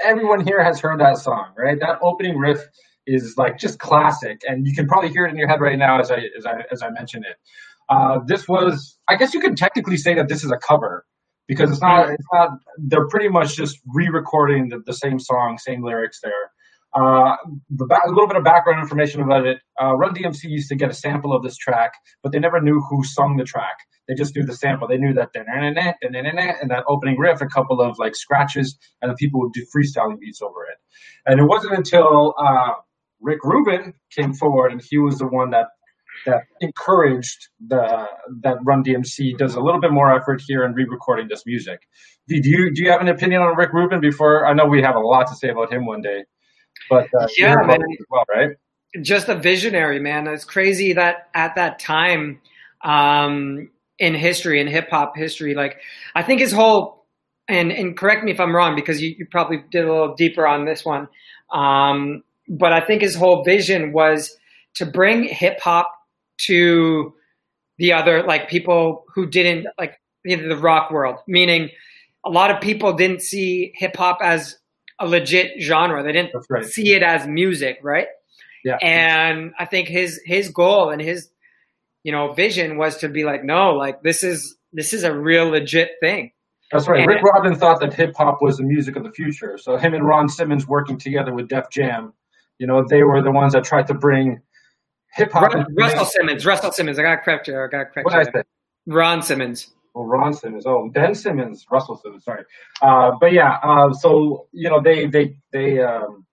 everyone 0.00 0.44
here 0.44 0.62
has 0.62 0.80
heard 0.80 1.00
that 1.00 1.18
song, 1.18 1.52
right? 1.56 1.78
That 1.80 1.98
opening 2.02 2.36
riff 2.38 2.60
is 3.06 3.34
like 3.36 3.58
just 3.58 3.78
classic, 3.78 4.42
and 4.46 4.66
you 4.66 4.74
can 4.74 4.86
probably 4.86 5.10
hear 5.10 5.26
it 5.26 5.30
in 5.30 5.36
your 5.36 5.48
head 5.48 5.60
right 5.60 5.78
now 5.78 5.98
as 6.00 6.10
I 6.10 6.18
as 6.36 6.46
I 6.46 6.62
as 6.70 6.82
I 6.82 6.90
mention 6.90 7.24
it. 7.24 7.36
Uh, 7.88 8.20
this 8.26 8.46
was, 8.46 8.98
I 9.08 9.16
guess, 9.16 9.34
you 9.34 9.40
could 9.40 9.56
technically 9.56 9.96
say 9.96 10.14
that 10.14 10.28
this 10.28 10.44
is 10.44 10.50
a 10.50 10.58
cover 10.58 11.04
because 11.46 11.70
it's 11.70 11.80
not. 11.80 12.10
It's 12.10 12.26
not. 12.32 12.50
They're 12.78 13.08
pretty 13.08 13.28
much 13.28 13.56
just 13.56 13.78
re-recording 13.86 14.68
the, 14.68 14.80
the 14.84 14.92
same 14.92 15.18
song, 15.18 15.58
same 15.58 15.82
lyrics 15.82 16.20
there. 16.22 16.52
Uh, 16.94 17.36
the 17.70 17.84
a 17.84 18.08
little 18.08 18.26
bit 18.26 18.36
of 18.36 18.44
background 18.44 18.80
information 18.80 19.20
about 19.20 19.46
it. 19.46 19.58
Uh, 19.80 19.94
Run 19.94 20.14
DMC 20.14 20.44
used 20.44 20.68
to 20.70 20.74
get 20.74 20.90
a 20.90 20.94
sample 20.94 21.34
of 21.34 21.42
this 21.42 21.56
track, 21.56 21.92
but 22.22 22.32
they 22.32 22.38
never 22.38 22.60
knew 22.60 22.80
who 22.88 23.04
sung 23.04 23.36
the 23.36 23.44
track. 23.44 23.76
They 24.08 24.14
just 24.14 24.34
knew 24.34 24.44
the 24.44 24.54
sample. 24.54 24.88
They 24.88 24.96
knew 24.96 25.12
that 25.12 25.30
and 25.34 26.70
that 26.70 26.84
opening 26.88 27.18
riff, 27.18 27.42
a 27.42 27.46
couple 27.46 27.80
of 27.80 27.98
like 27.98 28.16
scratches, 28.16 28.78
and 29.02 29.10
the 29.10 29.14
people 29.16 29.40
would 29.40 29.52
do 29.52 29.66
freestyling 29.74 30.18
beats 30.18 30.40
over 30.40 30.64
it. 30.64 30.78
And 31.26 31.38
it 31.38 31.44
wasn't 31.44 31.74
until 31.74 32.34
uh, 32.38 32.72
Rick 33.20 33.44
Rubin 33.44 33.92
came 34.10 34.32
forward, 34.32 34.72
and 34.72 34.82
he 34.82 34.96
was 34.98 35.18
the 35.18 35.26
one 35.26 35.50
that 35.50 35.68
that 36.26 36.42
encouraged 36.60 37.48
the 37.66 38.06
that 38.42 38.56
Run 38.64 38.82
DMC 38.82 39.36
does 39.38 39.54
a 39.54 39.60
little 39.60 39.80
bit 39.80 39.92
more 39.92 40.14
effort 40.14 40.42
here 40.46 40.64
in 40.64 40.72
re-recording 40.72 41.28
this 41.28 41.44
music. 41.46 41.80
Do 42.28 42.40
do 42.40 42.48
you 42.48 42.72
do 42.74 42.84
you 42.84 42.90
have 42.90 43.00
an 43.00 43.08
opinion 43.08 43.42
on 43.42 43.56
Rick 43.56 43.72
Rubin? 43.72 44.00
Before 44.00 44.46
I 44.46 44.52
know 44.52 44.66
we 44.66 44.82
have 44.82 44.96
a 44.96 45.00
lot 45.00 45.26
to 45.28 45.34
say 45.36 45.48
about 45.48 45.72
him 45.72 45.86
one 45.86 46.02
day, 46.02 46.24
but 46.90 47.04
uh, 47.20 47.26
Yeah, 47.36 47.54
heard 47.54 47.64
about 47.64 47.80
man. 47.80 47.88
as 47.98 48.06
well, 48.10 48.24
right? 48.34 48.50
just 49.02 49.28
a 49.28 49.38
visionary 49.38 50.00
man. 50.00 50.26
It's 50.26 50.44
crazy 50.44 50.94
that 50.94 51.28
at 51.34 51.56
that 51.56 51.78
time 51.78 52.40
um, 52.82 53.70
in 53.98 54.14
history, 54.14 54.60
in 54.60 54.66
hip 54.66 54.88
hop 54.90 55.16
history, 55.16 55.54
like 55.54 55.76
I 56.14 56.22
think 56.22 56.40
his 56.40 56.52
whole 56.52 57.04
and 57.48 57.70
and 57.72 57.96
correct 57.96 58.24
me 58.24 58.32
if 58.32 58.40
I'm 58.40 58.54
wrong 58.54 58.74
because 58.76 59.00
you, 59.00 59.14
you 59.18 59.26
probably 59.30 59.58
did 59.70 59.84
a 59.84 59.92
little 59.92 60.14
deeper 60.14 60.46
on 60.46 60.64
this 60.64 60.84
one, 60.84 61.08
um, 61.52 62.22
but 62.48 62.72
I 62.72 62.84
think 62.84 63.02
his 63.02 63.14
whole 63.14 63.44
vision 63.44 63.92
was 63.92 64.34
to 64.76 64.86
bring 64.86 65.24
hip 65.24 65.60
hop 65.60 65.90
to 66.46 67.14
the 67.78 67.92
other 67.92 68.22
like 68.24 68.48
people 68.48 69.04
who 69.14 69.26
didn't 69.26 69.66
like 69.78 69.94
the 70.24 70.56
rock 70.56 70.90
world, 70.90 71.16
meaning 71.26 71.70
a 72.24 72.30
lot 72.30 72.50
of 72.50 72.60
people 72.60 72.92
didn't 72.92 73.22
see 73.22 73.72
hip 73.74 73.96
hop 73.96 74.18
as 74.22 74.56
a 74.98 75.06
legit 75.06 75.60
genre. 75.60 76.02
They 76.02 76.12
didn't 76.12 76.32
right. 76.50 76.64
see 76.64 76.94
it 76.94 77.02
as 77.02 77.26
music, 77.26 77.78
right? 77.82 78.08
Yeah. 78.64 78.76
And 78.82 79.52
I 79.58 79.64
think 79.64 79.88
his 79.88 80.20
his 80.24 80.50
goal 80.50 80.90
and 80.90 81.00
his 81.00 81.30
you 82.02 82.12
know 82.12 82.32
vision 82.32 82.76
was 82.76 82.98
to 82.98 83.08
be 83.08 83.24
like, 83.24 83.44
no, 83.44 83.72
like 83.74 84.02
this 84.02 84.22
is 84.22 84.56
this 84.72 84.92
is 84.92 85.04
a 85.04 85.14
real 85.14 85.48
legit 85.48 85.92
thing. 86.00 86.32
That's 86.72 86.88
right. 86.88 87.00
And- 87.00 87.08
Rick 87.08 87.22
Rubin 87.22 87.58
thought 87.58 87.80
that 87.80 87.94
hip 87.94 88.14
hop 88.16 88.38
was 88.40 88.58
the 88.58 88.64
music 88.64 88.96
of 88.96 89.04
the 89.04 89.12
future. 89.12 89.56
So 89.58 89.76
him 89.76 89.94
and 89.94 90.06
Ron 90.06 90.28
Simmons 90.28 90.66
working 90.66 90.98
together 90.98 91.32
with 91.32 91.48
Def 91.48 91.70
Jam, 91.70 92.12
you 92.58 92.66
know, 92.66 92.84
they 92.86 93.02
were 93.02 93.22
the 93.22 93.30
ones 93.30 93.54
that 93.54 93.64
tried 93.64 93.86
to 93.86 93.94
bring 93.94 94.42
hip 95.14 95.32
hop. 95.32 95.54
Ru- 95.54 95.64
Russell 95.74 96.04
Simmons, 96.04 96.46
Russell 96.46 96.72
Simmons. 96.72 96.98
I 96.98 97.02
got 97.02 97.16
to 97.16 97.22
correct 97.22 97.48
you. 97.48 97.54
I 97.54 97.66
got 97.68 97.78
to 97.78 97.84
correct 97.86 98.06
What 98.06 98.34
you. 98.34 98.94
Ron 98.94 99.22
Simmons. 99.22 99.74
Well, 99.94 100.04
Ron 100.04 100.32
Simmons. 100.32 100.64
Oh, 100.66 100.88
Ben 100.90 101.14
Simmons, 101.14 101.66
Russell 101.70 101.96
Simmons. 101.96 102.24
Sorry, 102.24 102.44
uh, 102.82 103.12
but 103.20 103.32
yeah. 103.32 103.58
Uh, 103.62 103.92
so 103.92 104.46
you 104.52 104.68
know, 104.68 104.80
they 104.80 105.06
they 105.06 105.36
they 105.52 105.80
um, 105.80 106.24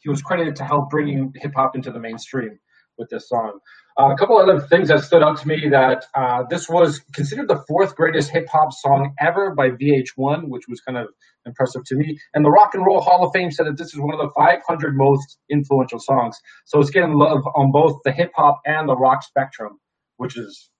he 0.00 0.08
was 0.08 0.22
credited 0.22 0.56
to 0.56 0.64
help 0.64 0.90
bringing 0.90 1.32
hip 1.36 1.52
hop 1.54 1.74
into 1.76 1.90
the 1.90 1.98
mainstream. 2.00 2.58
with 2.98 3.08
this 3.10 3.28
song. 3.28 3.58
Uh, 3.98 4.12
a 4.12 4.16
couple 4.16 4.38
other 4.38 4.60
things 4.60 4.88
that 4.88 5.02
stood 5.02 5.24
out 5.24 5.36
to 5.38 5.48
me 5.48 5.68
that 5.68 6.04
uh, 6.14 6.44
this 6.48 6.68
was 6.68 7.00
considered 7.12 7.48
the 7.48 7.64
fourth 7.66 7.96
greatest 7.96 8.30
hip 8.30 8.46
hop 8.48 8.72
song 8.72 9.12
ever 9.18 9.54
by 9.56 9.70
VH1, 9.70 10.44
which 10.44 10.68
was 10.68 10.80
kind 10.80 10.96
of 10.96 11.08
impressive 11.46 11.82
to 11.84 11.96
me. 11.96 12.16
And 12.32 12.44
the 12.44 12.50
Rock 12.50 12.74
and 12.74 12.86
Roll 12.86 13.00
Hall 13.00 13.26
of 13.26 13.32
Fame 13.32 13.50
said 13.50 13.66
that 13.66 13.76
this 13.76 13.88
is 13.88 13.98
one 13.98 14.14
of 14.14 14.20
the 14.20 14.30
500 14.36 14.96
most 14.96 15.38
influential 15.50 15.98
songs. 15.98 16.38
So 16.64 16.78
it's 16.78 16.90
getting 16.90 17.14
love 17.14 17.44
on 17.56 17.72
both 17.72 17.98
the 18.04 18.12
hip 18.12 18.30
hop 18.36 18.60
and 18.64 18.88
the 18.88 18.96
rock 18.96 19.24
spectrum, 19.24 19.80
which 20.16 20.36
is 20.36 20.70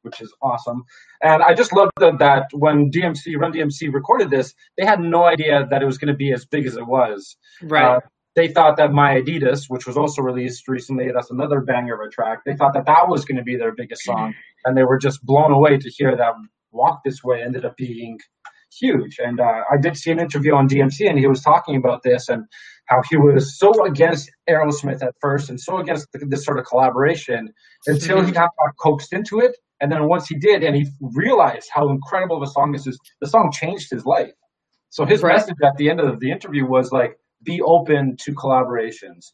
which 0.00 0.20
is 0.20 0.32
awesome. 0.42 0.82
And 1.22 1.42
I 1.42 1.54
just 1.54 1.72
love 1.72 1.90
that, 2.00 2.18
that 2.18 2.46
when 2.52 2.90
DMC 2.90 3.36
Run 3.38 3.52
DMC 3.52 3.92
recorded 3.92 4.30
this, 4.30 4.54
they 4.78 4.86
had 4.86 4.98
no 4.98 5.24
idea 5.24 5.66
that 5.70 5.82
it 5.82 5.86
was 5.86 5.98
going 5.98 6.12
to 6.12 6.16
be 6.16 6.32
as 6.32 6.44
big 6.46 6.66
as 6.66 6.76
it 6.76 6.86
was. 6.86 7.36
Right. 7.62 7.96
Uh, 7.96 8.00
they 8.34 8.48
thought 8.48 8.76
that 8.78 8.92
My 8.92 9.20
Adidas, 9.20 9.66
which 9.68 9.86
was 9.86 9.96
also 9.96 10.22
released 10.22 10.68
recently, 10.68 11.10
that's 11.12 11.30
another 11.30 11.60
banger 11.60 11.94
of 11.94 12.06
a 12.06 12.10
track. 12.10 12.40
They 12.46 12.56
thought 12.56 12.72
that 12.74 12.86
that 12.86 13.08
was 13.08 13.24
going 13.24 13.36
to 13.36 13.42
be 13.42 13.56
their 13.56 13.72
biggest 13.72 14.04
song, 14.04 14.34
and 14.64 14.76
they 14.76 14.84
were 14.84 14.98
just 14.98 15.24
blown 15.24 15.52
away 15.52 15.76
to 15.76 15.90
hear 15.90 16.16
that 16.16 16.34
Walk 16.70 17.02
This 17.04 17.22
Way 17.22 17.42
ended 17.42 17.64
up 17.64 17.76
being 17.76 18.18
huge. 18.80 19.18
And 19.18 19.40
uh, 19.40 19.62
I 19.70 19.76
did 19.80 19.96
see 19.96 20.10
an 20.10 20.18
interview 20.18 20.54
on 20.54 20.68
DMC, 20.68 21.08
and 21.08 21.18
he 21.18 21.26
was 21.26 21.42
talking 21.42 21.76
about 21.76 22.02
this 22.02 22.28
and 22.28 22.44
how 22.86 23.02
he 23.08 23.16
was 23.16 23.58
so 23.58 23.84
against 23.84 24.30
Aerosmith 24.48 25.02
at 25.02 25.14
first 25.20 25.50
and 25.50 25.60
so 25.60 25.78
against 25.78 26.08
this 26.12 26.44
sort 26.44 26.58
of 26.58 26.64
collaboration 26.64 27.52
until 27.86 28.18
mm-hmm. 28.18 28.26
he 28.26 28.32
got 28.32 28.50
coaxed 28.80 29.12
into 29.12 29.40
it. 29.40 29.56
And 29.80 29.90
then 29.90 30.08
once 30.08 30.28
he 30.28 30.36
did, 30.36 30.62
and 30.62 30.76
he 30.76 30.86
realized 31.00 31.68
how 31.72 31.90
incredible 31.90 32.36
of 32.36 32.42
a 32.42 32.46
song 32.46 32.72
this 32.72 32.86
is, 32.86 32.98
the 33.20 33.28
song 33.28 33.50
changed 33.52 33.90
his 33.90 34.04
life. 34.04 34.32
So 34.90 35.04
his 35.04 35.22
right. 35.22 35.34
message 35.34 35.56
at 35.64 35.76
the 35.76 35.90
end 35.90 36.00
of 36.00 36.20
the 36.20 36.30
interview 36.30 36.66
was 36.66 36.92
like, 36.92 37.16
be 37.44 37.60
open 37.62 38.16
to 38.22 38.32
collaborations. 38.34 39.32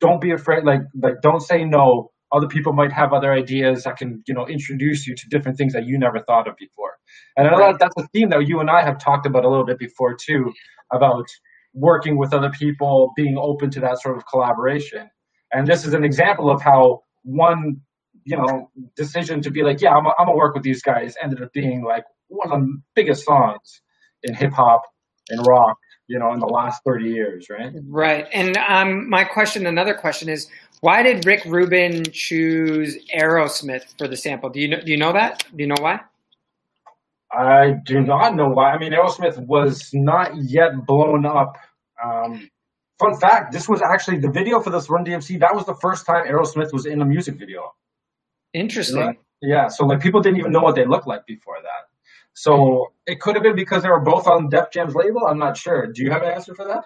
Don't 0.00 0.20
be 0.20 0.32
afraid. 0.32 0.64
Like 0.64 0.82
like 1.00 1.14
don't 1.22 1.40
say 1.40 1.64
no. 1.64 2.10
Other 2.32 2.48
people 2.48 2.72
might 2.74 2.92
have 2.92 3.12
other 3.12 3.32
ideas 3.32 3.84
that 3.84 3.96
can 3.96 4.22
you 4.28 4.34
know 4.34 4.46
introduce 4.48 5.06
you 5.06 5.14
to 5.16 5.28
different 5.30 5.58
things 5.58 5.72
that 5.74 5.86
you 5.86 5.98
never 5.98 6.20
thought 6.20 6.48
of 6.48 6.56
before. 6.58 6.92
And 7.36 7.48
I 7.48 7.52
know 7.52 7.76
that's 7.78 7.94
a 7.98 8.06
theme 8.14 8.30
that 8.30 8.46
you 8.46 8.60
and 8.60 8.70
I 8.70 8.82
have 8.84 8.98
talked 8.98 9.26
about 9.26 9.44
a 9.44 9.48
little 9.48 9.66
bit 9.66 9.78
before 9.78 10.16
too, 10.16 10.52
about 10.92 11.26
working 11.74 12.18
with 12.18 12.34
other 12.34 12.50
people, 12.50 13.12
being 13.16 13.38
open 13.38 13.70
to 13.70 13.80
that 13.80 14.00
sort 14.00 14.16
of 14.16 14.24
collaboration. 14.26 15.08
And 15.52 15.66
this 15.66 15.86
is 15.86 15.94
an 15.94 16.04
example 16.04 16.50
of 16.50 16.62
how 16.62 17.02
one 17.24 17.80
you 18.24 18.36
know 18.36 18.70
decision 18.96 19.42
to 19.42 19.50
be 19.50 19.62
like, 19.62 19.80
yeah, 19.80 19.92
I'm, 19.94 20.06
I'm 20.06 20.26
gonna 20.26 20.36
work 20.36 20.54
with 20.54 20.64
these 20.64 20.82
guys 20.82 21.14
ended 21.22 21.42
up 21.42 21.52
being 21.52 21.84
like 21.84 22.04
one 22.28 22.52
of 22.52 22.60
the 22.60 22.78
biggest 22.94 23.24
songs 23.24 23.82
in 24.22 24.34
hip 24.34 24.52
hop 24.52 24.82
and 25.30 25.46
rock 25.46 25.76
you 26.08 26.18
know, 26.18 26.32
in 26.32 26.40
the 26.40 26.46
last 26.46 26.82
30 26.84 27.04
years, 27.04 27.46
right? 27.50 27.72
Right. 27.86 28.26
And 28.32 28.56
um, 28.56 29.08
my 29.08 29.24
question, 29.24 29.66
another 29.66 29.94
question 29.94 30.28
is, 30.28 30.48
why 30.80 31.02
did 31.02 31.26
Rick 31.26 31.44
Rubin 31.44 32.04
choose 32.12 32.96
Aerosmith 33.14 33.96
for 33.98 34.08
the 34.08 34.16
sample? 34.16 34.48
Do 34.48 34.60
you 34.60 34.68
know, 34.68 34.80
do 34.80 34.90
you 34.90 34.96
know 34.96 35.12
that? 35.12 35.44
Do 35.54 35.62
you 35.62 35.68
know 35.68 35.80
why? 35.80 36.00
I 37.32 37.74
do 37.84 38.00
not 38.00 38.36
know 38.36 38.48
why. 38.48 38.72
I 38.72 38.78
mean, 38.78 38.92
Aerosmith 38.92 39.38
was 39.46 39.90
not 39.92 40.32
yet 40.36 40.86
blown 40.86 41.26
up. 41.26 41.56
Um, 42.02 42.48
fun 42.98 43.18
fact: 43.20 43.52
this 43.52 43.68
was 43.68 43.82
actually 43.82 44.18
the 44.18 44.30
video 44.30 44.60
for 44.60 44.70
this 44.70 44.88
Run 44.88 45.04
DMC. 45.04 45.38
That 45.40 45.54
was 45.54 45.66
the 45.66 45.74
first 45.74 46.06
time 46.06 46.26
Aerosmith 46.26 46.72
was 46.72 46.86
in 46.86 47.02
a 47.02 47.04
music 47.04 47.38
video. 47.38 47.74
Interesting. 48.54 49.18
Yeah, 49.42 49.68
so 49.68 49.84
like 49.84 50.00
people 50.00 50.20
didn't 50.22 50.38
even 50.38 50.52
know 50.52 50.60
what 50.60 50.74
they 50.74 50.86
looked 50.86 51.06
like 51.06 51.26
before 51.26 51.56
that. 51.62 51.87
So 52.38 52.92
it 53.04 53.20
could 53.20 53.34
have 53.34 53.42
been 53.42 53.56
because 53.56 53.82
they 53.82 53.88
were 53.88 53.98
both 53.98 54.28
on 54.28 54.48
Def 54.48 54.70
Jam's 54.70 54.94
label. 54.94 55.26
I'm 55.26 55.38
not 55.38 55.56
sure. 55.56 55.88
Do 55.88 56.04
you 56.04 56.12
have 56.12 56.22
an 56.22 56.30
answer 56.30 56.54
for 56.54 56.64
that? 56.66 56.84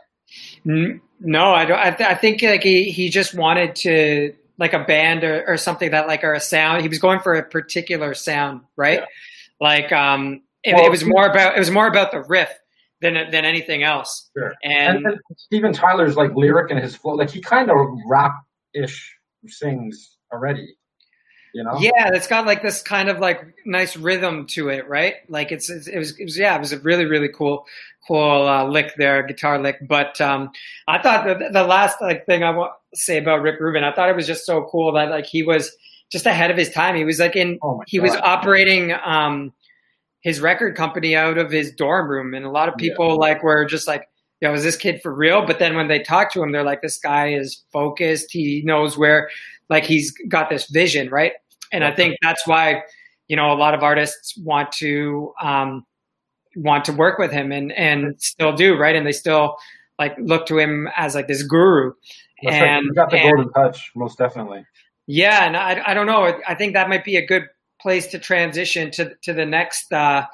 No, 1.21 1.53
I 1.53 1.67
don't. 1.67 1.79
I, 1.79 1.91
th- 1.91 2.09
I 2.09 2.15
think 2.15 2.41
like 2.41 2.63
he, 2.63 2.91
he 2.91 3.11
just 3.11 3.35
wanted 3.35 3.77
to 3.77 4.35
like 4.57 4.73
a 4.73 4.83
band 4.83 5.25
or, 5.25 5.45
or 5.47 5.59
something 5.59 5.91
that 5.91 6.09
like 6.09 6.25
or 6.25 6.33
a 6.33 6.41
sound. 6.41 6.81
He 6.81 6.89
was 6.89 6.99
going 6.99 7.21
for 7.21 7.35
a 7.35 7.43
particular 7.43 8.15
sound, 8.15 8.63
right? 8.77 9.01
Yeah. 9.01 9.07
Like 9.61 9.93
um, 9.93 10.41
it, 10.63 10.75
well, 10.75 10.87
it, 10.87 10.91
was 10.91 11.05
more 11.05 11.27
about 11.27 11.55
it 11.55 11.59
was 11.59 11.71
more 11.71 11.87
about 11.87 12.13
the 12.13 12.23
riff 12.23 12.49
than 13.03 13.13
than 13.31 13.45
anything 13.45 13.83
else. 13.83 14.31
Sure. 14.35 14.55
And, 14.65 15.05
and, 15.05 15.19
Steven 15.37 15.75
Tyler's 15.75 16.17
like 16.17 16.35
lyric 16.35 16.71
and 16.71 16.81
his 16.81 16.97
flow, 16.97 17.13
like 17.13 17.31
he 17.31 17.43
kind 17.43 17.71
of 17.71 17.77
rap 18.09 18.33
ish 18.73 19.15
sings 19.47 20.17
already. 20.33 20.77
You 21.55 21.65
know? 21.65 21.79
Yeah, 21.79 22.11
it's 22.15 22.27
got 22.27 22.47
like 22.47 22.63
this 22.63 22.83
kind 22.83 23.09
of 23.09 23.19
like 23.19 23.45
nice 23.67 23.97
rhythm 23.97 24.47
to 24.49 24.71
it, 24.71 24.89
right? 24.89 25.17
Like 25.29 25.53
it's, 25.53 25.69
it's 25.69 25.87
it, 25.87 25.99
was, 25.99 26.19
it 26.19 26.25
was 26.25 26.39
yeah, 26.39 26.57
it 26.57 26.61
was 26.61 26.73
a 26.73 26.79
really 26.79 27.05
really 27.05 27.29
cool 27.29 27.67
cool 28.07 28.49
uh, 28.49 28.65
lick 28.65 28.95
there, 28.97 29.23
guitar 29.23 29.61
lick. 29.61 29.77
But 29.87 30.21
um, 30.21 30.51
I 30.89 31.01
thought 31.01 31.27
the, 31.27 31.51
the 31.53 31.65
last 31.65 32.01
like 32.01 32.25
thing 32.27 32.43
I 32.43 32.51
want 32.51 32.73
to 32.95 32.99
say 32.99 33.19
about 33.19 33.43
Rick 33.43 33.61
Rubin, 33.61 33.85
I 33.85 33.93
thought 33.93 34.09
it 34.09 34.17
was 34.17 34.27
just 34.27 34.47
so 34.47 34.67
cool 34.71 34.93
that 34.93 35.11
like 35.11 35.27
he 35.27 35.43
was 35.43 35.71
just 36.11 36.27
ahead 36.27 36.51
of 36.51 36.57
his 36.57 36.71
time. 36.71 36.97
He 36.97 37.05
was 37.05 37.19
like 37.19 37.37
in 37.37 37.59
oh 37.63 37.83
he 37.87 37.99
God. 37.99 38.05
was 38.05 38.17
operating 38.17 38.95
um, 39.05 39.53
his 40.21 40.41
record 40.41 40.75
company 40.75 41.15
out 41.15 41.39
of 41.39 41.51
his 41.51 41.73
dorm 41.73 42.09
room, 42.09 42.35
and 42.35 42.47
a 42.47 42.51
lot 42.51 42.69
of 42.69 42.77
people 42.77 43.09
yeah. 43.09 43.15
like 43.15 43.43
were 43.43 43.65
just 43.65 43.87
like. 43.87 44.09
You 44.41 44.49
know, 44.49 44.55
is 44.55 44.65
this 44.65 44.77
kid 44.77 45.01
for 45.01 45.15
real? 45.15 45.47
But 45.47 45.61
then 45.61 45.77
when 45.77 45.87
they 45.87 46.01
talk 46.01 46.33
to 46.33 46.43
him, 46.43 46.51
they're 46.51 46.65
like, 46.65 46.83
this 46.83 46.99
guy 46.99 47.33
is 47.33 47.63
focused. 47.73 48.33
He 48.33 48.63
knows 48.65 48.99
where, 48.99 49.31
like, 49.71 49.85
he's 49.85 50.13
got 50.27 50.51
this 50.51 50.69
vision, 50.69 51.11
right? 51.11 51.35
And 51.73 51.85
I 51.85 51.91
think 51.91 52.17
that's 52.23 52.47
why 52.47 52.83
you 53.29 53.37
know 53.37 53.53
a 53.53 53.57
lot 53.57 53.75
of 53.75 53.83
artists 53.83 54.37
want 54.39 54.73
to 54.73 55.33
um, 55.43 55.85
want 56.57 56.85
to 56.87 56.93
work 56.93 57.19
with 57.19 57.33
him 57.33 57.53
and 57.53 57.73
and 57.73 58.21
still 58.21 58.53
do 58.53 58.77
right, 58.77 58.95
and 58.95 59.07
they 59.07 59.13
still 59.13 59.57
like 59.99 60.15
look 60.19 60.47
to 60.47 60.59
him 60.59 60.89
as 60.97 61.15
like 61.15 61.29
this 61.29 61.43
guru. 61.43 61.93
That's 62.43 62.57
and 62.57 62.65
right. 62.65 62.83
you 62.83 62.95
got 62.95 63.11
the 63.11 63.19
and, 63.19 63.37
golden 63.37 63.53
touch, 63.53 63.91
most 63.95 64.19
definitely. 64.19 64.65
Yeah, 65.07 65.47
and 65.47 65.57
I 65.57 65.83
I 65.87 65.95
don't 65.95 66.07
know. 66.07 66.39
I 66.47 66.55
think 66.55 66.75
that 66.75 66.89
might 66.89 67.05
be 67.05 67.17
a 67.17 67.27
good 67.27 67.45
place 67.81 68.07
to 68.09 68.19
transition 68.19 68.91
to 68.93 69.15
to 69.23 69.33
the 69.33 69.47
next 69.47 69.93
uh, 69.93 70.27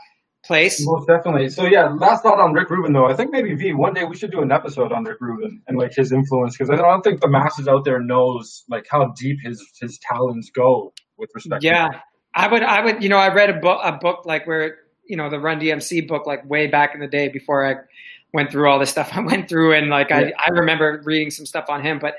place. 0.44 0.84
Most 0.84 1.06
definitely. 1.06 1.48
So 1.50 1.66
yeah, 1.66 1.88
last 1.88 2.22
thought 2.22 2.40
on 2.40 2.52
Rick 2.52 2.70
Rubin 2.70 2.92
though. 2.92 3.06
I 3.06 3.14
think 3.14 3.30
maybe 3.30 3.54
V 3.54 3.74
one 3.74 3.94
day 3.94 4.04
we 4.04 4.16
should 4.16 4.30
do 4.30 4.42
an 4.42 4.52
episode 4.52 4.92
on 4.92 5.04
Rick 5.04 5.18
Rubin 5.20 5.62
and 5.66 5.78
like 5.78 5.94
his 5.94 6.12
influence 6.12 6.56
because 6.56 6.70
I 6.70 6.76
don't 6.76 7.02
think 7.02 7.20
the 7.20 7.28
masses 7.28 7.68
out 7.68 7.84
there 7.84 8.00
knows 8.00 8.64
like 8.68 8.86
how 8.90 9.12
deep 9.16 9.38
his 9.42 9.64
his 9.80 9.98
talents 9.98 10.50
go 10.50 10.92
with 11.18 11.30
respect. 11.34 11.62
Yeah, 11.62 12.00
I 12.34 12.48
would. 12.48 12.62
I 12.62 12.84
would. 12.84 13.02
You 13.02 13.08
know, 13.08 13.18
I 13.18 13.32
read 13.32 13.50
a 13.50 13.60
book, 13.60 13.80
a 13.82 13.92
book 13.92 14.24
like 14.24 14.46
where 14.46 14.78
you 15.06 15.16
know 15.16 15.28
the 15.28 15.40
Run 15.40 15.60
DMC 15.60 16.06
book, 16.06 16.26
like 16.26 16.48
way 16.48 16.66
back 16.66 16.94
in 16.94 17.00
the 17.00 17.06
day 17.06 17.28
before 17.28 17.66
I 17.66 17.76
went 18.32 18.50
through 18.50 18.68
all 18.68 18.78
this 18.78 18.90
stuff 18.90 19.10
I 19.14 19.20
went 19.20 19.48
through, 19.48 19.74
and 19.74 19.88
like 19.88 20.10
yeah. 20.10 20.30
I, 20.38 20.46
I 20.46 20.50
remember 20.50 21.00
reading 21.04 21.30
some 21.30 21.46
stuff 21.46 21.66
on 21.68 21.82
him, 21.82 21.98
but. 21.98 22.14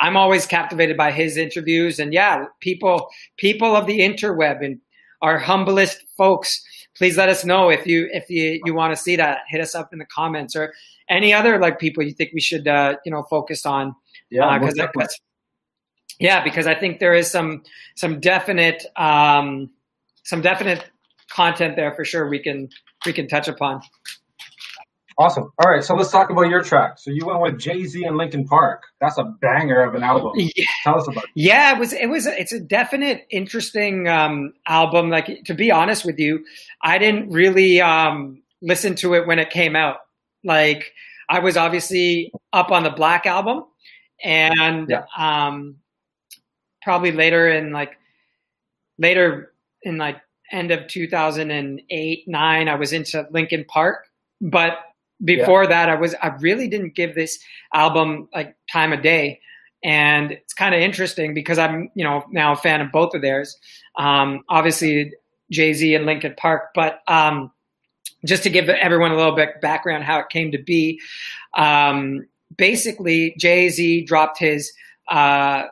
I'm 0.00 0.16
always 0.16 0.46
captivated 0.46 0.96
by 0.96 1.10
his 1.10 1.36
interviews, 1.36 1.98
and 1.98 2.14
yeah, 2.14 2.44
people, 2.60 3.08
people 3.36 3.74
of 3.74 3.88
the 3.88 3.98
interweb 3.98 4.64
and 4.64 4.78
our 5.22 5.38
humblest 5.38 6.04
folks, 6.16 6.62
please 6.96 7.16
let 7.16 7.28
us 7.28 7.44
know 7.44 7.68
if 7.68 7.86
you 7.86 8.08
if 8.12 8.28
you, 8.30 8.60
you 8.64 8.74
want 8.74 8.94
to 8.94 8.96
see 8.96 9.16
that. 9.16 9.38
Hit 9.48 9.60
us 9.60 9.74
up 9.74 9.92
in 9.92 9.98
the 9.98 10.06
comments 10.06 10.54
or 10.54 10.72
any 11.08 11.32
other 11.32 11.58
like 11.58 11.78
people 11.78 12.02
you 12.02 12.12
think 12.12 12.30
we 12.32 12.40
should 12.40 12.68
uh, 12.68 12.96
you 13.04 13.12
know 13.12 13.22
focus 13.24 13.66
on. 13.66 13.94
Yeah, 14.30 14.58
because 14.58 14.78
uh, 14.78 14.88
yeah, 16.18 16.42
because 16.42 16.66
I 16.66 16.74
think 16.74 16.98
there 16.98 17.14
is 17.14 17.30
some 17.30 17.62
some 17.96 18.20
definite 18.20 18.84
um, 18.96 19.70
some 20.24 20.40
definite 20.40 20.84
content 21.30 21.76
there 21.76 21.94
for 21.94 22.04
sure. 22.04 22.28
We 22.28 22.42
can 22.42 22.68
we 23.06 23.12
can 23.12 23.28
touch 23.28 23.48
upon. 23.48 23.82
Awesome. 25.18 25.50
All 25.58 25.68
right, 25.68 25.82
so 25.82 25.96
let's 25.96 26.12
talk 26.12 26.30
about 26.30 26.42
your 26.42 26.62
track. 26.62 26.96
So 26.96 27.10
you 27.10 27.26
went 27.26 27.40
with 27.40 27.58
Jay 27.58 27.84
Z 27.84 28.04
and 28.04 28.16
Linkin 28.16 28.46
Park. 28.46 28.84
That's 29.00 29.18
a 29.18 29.24
banger 29.24 29.82
of 29.82 29.96
an 29.96 30.04
album. 30.04 30.30
Yeah. 30.36 30.64
Tell 30.84 30.96
us 30.96 31.08
about 31.08 31.24
it. 31.24 31.30
Yeah, 31.34 31.74
it 31.74 31.78
was. 31.80 31.92
It 31.92 32.06
was. 32.06 32.26
It's 32.26 32.52
a 32.52 32.60
definite 32.60 33.26
interesting 33.30 34.06
um, 34.06 34.52
album. 34.68 35.10
Like 35.10 35.42
to 35.46 35.54
be 35.54 35.72
honest 35.72 36.04
with 36.04 36.20
you, 36.20 36.44
I 36.82 36.98
didn't 36.98 37.30
really 37.30 37.80
um, 37.80 38.42
listen 38.62 38.94
to 38.96 39.14
it 39.14 39.26
when 39.26 39.40
it 39.40 39.50
came 39.50 39.74
out. 39.74 39.96
Like 40.44 40.92
I 41.28 41.40
was 41.40 41.56
obviously 41.56 42.32
up 42.52 42.70
on 42.70 42.84
the 42.84 42.90
Black 42.90 43.26
album, 43.26 43.64
and 44.22 44.88
yeah. 44.88 45.02
um, 45.18 45.78
probably 46.82 47.12
later 47.12 47.48
in 47.48 47.72
like 47.72 47.98
later 48.98 49.52
in 49.82 49.98
like 49.98 50.20
end 50.50 50.70
of 50.70 50.86
2008 50.86 52.24
9 52.26 52.68
i 52.68 52.74
was 52.74 52.92
into 52.92 53.26
linkin 53.30 53.64
park. 53.64 54.06
But 54.40 54.78
before 55.24 55.64
yeah. 55.64 55.70
that 55.70 55.88
i 55.90 55.94
was 55.94 56.14
i 56.22 56.28
really 56.40 56.68
didn't 56.68 56.94
give 56.94 57.14
this 57.14 57.38
album 57.72 58.28
like 58.34 58.56
time 58.70 58.92
of 58.92 59.02
day. 59.02 59.40
And 59.84 60.32
it's 60.32 60.54
kind 60.54 60.74
of 60.74 60.80
interesting 60.80 61.34
because 61.34 61.58
i'm 61.58 61.90
you 61.94 62.04
know 62.04 62.24
now 62.30 62.52
a 62.52 62.56
fan 62.56 62.80
of 62.80 62.92
both 62.92 63.14
of 63.14 63.22
theirs. 63.22 63.56
Um, 63.96 64.44
obviously 64.48 65.12
jay-z 65.50 65.94
and 65.94 66.06
linkin 66.06 66.34
park. 66.36 66.70
But 66.74 67.00
um, 67.08 67.50
just 68.24 68.42
to 68.42 68.50
give 68.50 68.68
everyone 68.68 69.12
a 69.12 69.16
little 69.16 69.34
bit 69.34 69.60
background 69.60 70.04
how 70.04 70.18
it 70.18 70.28
came 70.28 70.52
to 70.52 70.58
be 70.58 71.00
um, 71.56 72.26
basically 72.56 73.34
jay-z 73.38 74.04
dropped 74.04 74.38
his 74.38 74.72
uh, 75.10 75.64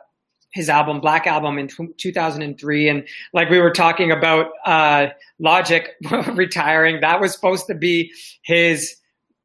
his 0.57 0.69
album 0.69 0.99
Black 0.99 1.27
Album 1.27 1.59
in 1.59 1.69
2003 1.97 2.89
and 2.89 3.07
like 3.31 3.49
we 3.49 3.59
were 3.59 3.71
talking 3.71 4.11
about 4.11 4.47
uh, 4.65 5.07
Logic 5.39 5.91
retiring 6.33 6.99
that 7.01 7.21
was 7.21 7.31
supposed 7.31 7.67
to 7.67 7.75
be 7.75 8.11
his 8.41 8.95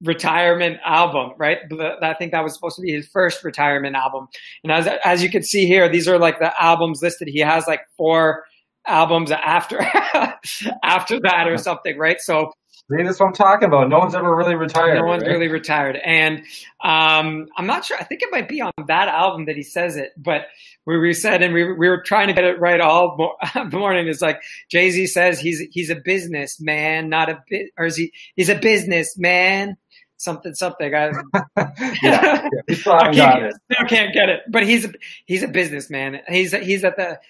retirement 0.02 0.78
album, 0.84 1.32
right? 1.38 1.58
I 2.02 2.14
think 2.14 2.32
that 2.32 2.42
was 2.42 2.54
supposed 2.54 2.76
to 2.76 2.82
be 2.82 2.92
his 2.92 3.06
first 3.06 3.44
retirement 3.44 3.94
album. 3.94 4.26
And 4.64 4.72
as 4.72 4.88
as 5.04 5.22
you 5.22 5.30
can 5.30 5.42
see 5.42 5.66
here, 5.66 5.88
these 5.88 6.08
are 6.08 6.18
like 6.18 6.38
the 6.38 6.52
albums 6.60 7.02
listed. 7.02 7.28
He 7.28 7.40
has 7.40 7.66
like 7.66 7.82
four 7.96 8.44
albums 8.86 9.30
after 9.30 9.80
after 10.82 11.20
that 11.20 11.46
or 11.46 11.58
something, 11.58 11.98
right? 11.98 12.20
So 12.20 12.52
See, 12.90 13.02
that's 13.02 13.20
what 13.20 13.26
I'm 13.26 13.32
talking 13.32 13.68
about. 13.68 13.88
No 13.88 13.98
one's 13.98 14.14
ever 14.14 14.34
really 14.34 14.56
retired. 14.56 14.96
No 14.96 15.06
one's 15.06 15.22
right? 15.22 15.30
really 15.30 15.48
retired, 15.48 15.96
and 15.96 16.38
um, 16.82 17.46
I'm 17.56 17.66
not 17.66 17.84
sure. 17.84 17.96
I 17.98 18.04
think 18.04 18.22
it 18.22 18.28
might 18.32 18.48
be 18.48 18.60
on 18.60 18.72
that 18.88 19.08
album 19.08 19.46
that 19.46 19.56
he 19.56 19.62
says 19.62 19.96
it, 19.96 20.10
but 20.16 20.46
we, 20.84 20.98
we 20.98 21.12
said, 21.12 21.42
and 21.42 21.54
we, 21.54 21.64
we 21.72 21.88
were 21.88 22.02
trying 22.02 22.26
to 22.26 22.32
get 22.32 22.44
it 22.44 22.58
right 22.58 22.80
all 22.80 23.16
morning. 23.72 24.08
Is 24.08 24.20
like 24.20 24.42
Jay 24.68 24.90
Z 24.90 25.06
says 25.06 25.38
he's 25.38 25.60
he's 25.70 25.90
a 25.90 25.94
businessman, 25.94 27.08
not 27.08 27.28
a 27.28 27.42
bit, 27.48 27.70
or 27.78 27.86
is 27.86 27.96
he? 27.96 28.12
He's 28.34 28.48
a 28.48 28.58
businessman. 28.58 29.76
Something, 30.16 30.54
something. 30.54 30.94
I, 30.94 31.06
yeah, 32.02 32.48
yeah. 32.68 32.74
Still 32.74 32.92
I 32.92 33.12
can't, 33.12 33.54
still 33.72 33.86
can't 33.88 34.12
get 34.12 34.28
it, 34.28 34.40
but 34.48 34.64
he's 34.64 34.84
a, 34.84 34.92
he's 35.24 35.42
a 35.42 35.48
businessman. 35.48 36.20
He's 36.28 36.52
he's 36.52 36.84
at 36.84 36.96
the 36.96 37.20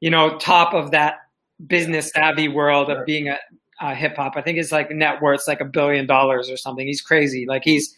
you 0.00 0.10
know 0.10 0.38
top 0.38 0.74
of 0.74 0.92
that 0.92 1.16
business 1.64 2.10
savvy 2.14 2.48
world 2.48 2.90
of 2.90 3.04
being 3.04 3.28
a 3.28 3.38
uh, 3.80 3.94
hip 3.94 4.16
hop. 4.16 4.34
I 4.36 4.42
think 4.42 4.58
his 4.58 4.72
like 4.72 4.90
net 4.90 5.22
worth's 5.22 5.48
like 5.48 5.60
a 5.60 5.64
billion 5.64 6.06
dollars 6.06 6.50
or 6.50 6.56
something. 6.56 6.86
He's 6.86 7.02
crazy. 7.02 7.46
Like 7.46 7.62
he's 7.64 7.94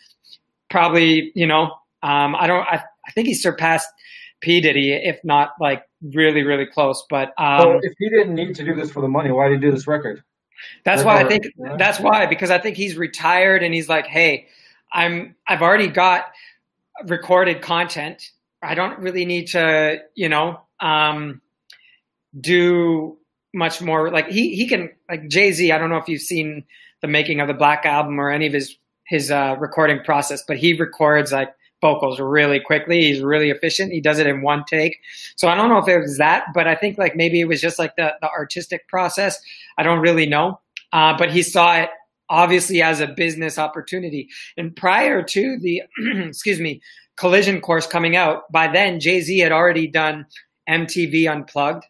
probably 0.71 1.33
you 1.35 1.47
know 1.47 1.65
um, 2.03 2.35
I 2.35 2.47
don't 2.47 2.67
I, 2.67 2.83
I 3.07 3.11
think 3.13 3.29
he 3.29 3.35
surpassed 3.35 3.89
P 4.41 4.61
Diddy 4.61 4.93
if 4.93 5.21
not 5.25 5.51
like 5.61 5.83
really 6.03 6.43
really 6.43 6.67
close. 6.67 7.05
But 7.09 7.33
um, 7.39 7.61
so 7.61 7.81
if 7.83 7.95
he 7.99 8.09
didn't 8.09 8.35
need 8.35 8.55
to 8.57 8.65
do 8.65 8.75
this 8.75 8.91
for 8.91 9.01
the 9.01 9.09
money, 9.09 9.31
why 9.31 9.49
did 9.49 9.61
he 9.63 9.67
do 9.67 9.73
this 9.73 9.87
record? 9.87 10.23
That's 10.85 11.03
why 11.03 11.21
I 11.21 11.29
think 11.29 11.47
that's 11.79 11.99
why 11.99 12.27
because 12.27 12.51
I 12.51 12.59
think 12.59 12.77
he's 12.77 12.97
retired 12.97 13.63
and 13.63 13.75
he's 13.75 13.89
like, 13.89 14.07
hey, 14.07 14.49
I'm 14.93 15.35
I've 15.47 15.63
already 15.63 15.89
got 15.89 16.27
recorded 17.07 17.61
content. 17.61 18.31
I 18.63 18.75
don't 18.75 18.99
really 19.01 19.25
need 19.25 19.49
to 19.49 19.99
you 20.15 20.29
know 20.29 20.61
um, 20.81 21.41
do 22.39 23.19
much 23.55 23.81
more 23.81 24.11
like 24.11 24.29
he 24.29 24.55
he 24.55 24.69
can 24.69 24.91
like 25.09 25.29
Jay 25.29 25.53
Z. 25.53 25.73
I 25.73 25.79
don't 25.79 25.91
know 25.91 25.97
if 25.97 26.09
you've 26.09 26.21
seen 26.21 26.65
the 27.01 27.09
making 27.09 27.41
of 27.41 27.49
the 27.49 27.55
Black 27.55 27.87
Album 27.87 28.19
or 28.19 28.31
any 28.31 28.47
of 28.47 28.53
his 28.53 28.77
his 29.07 29.31
uh, 29.31 29.57
recording 29.59 30.01
process, 30.05 30.43
but 30.47 30.57
he 30.57 30.75
records 30.75 31.33
like 31.33 31.55
vocals 31.81 32.19
really 32.19 32.61
quickly. 32.61 33.03
He's 33.03 33.21
really 33.21 33.51
efficient. 33.51 33.93
He 33.93 34.01
does 34.01 34.19
it 34.19 34.27
in 34.27 34.41
one 34.41 34.65
take. 34.65 34.99
So 35.37 35.49
I 35.49 35.55
don't 35.55 35.69
know 35.69 35.79
if 35.79 35.89
it 35.89 35.99
was 35.99 36.17
that, 36.19 36.47
but 36.55 36.67
I 36.67 36.75
think 36.75 36.97
like 36.97 37.15
maybe 37.15 37.41
it 37.41 37.49
was 37.49 37.61
just 37.61 37.79
like 37.79 37.95
the 37.97 38.15
the 38.21 38.31
artistic 38.31 38.89
process. 38.89 39.39
I 39.79 39.83
don't 39.83 40.01
really 40.01 40.27
know, 40.27 40.61
uh, 40.93 41.17
but 41.17 41.31
he 41.31 41.43
saw 41.43 41.77
it 41.77 41.91
obviously 42.31 42.83
as 42.83 43.01
a 43.01 43.07
business 43.07 43.59
opportunity. 43.59 44.29
And 44.57 44.75
prior 44.75 45.23
to 45.23 45.59
the 45.61 45.83
excuse 46.27 46.61
me 46.61 46.81
collision 47.17 47.61
course 47.61 47.87
coming 47.87 48.17
out, 48.17 48.51
by 48.51 48.69
then 48.69 48.99
Jay 48.99 49.21
Z 49.21 49.39
had 49.39 49.53
already 49.53 49.87
done 49.87 50.27
MTV 50.69 51.31
Unplugged. 51.31 51.85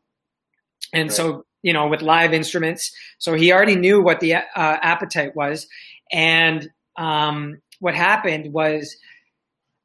And 0.92 1.08
right. 1.08 1.16
so 1.16 1.46
you 1.64 1.72
know, 1.72 1.88
with 1.88 2.02
live 2.02 2.34
instruments. 2.34 2.94
So 3.18 3.32
he 3.34 3.52
already 3.52 3.74
knew 3.74 4.02
what 4.02 4.20
the 4.20 4.34
uh, 4.34 4.40
appetite 4.54 5.34
was. 5.34 5.66
And 6.12 6.68
um, 6.96 7.62
what 7.80 7.94
happened 7.94 8.52
was, 8.52 8.96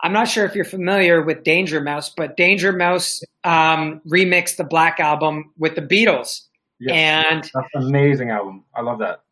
I'm 0.01 0.13
not 0.13 0.27
sure 0.27 0.45
if 0.45 0.55
you're 0.55 0.65
familiar 0.65 1.23
with 1.23 1.43
Danger 1.43 1.81
Mouse, 1.81 2.11
but 2.15 2.37
Danger 2.37 2.73
Mouse 2.73 3.21
um, 3.43 4.01
remixed 4.07 4.57
the 4.57 4.63
Black 4.65 4.99
Album 4.99 5.53
with 5.57 5.75
the 5.75 5.81
Beatles. 5.81 6.41
Yes, 6.79 6.95
and 6.95 7.43
that's 7.43 7.73
an 7.73 7.87
amazing 7.87 8.29
album. 8.29 8.65
I 8.75 8.81
love 8.81 8.99
that. 8.99 9.23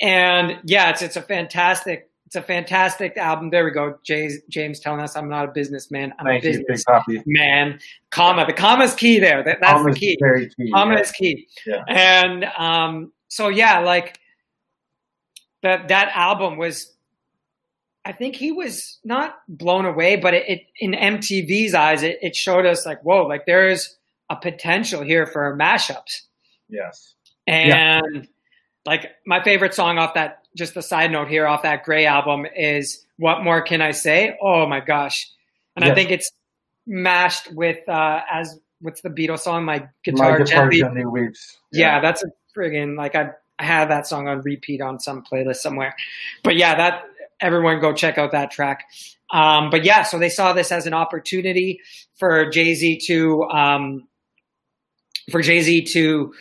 And 0.00 0.60
yeah, 0.64 0.90
it's 0.90 1.00
it's 1.02 1.16
a 1.16 1.22
fantastic 1.22 2.10
it's 2.32 2.36
a 2.38 2.42
fantastic 2.42 3.18
album. 3.18 3.50
There 3.50 3.62
we 3.62 3.72
go. 3.72 3.98
Jay's, 4.04 4.40
James 4.48 4.80
telling 4.80 5.02
us 5.02 5.16
I'm 5.16 5.28
not 5.28 5.50
a 5.50 5.52
businessman. 5.52 6.14
I'm 6.18 6.24
Thank 6.24 6.42
a 6.44 6.48
business 6.48 6.82
you, 7.06 7.22
man. 7.26 7.78
Comma. 8.08 8.46
The 8.46 8.54
comma 8.54 8.84
is 8.84 8.94
key 8.94 9.18
there. 9.18 9.44
That, 9.44 9.58
that's 9.60 9.74
Comma's 9.74 9.96
the 9.96 10.00
key. 10.00 10.16
Very 10.18 10.48
key. 10.48 10.70
Comma 10.72 10.94
yeah. 10.94 11.00
is 11.00 11.10
key. 11.10 11.46
Yeah. 11.66 11.84
And 11.88 12.46
um, 12.56 13.12
so 13.28 13.48
yeah, 13.48 13.80
like 13.80 14.18
that 15.62 15.88
that 15.88 16.10
album 16.14 16.56
was. 16.56 16.94
I 18.02 18.12
think 18.12 18.34
he 18.34 18.50
was 18.50 18.98
not 19.04 19.36
blown 19.46 19.84
away, 19.84 20.16
but 20.16 20.32
it, 20.32 20.48
it 20.48 20.60
in 20.78 20.92
MTV's 20.92 21.74
eyes, 21.74 22.02
it, 22.02 22.18
it 22.22 22.34
showed 22.34 22.64
us 22.64 22.86
like, 22.86 23.02
whoa, 23.02 23.26
like 23.26 23.44
there 23.44 23.68
is 23.68 23.94
a 24.30 24.36
potential 24.36 25.02
here 25.02 25.26
for 25.26 25.54
mashups. 25.54 26.22
Yes. 26.70 27.14
And 27.46 27.68
Yeah. 27.68 28.22
like 28.86 29.10
my 29.26 29.44
favorite 29.44 29.74
song 29.74 29.98
off 29.98 30.14
that 30.14 30.41
just 30.56 30.76
a 30.76 30.82
side 30.82 31.10
note 31.10 31.28
here 31.28 31.46
off 31.46 31.62
that 31.62 31.84
Gray 31.84 32.06
album 32.06 32.46
is 32.56 33.04
"What 33.16 33.42
More 33.42 33.62
Can 33.62 33.80
I 33.80 33.92
Say?" 33.92 34.36
Oh 34.40 34.66
my 34.66 34.80
gosh, 34.80 35.30
and 35.76 35.84
I 35.84 35.94
think 35.94 36.10
it's 36.10 36.30
mashed 36.86 37.52
with 37.52 37.88
uh, 37.88 38.20
as 38.30 38.58
what's 38.80 39.00
the 39.00 39.10
Beatles 39.10 39.40
song? 39.40 39.64
My 39.64 39.78
My 39.78 39.88
guitar 40.04 40.38
guitar 40.38 40.44
gently. 40.44 40.80
gently 40.80 41.06
weeps. 41.06 41.58
Yeah, 41.72 42.00
that's 42.00 42.22
a 42.22 42.28
friggin' 42.56 42.96
like 42.96 43.14
I, 43.14 43.30
I 43.58 43.64
have 43.64 43.88
that 43.88 44.06
song 44.06 44.28
on 44.28 44.40
repeat 44.42 44.80
on 44.80 45.00
some 45.00 45.22
playlist 45.22 45.56
somewhere. 45.56 45.94
But 46.42 46.56
yeah, 46.56 46.74
that 46.76 47.04
everyone 47.40 47.80
go 47.80 47.92
check 47.92 48.18
out 48.18 48.32
that 48.32 48.50
track. 48.50 48.84
Um, 49.30 49.70
but 49.70 49.84
yeah, 49.84 50.02
so 50.02 50.18
they 50.18 50.28
saw 50.28 50.52
this 50.52 50.70
as 50.70 50.86
an 50.86 50.94
opportunity 50.94 51.80
for 52.16 52.50
Jay 52.50 52.74
Z 52.74 53.00
to 53.06 53.44
um, 53.44 54.08
for 55.30 55.40
Jay 55.40 55.62
Z 55.62 55.84
to 55.92 56.34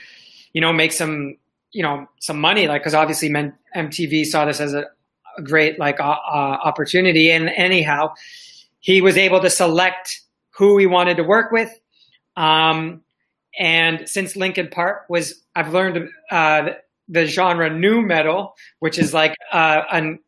you 0.53 0.62
know 0.62 0.74
make 0.74 0.91
some 0.91 1.38
you 1.72 1.84
know 1.84 2.07
some 2.20 2.39
money 2.39 2.68
like 2.68 2.82
because 2.82 2.93
obviously 2.93 3.30
men, 3.30 3.53
MTV 3.76 4.26
saw 4.26 4.45
this 4.45 4.59
as 4.59 4.74
a, 4.74 4.86
a 5.38 5.41
great 5.41 5.80
like 5.80 5.99
uh, 5.99 6.03
opportunity 6.03 7.32
and 7.32 7.49
anyhow 7.49 8.13
he 8.80 9.01
was 9.01 9.17
able 9.17 9.39
to 9.41 9.49
select 9.49 10.22
who 10.57 10.78
he 10.78 10.86
wanted 10.86 11.17
to 11.17 11.24
work 11.24 11.51
with 11.51 11.72
um, 12.36 13.01
and 13.59 14.07
since 14.07 14.36
Linkin 14.36 14.69
Park 14.69 15.05
was 15.09 15.43
I've 15.55 15.74
learned 15.74 16.09
uh, 16.32 16.69
the 17.07 17.26
genre 17.26 17.69
new 17.69 18.01
metal 18.01 18.55
which 18.80 18.97
is 18.97 19.13
like 19.13 19.36
uh, 19.51 19.82
an 19.91 20.19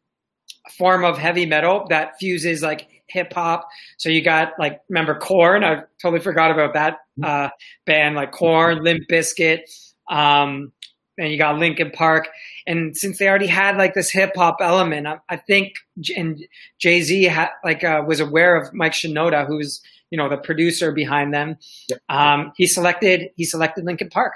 form 0.77 1.03
of 1.03 1.17
heavy 1.17 1.45
metal 1.45 1.85
that 1.89 2.17
fuses 2.19 2.61
like 2.61 2.87
hip 3.07 3.31
hop. 3.33 3.67
So 3.97 4.09
you 4.09 4.21
got 4.21 4.53
like 4.59 4.81
remember 4.89 5.15
Korn? 5.15 5.63
I 5.63 5.83
totally 6.01 6.21
forgot 6.21 6.51
about 6.51 6.73
that 6.73 6.97
uh, 7.23 7.49
band 7.85 8.15
like 8.15 8.31
Korn, 8.31 8.83
Limp 8.83 9.07
Bizkit, 9.09 9.61
um, 10.09 10.71
and 11.17 11.31
you 11.31 11.37
got 11.37 11.57
Linkin 11.57 11.91
Park. 11.91 12.29
And 12.65 12.95
since 12.95 13.17
they 13.17 13.27
already 13.27 13.47
had 13.47 13.77
like 13.77 13.93
this 13.93 14.11
hip 14.11 14.31
hop 14.35 14.57
element, 14.61 15.07
I, 15.07 15.19
I 15.29 15.37
think 15.37 15.73
J- 15.99 16.15
and 16.15 16.39
Jay 16.79 17.01
Z 17.01 17.31
like 17.63 17.83
uh, 17.83 18.03
was 18.05 18.19
aware 18.19 18.55
of 18.55 18.73
Mike 18.73 18.93
Shinoda, 18.93 19.45
who's 19.45 19.81
you 20.09 20.17
know 20.17 20.29
the 20.29 20.37
producer 20.37 20.91
behind 20.91 21.33
them. 21.33 21.57
Yep. 21.89 21.99
Um, 22.09 22.53
he 22.55 22.67
selected 22.67 23.29
he 23.35 23.45
selected 23.45 23.85
Linkin 23.85 24.09
Park. 24.09 24.33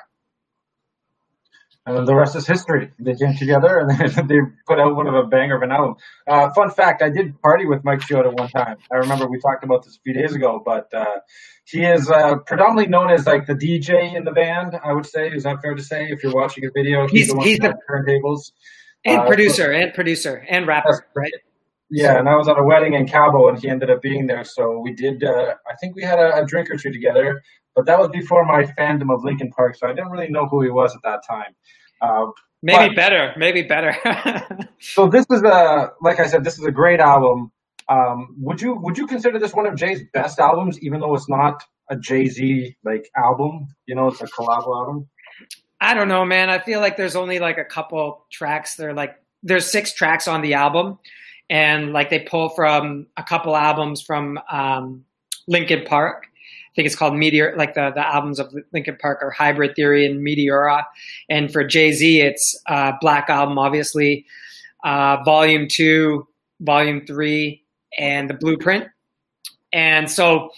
And 1.88 2.06
the 2.06 2.14
rest 2.14 2.36
is 2.36 2.46
history. 2.46 2.92
They 3.00 3.16
came 3.16 3.36
together 3.38 3.80
and 3.80 3.90
they 4.30 4.40
put 4.68 4.78
out 4.80 4.96
one 4.96 5.08
of 5.08 5.16
a 5.16 5.24
banger 5.24 5.56
of 5.56 5.62
an 5.64 5.72
album. 5.72 5.96
Uh, 6.28 6.50
fun 6.54 6.70
fact: 6.70 7.02
I 7.02 7.10
did 7.10 7.42
party 7.42 7.66
with 7.66 7.84
Mike 7.86 8.00
Shinoda 8.02 8.38
one 8.38 8.50
time. 8.50 8.76
I 8.92 8.98
remember 8.98 9.26
we 9.28 9.40
talked 9.40 9.64
about 9.64 9.86
this 9.86 9.96
a 9.96 10.00
few 10.02 10.14
days 10.14 10.36
ago, 10.36 10.62
but 10.64 10.94
uh, 10.94 11.06
he 11.64 11.86
is 11.86 12.10
uh, 12.12 12.36
predominantly 12.46 12.88
known 12.88 13.10
as 13.10 13.26
like 13.26 13.46
the 13.48 13.54
DJ 13.56 14.14
in 14.16 14.26
the 14.26 14.32
band. 14.32 14.78
I 14.84 14.92
would 14.92 15.06
say 15.06 15.30
is 15.30 15.44
that 15.44 15.62
fair 15.62 15.76
to 15.76 15.82
say? 15.84 16.08
If 16.10 16.24
you're 16.24 16.34
watching 16.36 16.66
a 16.66 16.70
video, 16.76 17.08
He's- 17.08 17.32
the 17.32 17.40
he's 17.42 17.60
with 17.62 17.72
the- 17.72 17.80
turntables. 17.90 18.52
And 19.06 19.20
Uh, 19.22 19.28
producer, 19.28 19.72
and 19.72 19.94
producer, 19.94 20.44
and 20.50 20.68
rapper, 20.68 21.06
right? 21.16 21.32
Yeah, 21.90 22.18
and 22.20 22.28
I 22.28 22.36
was 22.36 22.50
at 22.50 22.58
a 22.60 22.64
wedding 22.64 22.96
in 22.96 23.08
Cabo, 23.08 23.48
and 23.48 23.58
he 23.58 23.70
ended 23.70 23.90
up 23.90 24.02
being 24.02 24.28
there. 24.28 24.44
So 24.44 24.80
we 24.84 24.92
did. 24.94 25.24
Uh, 25.24 25.54
I 25.72 25.76
think 25.80 25.96
we 25.96 26.02
had 26.04 26.20
a, 26.20 26.40
a 26.42 26.46
drink 26.46 26.70
or 26.70 26.76
two 26.76 26.92
together, 26.92 27.42
but 27.78 27.86
that 27.86 28.00
was 28.00 28.10
before 28.10 28.44
my 28.44 28.64
fandom 28.64 29.14
of 29.14 29.24
Linkin 29.24 29.52
Park, 29.52 29.76
so 29.76 29.88
I 29.88 29.94
didn't 29.94 30.10
really 30.10 30.30
know 30.30 30.48
who 30.48 30.64
he 30.64 30.70
was 30.70 30.94
at 30.96 31.02
that 31.04 31.22
time. 31.26 31.56
Uh, 32.02 32.32
Maybe 32.64 32.88
But- 32.88 32.96
better, 32.96 33.34
maybe 33.38 33.62
better. 33.62 33.96
so 34.80 35.08
this 35.08 35.28
is 35.30 35.44
a, 35.44 35.92
like 36.02 36.20
I 36.20 36.26
said, 36.26 36.44
this 36.44 36.58
is 36.58 36.66
a 36.66 36.72
great 36.72 37.00
album. 37.00 37.52
Um, 37.88 38.36
would 38.40 38.60
you 38.62 38.74
would 38.74 38.98
you 38.98 39.06
consider 39.06 39.38
this 39.38 39.54
one 39.54 39.68
of 39.68 39.76
Jay's 39.76 40.02
best 40.12 40.40
albums, 40.40 40.82
even 40.82 41.00
though 41.00 41.14
it's 41.14 41.30
not 41.30 41.64
a 41.90 41.96
Jay 41.96 42.26
Z 42.26 42.76
like 42.84 43.10
album? 43.16 43.68
You 43.86 43.94
know, 43.94 44.08
it's 44.08 44.22
a 44.22 44.26
collab 44.26 44.66
album. 44.66 45.08
I 45.80 45.94
don't 45.94 46.08
know, 46.08 46.26
man. 46.26 46.50
I 46.50 46.58
feel 46.58 46.80
like 46.80 46.98
there's 46.98 47.16
only 47.16 47.38
like 47.38 47.60
a 47.60 47.64
couple 47.64 48.26
tracks. 48.32 48.76
They're 48.76 48.94
like 48.96 49.16
there's 49.44 49.72
six 49.72 49.94
tracks 49.94 50.28
on 50.28 50.42
the 50.42 50.56
album, 50.56 50.98
and 51.52 51.94
like 51.94 52.10
they 52.10 52.20
pull 52.20 52.50
from 52.50 53.06
a 53.16 53.24
couple 53.24 53.56
albums 53.56 54.02
from 54.02 54.40
um, 54.52 55.06
Linkin 55.48 55.86
Park. 55.86 56.26
I 56.78 56.80
think 56.80 56.86
it's 56.86 56.96
called 56.96 57.16
Meteor. 57.16 57.56
Like 57.58 57.74
the 57.74 57.92
the 57.96 58.06
albums 58.06 58.40
of 58.40 58.54
Linkin 58.72 58.98
Park 59.02 59.24
are 59.24 59.32
Hybrid 59.32 59.76
Theory 59.76 60.06
and 60.06 60.24
Meteora, 60.24 60.84
and 61.28 61.52
for 61.52 61.64
Jay 61.64 61.92
Z, 61.92 62.22
it's 62.22 62.62
uh, 62.68 62.92
Black 63.02 63.32
Album, 63.32 63.58
obviously, 63.58 64.28
uh, 64.84 65.18
Volume 65.26 65.68
Two, 65.68 66.28
Volume 66.60 67.04
Three, 67.08 67.64
and 67.98 68.30
the 68.30 68.36
Blueprint. 68.36 68.86
And 69.74 70.10
so 70.10 70.52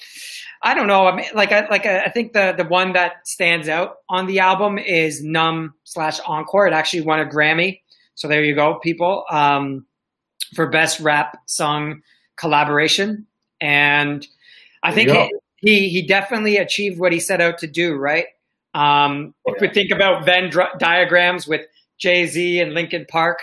I 0.61 0.73
don't 0.73 0.87
know. 0.87 1.07
I 1.07 1.15
mean, 1.15 1.27
like 1.33 1.53
I 1.53 1.69
like 1.69 1.85
I 1.85 2.09
think 2.09 2.33
the 2.33 2.53
the 2.57 2.65
one 2.65 2.91
that 2.93 3.25
stands 3.25 3.69
out 3.69 3.95
on 4.09 4.27
the 4.27 4.39
album 4.39 4.77
is 4.77 5.23
Numb 5.23 5.73
slash 5.85 6.19
Encore. 6.27 6.67
It 6.67 6.73
actually 6.73 7.01
won 7.01 7.21
a 7.21 7.25
Grammy. 7.25 7.79
So 8.15 8.27
there 8.27 8.43
you 8.43 8.55
go, 8.55 8.77
people. 8.83 9.23
Um, 9.31 9.85
for 10.53 10.67
best 10.67 10.99
rap 10.99 11.37
song 11.45 12.01
collaboration, 12.35 13.25
and 13.61 14.27
I 14.83 14.93
think 14.93 15.11
he, 15.11 15.33
he, 15.61 15.89
he 15.89 16.05
definitely 16.05 16.57
achieved 16.57 16.99
what 16.99 17.11
he 17.11 17.19
set 17.19 17.41
out 17.41 17.57
to 17.59 17.67
do. 17.67 17.95
Right. 17.95 18.25
Um, 18.73 19.33
oh, 19.47 19.53
if 19.53 19.61
we 19.61 19.69
think 19.69 19.91
about 19.91 20.25
Venn 20.25 20.51
diagrams 20.77 21.47
with 21.47 21.61
Jay 21.99 22.27
Z 22.27 22.59
and 22.59 22.73
Linkin 22.73 23.05
Park, 23.09 23.39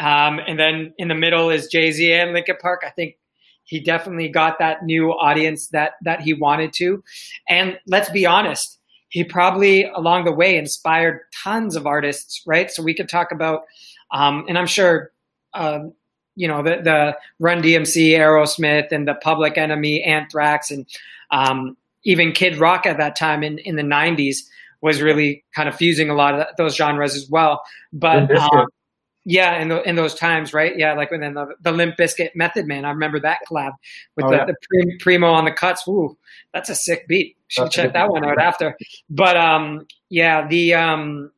um, 0.00 0.40
and 0.46 0.58
then 0.58 0.94
in 0.96 1.08
the 1.08 1.14
middle 1.14 1.50
is 1.50 1.66
Jay 1.66 1.92
Z 1.92 2.12
and 2.12 2.32
Linkin 2.32 2.56
Park, 2.60 2.82
I 2.86 2.90
think 2.90 3.16
he 3.64 3.80
definitely 3.80 4.28
got 4.28 4.58
that 4.58 4.82
new 4.82 5.10
audience 5.10 5.68
that 5.68 5.92
that 6.04 6.20
he 6.20 6.34
wanted 6.34 6.72
to. 6.74 7.02
And 7.48 7.78
let's 7.86 8.10
be 8.10 8.26
honest, 8.26 8.78
he 9.08 9.24
probably 9.24 9.84
along 9.84 10.24
the 10.24 10.32
way 10.32 10.56
inspired 10.56 11.20
tons 11.44 11.76
of 11.76 11.86
artists, 11.86 12.42
right? 12.46 12.70
So 12.70 12.82
we 12.82 12.94
could 12.94 13.08
talk 13.08 13.30
about, 13.30 13.64
um, 14.10 14.46
and 14.48 14.56
I'm 14.56 14.66
sure, 14.66 15.12
um, 15.54 15.92
you 16.34 16.48
know, 16.48 16.62
the, 16.62 16.80
the 16.82 17.18
Run 17.38 17.62
DMC, 17.62 18.10
Aerosmith, 18.10 18.92
and 18.92 19.06
the 19.06 19.14
Public 19.14 19.58
Enemy, 19.58 20.02
Anthrax, 20.02 20.70
and 20.70 20.86
um, 21.30 21.76
even 22.04 22.32
Kid 22.32 22.58
Rock 22.58 22.86
at 22.86 22.98
that 22.98 23.16
time 23.16 23.42
in, 23.42 23.58
in 23.58 23.76
the 23.76 23.82
90s 23.82 24.38
was 24.80 25.00
really 25.00 25.44
kind 25.54 25.68
of 25.68 25.76
fusing 25.76 26.10
a 26.10 26.14
lot 26.14 26.38
of 26.38 26.46
those 26.56 26.74
genres 26.74 27.14
as 27.14 27.28
well. 27.30 27.62
But 27.92 28.30
yeah, 29.24 29.60
in, 29.60 29.68
the, 29.68 29.88
in 29.88 29.94
those 29.94 30.14
times, 30.14 30.52
right? 30.52 30.76
Yeah, 30.76 30.94
like 30.94 31.10
when 31.12 31.20
then 31.20 31.34
the, 31.34 31.54
the 31.60 31.70
Limp 31.70 31.96
Bizkit 31.96 32.30
Method 32.34 32.66
Man. 32.66 32.84
I 32.84 32.90
remember 32.90 33.20
that 33.20 33.38
collab 33.48 33.72
with 34.16 34.26
oh, 34.26 34.30
the, 34.30 34.36
yeah. 34.36 34.46
the, 34.46 34.98
Primo 34.98 35.30
on 35.30 35.44
the 35.44 35.52
cuts. 35.52 35.86
Ooh, 35.86 36.18
that's 36.52 36.68
a 36.68 36.74
sick 36.74 37.06
beat. 37.06 37.36
Should 37.46 37.66
that's 37.66 37.74
check 37.74 37.92
that 37.92 38.10
one 38.10 38.24
out 38.24 38.40
after. 38.40 38.76
But 39.08 39.36
um, 39.36 39.86
yeah, 40.08 40.48
the 40.48 40.74
um, 40.74 41.30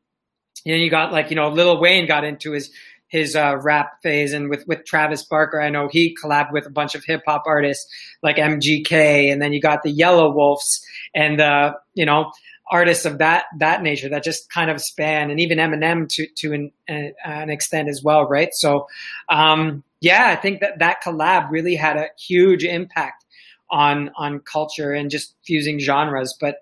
you 0.63 0.73
know, 0.73 0.79
you 0.79 0.89
got 0.89 1.11
like 1.11 1.29
you 1.29 1.35
know, 1.35 1.49
Lil 1.49 1.79
Wayne 1.79 2.07
got 2.07 2.23
into 2.23 2.51
his 2.51 2.71
his 3.15 3.35
uh, 3.35 3.57
rap 3.61 4.01
phase, 4.03 4.33
and 4.33 4.49
with 4.49 4.67
with 4.67 4.85
Travis 4.85 5.23
Barker, 5.23 5.61
I 5.61 5.69
know 5.69 5.87
he 5.87 6.15
collabed 6.21 6.51
with 6.51 6.65
a 6.65 6.69
bunch 6.69 6.95
of 6.95 7.05
hip 7.05 7.21
hop 7.25 7.43
artists 7.47 7.87
like 8.21 8.35
MGK, 8.35 9.31
and 9.31 9.41
then 9.41 9.53
you 9.53 9.61
got 9.61 9.83
the 9.83 9.95
Yelawolfs 9.95 10.81
and 11.13 11.39
uh, 11.39 11.73
you 11.93 12.05
know 12.05 12.31
artists 12.69 13.05
of 13.05 13.19
that 13.19 13.45
that 13.59 13.81
nature 13.81 14.09
that 14.09 14.23
just 14.23 14.49
kind 14.51 14.69
of 14.69 14.81
span, 14.81 15.31
and 15.31 15.39
even 15.39 15.59
Eminem 15.59 16.09
to 16.09 16.27
to 16.39 16.53
an, 16.53 16.71
an 16.87 17.49
extent 17.49 17.87
as 17.87 18.01
well, 18.03 18.27
right? 18.27 18.49
So, 18.51 18.87
um, 19.29 19.83
yeah, 20.01 20.27
I 20.27 20.35
think 20.35 20.59
that 20.59 20.79
that 20.79 21.01
collab 21.01 21.49
really 21.49 21.75
had 21.75 21.95
a 21.95 22.09
huge 22.19 22.65
impact 22.65 23.23
on 23.71 24.11
on 24.17 24.39
culture 24.39 24.91
and 24.91 25.09
just 25.09 25.35
fusing 25.45 25.79
genres. 25.79 26.35
But 26.39 26.55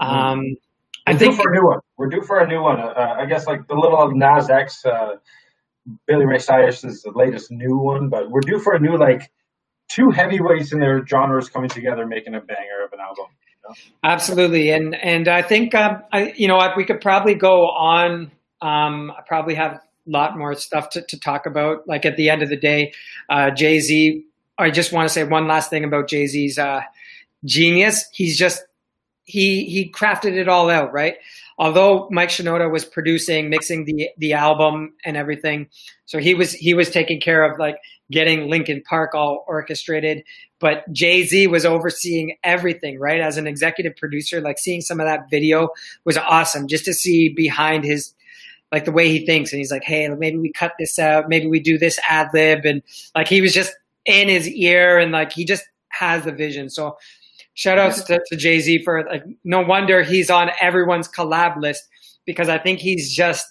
um, 0.00 0.40
mm-hmm. 0.40 0.52
I 1.06 1.16
think 1.16 1.36
for 1.36 1.50
a 1.50 1.54
new 1.54 1.66
one. 1.66 1.80
We're 1.98 2.08
due 2.08 2.22
for 2.22 2.38
a 2.38 2.46
new 2.46 2.62
one. 2.62 2.80
Uh, 2.80 3.16
I 3.18 3.26
guess 3.26 3.46
like 3.46 3.68
the 3.68 3.74
little 3.74 4.00
of 4.00 4.14
Nas 4.14 4.48
X, 4.48 4.86
uh, 4.86 5.16
Billy 6.06 6.26
Ray 6.26 6.38
Cyrus 6.38 6.84
is 6.84 7.02
the 7.02 7.12
latest 7.14 7.50
new 7.50 7.76
one, 7.78 8.08
but 8.08 8.30
we're 8.30 8.40
due 8.40 8.58
for 8.58 8.74
a 8.74 8.80
new 8.80 8.96
like 8.98 9.30
two 9.90 10.10
heavyweights 10.14 10.72
in 10.72 10.80
their 10.80 11.04
genres 11.06 11.48
coming 11.48 11.68
together, 11.68 12.06
making 12.06 12.34
a 12.34 12.40
banger 12.40 12.84
of 12.84 12.92
an 12.92 13.00
album. 13.00 13.26
Absolutely, 14.02 14.70
and 14.70 14.94
and 14.94 15.28
I 15.28 15.42
think 15.42 15.74
um, 15.74 16.02
I, 16.12 16.32
you 16.36 16.48
know 16.48 16.58
we 16.76 16.84
could 16.84 17.00
probably 17.00 17.34
go 17.34 17.66
on. 17.66 18.30
Um, 18.62 19.10
I 19.10 19.22
probably 19.26 19.54
have 19.54 19.72
a 19.72 19.80
lot 20.06 20.36
more 20.36 20.54
stuff 20.54 20.90
to, 20.90 21.02
to 21.02 21.18
talk 21.18 21.46
about. 21.46 21.86
Like 21.86 22.04
at 22.04 22.16
the 22.16 22.30
end 22.30 22.42
of 22.42 22.48
the 22.48 22.56
day, 22.56 22.92
uh, 23.28 23.50
Jay 23.50 23.78
Z. 23.80 24.24
I 24.58 24.70
just 24.70 24.92
want 24.92 25.08
to 25.08 25.12
say 25.12 25.24
one 25.24 25.46
last 25.46 25.70
thing 25.70 25.84
about 25.84 26.08
Jay 26.08 26.26
Z's 26.26 26.58
uh, 26.58 26.80
genius. 27.44 28.06
He's 28.12 28.38
just 28.38 28.62
he 29.24 29.64
he 29.64 29.90
crafted 29.90 30.36
it 30.36 30.48
all 30.48 30.68
out, 30.70 30.92
right? 30.92 31.16
Although 31.60 32.08
Mike 32.10 32.30
Shinoda 32.30 32.72
was 32.72 32.86
producing, 32.86 33.50
mixing 33.50 33.84
the 33.84 34.08
the 34.16 34.32
album 34.32 34.94
and 35.04 35.14
everything, 35.14 35.68
so 36.06 36.18
he 36.18 36.32
was 36.32 36.54
he 36.54 36.72
was 36.72 36.88
taking 36.88 37.20
care 37.20 37.44
of 37.44 37.58
like 37.58 37.76
getting 38.10 38.48
Linkin 38.48 38.82
Park 38.88 39.14
all 39.14 39.44
orchestrated. 39.46 40.24
But 40.58 40.90
Jay 40.90 41.22
Z 41.24 41.48
was 41.48 41.66
overseeing 41.66 42.38
everything, 42.42 42.98
right? 42.98 43.20
As 43.20 43.36
an 43.36 43.46
executive 43.46 43.94
producer, 43.96 44.40
like 44.40 44.58
seeing 44.58 44.80
some 44.80 45.00
of 45.00 45.06
that 45.06 45.28
video 45.30 45.68
was 46.06 46.16
awesome 46.16 46.66
just 46.66 46.86
to 46.86 46.94
see 46.94 47.28
behind 47.28 47.84
his 47.84 48.14
like 48.72 48.86
the 48.86 48.92
way 48.92 49.10
he 49.10 49.26
thinks. 49.26 49.52
And 49.52 49.58
he's 49.58 49.70
like, 49.70 49.84
hey, 49.84 50.08
maybe 50.08 50.38
we 50.38 50.50
cut 50.52 50.72
this 50.78 50.98
out, 50.98 51.28
maybe 51.28 51.46
we 51.46 51.60
do 51.60 51.76
this 51.76 52.00
ad 52.08 52.28
lib. 52.32 52.64
And 52.64 52.82
like 53.14 53.28
he 53.28 53.42
was 53.42 53.52
just 53.52 53.74
in 54.06 54.30
his 54.30 54.48
ear 54.48 54.98
and 54.98 55.12
like 55.12 55.32
he 55.32 55.44
just 55.44 55.64
has 55.90 56.24
the 56.24 56.32
vision. 56.32 56.70
So 56.70 56.96
shout 57.60 57.78
outs 57.78 58.02
to, 58.04 58.18
to 58.26 58.36
Jay 58.36 58.58
Z 58.60 58.82
for 58.84 59.04
like 59.04 59.22
no 59.44 59.60
wonder 59.60 60.02
he's 60.02 60.30
on 60.30 60.50
everyone's 60.62 61.08
collab 61.08 61.60
list 61.60 61.86
because 62.24 62.48
I 62.48 62.56
think 62.56 62.78
he's 62.78 63.14
just 63.14 63.46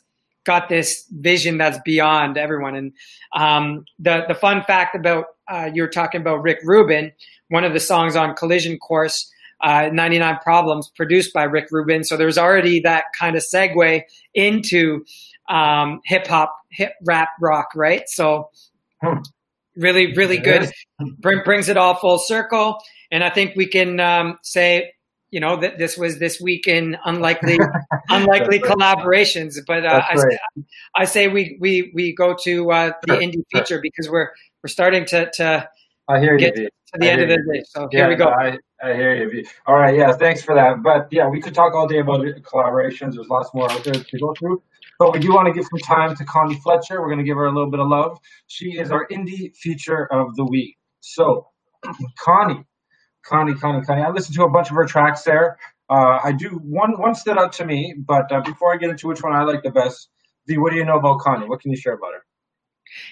got 0.46 0.68
this 0.68 1.06
vision 1.12 1.60
that's 1.60 1.78
beyond 1.86 2.36
everyone. 2.36 2.76
And 2.76 2.92
um, 3.36 3.86
the 4.00 4.24
the 4.28 4.34
fun 4.34 4.64
fact 4.64 4.96
about 4.96 5.26
uh, 5.48 5.70
you 5.72 5.84
were 5.84 5.90
talking 5.90 6.22
about 6.22 6.42
Rick 6.42 6.60
Rubin, 6.64 7.12
one 7.50 7.64
of 7.64 7.74
the 7.74 7.80
songs 7.80 8.16
on 8.16 8.36
Collision 8.36 8.78
Course. 8.80 9.32
Uh, 9.62 9.90
99 9.92 10.38
Problems, 10.38 10.90
produced 10.96 11.34
by 11.34 11.44
Rick 11.44 11.68
Rubin. 11.70 12.06
So 12.06 12.16
there's 12.16 12.38
already 12.38 12.80
that 12.80 13.04
kind 13.20 13.36
of 13.36 13.44
segue 13.44 14.04
into 14.34 15.04
um, 15.50 16.00
hip 16.06 16.28
hop, 16.28 16.56
hip 16.72 16.94
rap, 17.06 17.28
rock, 17.42 17.68
right? 17.76 18.08
So 18.08 18.52
hmm. 19.04 19.18
really, 19.76 20.14
really 20.14 20.38
good. 20.38 20.72
Bring, 21.20 21.42
brings 21.44 21.68
it 21.68 21.76
all 21.76 21.96
full 21.96 22.20
circle. 22.20 22.80
And 23.12 23.24
I 23.24 23.30
think 23.30 23.56
we 23.56 23.68
can 23.68 24.00
um, 24.00 24.38
say 24.44 24.92
you 25.32 25.40
know 25.40 25.58
that 25.58 25.78
this 25.78 25.98
was 25.98 26.20
this 26.20 26.40
week 26.42 26.68
in 26.68 26.98
unlikely 27.06 27.60
unlikely 28.10 28.60
collaborations 28.60 29.58
but 29.68 29.86
uh, 29.86 30.02
I, 30.10 30.16
say, 30.16 30.40
I, 30.96 31.06
say 31.06 31.28
we 31.28 31.58
we 31.60 31.92
we 31.94 32.14
go 32.14 32.36
to 32.44 32.72
uh, 32.72 32.92
the 33.06 33.14
sure. 33.14 33.22
indie 33.22 33.44
feature 33.52 33.66
sure. 33.68 33.82
because 33.82 34.10
we're 34.10 34.30
we're 34.64 34.70
starting 34.70 35.06
to 35.06 35.30
to 35.36 35.70
I 36.08 36.20
hear 36.20 36.38
get 36.38 36.58
you, 36.58 36.66
to 36.66 37.00
the 37.00 37.08
I 37.08 37.12
end 37.12 37.22
of 37.22 37.30
the 37.30 37.54
day. 37.54 37.64
So 37.68 37.88
yeah, 37.92 38.00
here 38.00 38.10
we 38.10 38.16
go. 38.16 38.26
no, 38.26 38.32
I, 38.32 38.58
I 38.82 38.94
hear 38.96 39.16
you 39.16 39.46
all 39.68 39.76
right 39.76 39.96
yeah 39.96 40.14
thanks 40.14 40.42
for 40.42 40.56
that. 40.56 40.82
But 40.82 41.08
yeah 41.12 41.28
we 41.28 41.40
could 41.42 41.54
talk 41.54 41.76
all 41.76 41.88
day 41.88 42.00
about 42.00 42.22
collaborations. 42.22 43.14
There's 43.14 43.30
lots 43.30 43.54
more 43.54 43.72
out 43.72 43.84
there 43.84 43.94
to 43.94 44.20
go 44.20 44.34
through. 44.38 44.64
But 44.98 45.14
we 45.14 45.20
do 45.20 45.34
want 45.34 45.48
to 45.48 45.54
give 45.54 45.64
some 45.64 45.80
time 45.80 46.14
to 46.18 46.26
Connie 46.26 46.60
Fletcher. 46.60 47.00
We're 47.00 47.08
going 47.08 47.20
to 47.20 47.24
give 47.24 47.38
her 47.38 47.46
a 47.46 47.54
little 47.54 47.72
bit 47.72 47.80
of 47.80 47.88
love. 47.88 48.20
She 48.48 48.78
is 48.78 48.92
our 48.92 49.08
indie 49.08 49.56
feature 49.56 50.12
of 50.12 50.36
the 50.36 50.44
week. 50.44 50.78
So 51.00 51.48
Connie 52.20 52.66
Connie, 53.30 53.54
Connie, 53.54 53.86
Connie. 53.86 54.02
I 54.02 54.10
listened 54.10 54.36
to 54.36 54.44
a 54.44 54.50
bunch 54.50 54.70
of 54.70 54.76
her 54.76 54.86
tracks 54.86 55.24
there. 55.24 55.58
Uh, 55.90 56.20
I 56.24 56.32
do 56.32 56.50
one 56.64 57.00
one 57.00 57.16
stood 57.16 57.38
out 57.38 57.54
to 57.54 57.66
me, 57.66 57.94
but 57.98 58.32
uh, 58.32 58.42
before 58.42 58.74
I 58.74 58.78
get 58.78 58.90
into 58.90 59.08
which 59.08 59.22
one 59.22 59.34
I 59.34 59.44
like 59.44 59.64
the 59.64 59.72
best, 59.72 60.10
V, 60.48 60.58
what 60.58 60.72
do 60.72 60.78
you 60.78 60.86
know 60.86 60.98
about 60.98 61.20
Connie? 61.20 61.48
What 61.48 61.62
can 61.62 61.72
you 61.72 61.78
share 61.78 61.94
about 61.94 62.14
her? 62.14 62.26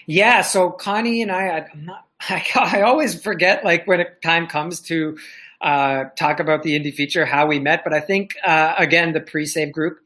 Yeah, 0.07 0.41
so 0.41 0.71
Connie 0.71 1.21
and 1.21 1.31
I, 1.31 1.67
I'm 1.71 1.85
not, 1.85 2.05
I, 2.29 2.43
I 2.55 2.81
always 2.81 3.21
forget 3.21 3.63
like 3.63 3.85
when 3.87 4.05
time 4.23 4.47
comes 4.47 4.81
to 4.81 5.17
uh, 5.61 6.05
talk 6.17 6.39
about 6.39 6.63
the 6.63 6.79
indie 6.79 6.93
feature, 6.93 7.25
how 7.25 7.47
we 7.47 7.59
met. 7.59 7.83
But 7.83 7.93
I 7.93 7.99
think 7.99 8.35
uh, 8.45 8.73
again 8.77 9.13
the 9.13 9.21
pre-save 9.21 9.71
group, 9.71 9.99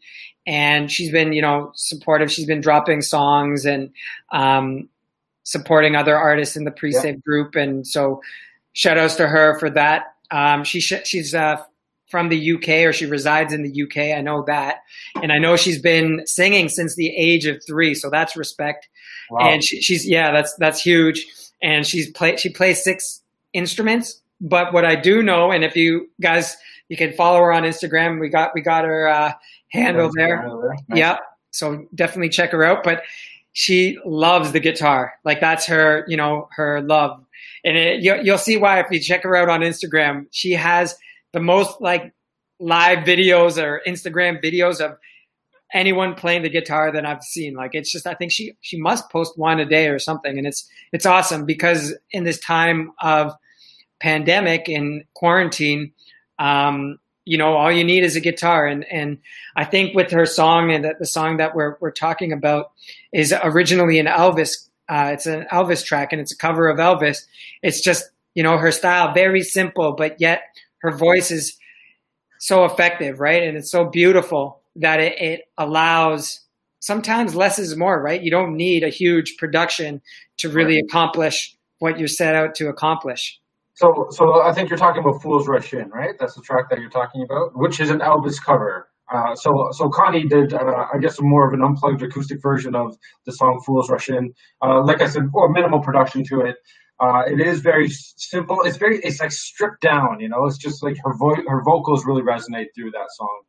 and 0.46 0.92
she's 0.92 1.12
been 1.12 1.34
you 1.34 1.42
know 1.42 1.72
supportive. 1.76 2.32
She's 2.32 2.48
been 2.48 2.62
dropping 2.62 3.02
songs 3.02 3.66
and 3.66 3.92
um, 4.32 4.90
supporting 5.44 5.96
other 5.96 6.18
artists 6.18 6.56
in 6.56 6.64
the 6.64 6.72
pre-save 6.72 7.16
yeah. 7.16 7.22
group, 7.26 7.56
and 7.56 7.86
so 7.88 8.22
shout 8.74 8.98
outs 8.98 9.16
to 9.16 9.28
her 9.28 9.58
for 9.60 9.70
that. 9.72 10.06
Um, 10.32 10.64
she 10.64 10.80
sh- 10.80 11.06
she's 11.06 11.36
uh, 11.36 11.58
from 12.10 12.30
the 12.30 12.54
UK 12.54 12.86
or 12.86 12.94
she 12.94 13.06
resides 13.06 13.54
in 13.54 13.64
the 13.64 13.84
UK. 13.84 14.18
I 14.18 14.22
know 14.22 14.44
that, 14.48 14.78
and 15.22 15.32
I 15.32 15.40
know 15.40 15.56
she's 15.56 15.82
been 15.82 16.22
singing 16.26 16.70
since 16.70 16.96
the 16.96 17.10
age 17.10 17.46
of 17.46 17.62
three, 17.66 17.94
so 17.94 18.10
that's 18.10 18.36
respect. 18.36 18.88
Wow. 19.30 19.50
And 19.50 19.64
she, 19.64 19.82
she's 19.82 20.08
yeah, 20.08 20.32
that's 20.32 20.56
that's 20.56 20.82
huge. 20.82 21.26
And 21.62 21.86
she's 21.86 22.10
play 22.12 22.38
she 22.38 22.50
plays 22.50 22.84
six 22.84 23.22
instruments. 23.54 24.22
But 24.40 24.74
what 24.74 24.86
I 24.86 24.96
do 24.96 25.22
know, 25.22 25.52
and 25.52 25.64
if 25.64 25.76
you 25.76 26.10
guys 26.20 26.58
you 26.90 26.98
can 26.98 27.14
follow 27.14 27.40
her 27.40 27.54
on 27.54 27.64
Instagram, 27.64 28.20
we 28.20 28.30
got 28.30 28.52
we 28.54 28.62
got 28.62 28.84
her 28.84 29.08
uh, 29.08 29.34
handle 29.72 30.12
there. 30.14 30.46
Nice. 30.90 31.00
Yeah, 31.00 31.18
so 31.52 31.86
definitely 31.96 32.30
check 32.30 32.52
her 32.52 32.64
out. 32.64 32.84
But 32.84 33.04
she 33.54 33.98
loves 34.06 34.52
the 34.52 34.60
guitar, 34.60 35.14
like 35.24 35.40
that's 35.40 35.66
her 35.68 36.06
you 36.08 36.18
know 36.18 36.48
her 36.56 36.82
love 36.82 37.24
and 37.64 37.78
it, 37.78 38.02
you, 38.02 38.16
you'll 38.24 38.38
see 38.38 38.58
why 38.58 38.80
if 38.80 38.88
you 38.92 39.00
check 39.00 39.24
her 39.24 39.36
out 39.36 39.50
on 39.50 39.62
Instagram. 39.62 40.28
She 40.32 40.54
has 40.54 40.96
the 41.34 41.40
most 41.40 41.80
like 41.82 42.14
live 42.60 43.00
videos 43.00 43.62
or 43.62 43.82
Instagram 43.88 44.44
videos 44.44 44.82
of 44.82 44.98
anyone 45.74 46.16
playing 46.16 46.44
the 46.44 46.50
guitar 46.50 46.92
that 46.92 47.06
I've 47.06 47.24
seen. 47.24 47.56
Like 47.56 47.72
it's 47.74 47.92
just 47.92 48.08
I 48.08 48.14
think 48.14 48.32
she 48.32 48.54
she 48.62 48.80
must 48.80 49.10
post 49.10 49.38
one 49.38 49.60
a 49.60 49.66
day 49.66 49.88
or 49.88 50.00
something, 50.00 50.38
and 50.38 50.48
it's 50.48 50.68
it's 50.92 51.06
awesome 51.06 51.46
because 51.46 51.94
in 52.12 52.24
this 52.24 52.40
time 52.40 52.92
of 53.02 53.34
pandemic 54.00 54.68
and 54.68 55.04
quarantine, 55.14 55.94
um, 56.40 56.98
you 57.26 57.38
know, 57.38 57.54
all 57.54 57.72
you 57.72 57.84
need 57.84 58.04
is 58.04 58.16
a 58.16 58.22
guitar, 58.22 58.66
and 58.66 58.86
and 58.92 59.20
I 59.56 59.66
think 59.66 59.96
with 59.96 60.12
her 60.12 60.26
song 60.26 60.72
and 60.72 60.86
that 60.86 61.00
the 61.00 61.06
song 61.06 61.38
that 61.38 61.56
we're 61.56 61.78
we're 61.80 61.92
talking 61.92 62.32
about 62.34 62.72
is 63.14 63.34
originally 63.44 64.00
an 64.00 64.08
Elvis 64.08 64.70
uh, 64.92 65.12
it's 65.14 65.26
an 65.26 65.48
Elvis 65.50 65.86
track 65.86 66.12
and 66.12 66.22
it's 66.22 66.34
a 66.34 66.38
cover 66.38 66.68
of 66.68 66.78
Elvis. 66.78 67.20
It's 67.64 67.80
just, 67.80 68.10
you 68.36 68.44
know, 68.44 68.58
her 68.58 68.72
style, 68.72 69.14
very 69.14 69.42
simple, 69.42 69.94
but 69.94 70.20
yet 70.20 70.42
her 70.82 70.92
voice 70.92 71.32
is 71.32 71.58
so 72.40 72.66
effective, 72.66 73.22
right? 73.22 73.42
And 73.42 73.56
it's 73.56 73.72
so 73.72 73.86
beautiful 73.86 74.62
that 74.76 75.00
it, 75.00 75.22
it 75.22 75.42
allows 75.58 76.42
sometimes 76.82 77.36
less 77.36 77.58
is 77.58 77.78
more, 77.78 78.02
right? 78.02 78.22
You 78.22 78.32
don't 78.32 78.58
need 78.58 78.84
a 78.84 78.90
huge 78.90 79.38
production 79.38 80.02
to 80.38 80.50
really 80.50 80.80
accomplish 80.80 81.56
what 81.80 81.98
you're 81.98 82.10
set 82.10 82.36
out 82.36 82.56
to 82.56 82.68
accomplish. 82.68 83.40
So, 83.82 84.08
so 84.12 84.44
I 84.44 84.54
think 84.54 84.70
you're 84.70 84.78
talking 84.78 85.02
about 85.02 85.24
"Fools 85.24 85.48
Rush 85.48 85.74
In," 85.74 85.90
right? 85.90 86.14
That's 86.20 86.36
the 86.36 86.44
track 86.44 86.70
that 86.70 86.80
you're 86.80 86.92
talking 87.02 87.24
about, 87.24 87.54
which 87.56 87.80
is 87.80 87.90
an 87.90 88.00
Elvis 88.00 88.38
cover. 88.44 88.88
Uh, 89.12 89.34
so, 89.36 89.70
so 89.72 89.90
Connie 89.90 90.28
did, 90.28 90.54
uh, 90.54 90.86
I 90.94 91.00
guess, 91.00 91.18
more 91.20 91.48
of 91.48 91.54
an 91.54 91.64
unplugged 91.64 92.04
acoustic 92.04 92.42
version 92.44 92.76
of 92.76 92.96
the 93.26 93.32
song 93.32 93.60
"Fools 93.66 93.90
Rush 93.90 94.10
In." 94.10 94.34
Uh, 94.62 94.84
like 94.84 95.02
I 95.02 95.08
said, 95.08 95.24
or 95.34 95.52
minimal 95.52 95.80
production 95.82 96.24
to 96.26 96.42
it. 96.42 96.58
Uh, 97.00 97.24
it 97.26 97.42
is 97.42 97.62
very 97.62 97.90
simple. 97.90 98.62
It's 98.62 98.78
very, 98.78 99.00
it's 99.00 99.20
like 99.20 99.32
stripped 99.32 99.82
down. 99.82 100.20
You 100.20 100.30
know, 100.30 100.46
it's 100.46 100.60
just 100.60 100.84
like 100.84 100.98
her 101.04 101.16
voice, 101.18 101.42
her 101.48 101.64
vocals 101.64 102.06
really 102.06 102.22
resonate 102.22 102.68
through 102.76 102.92
that 102.92 103.10
song. 103.18 103.40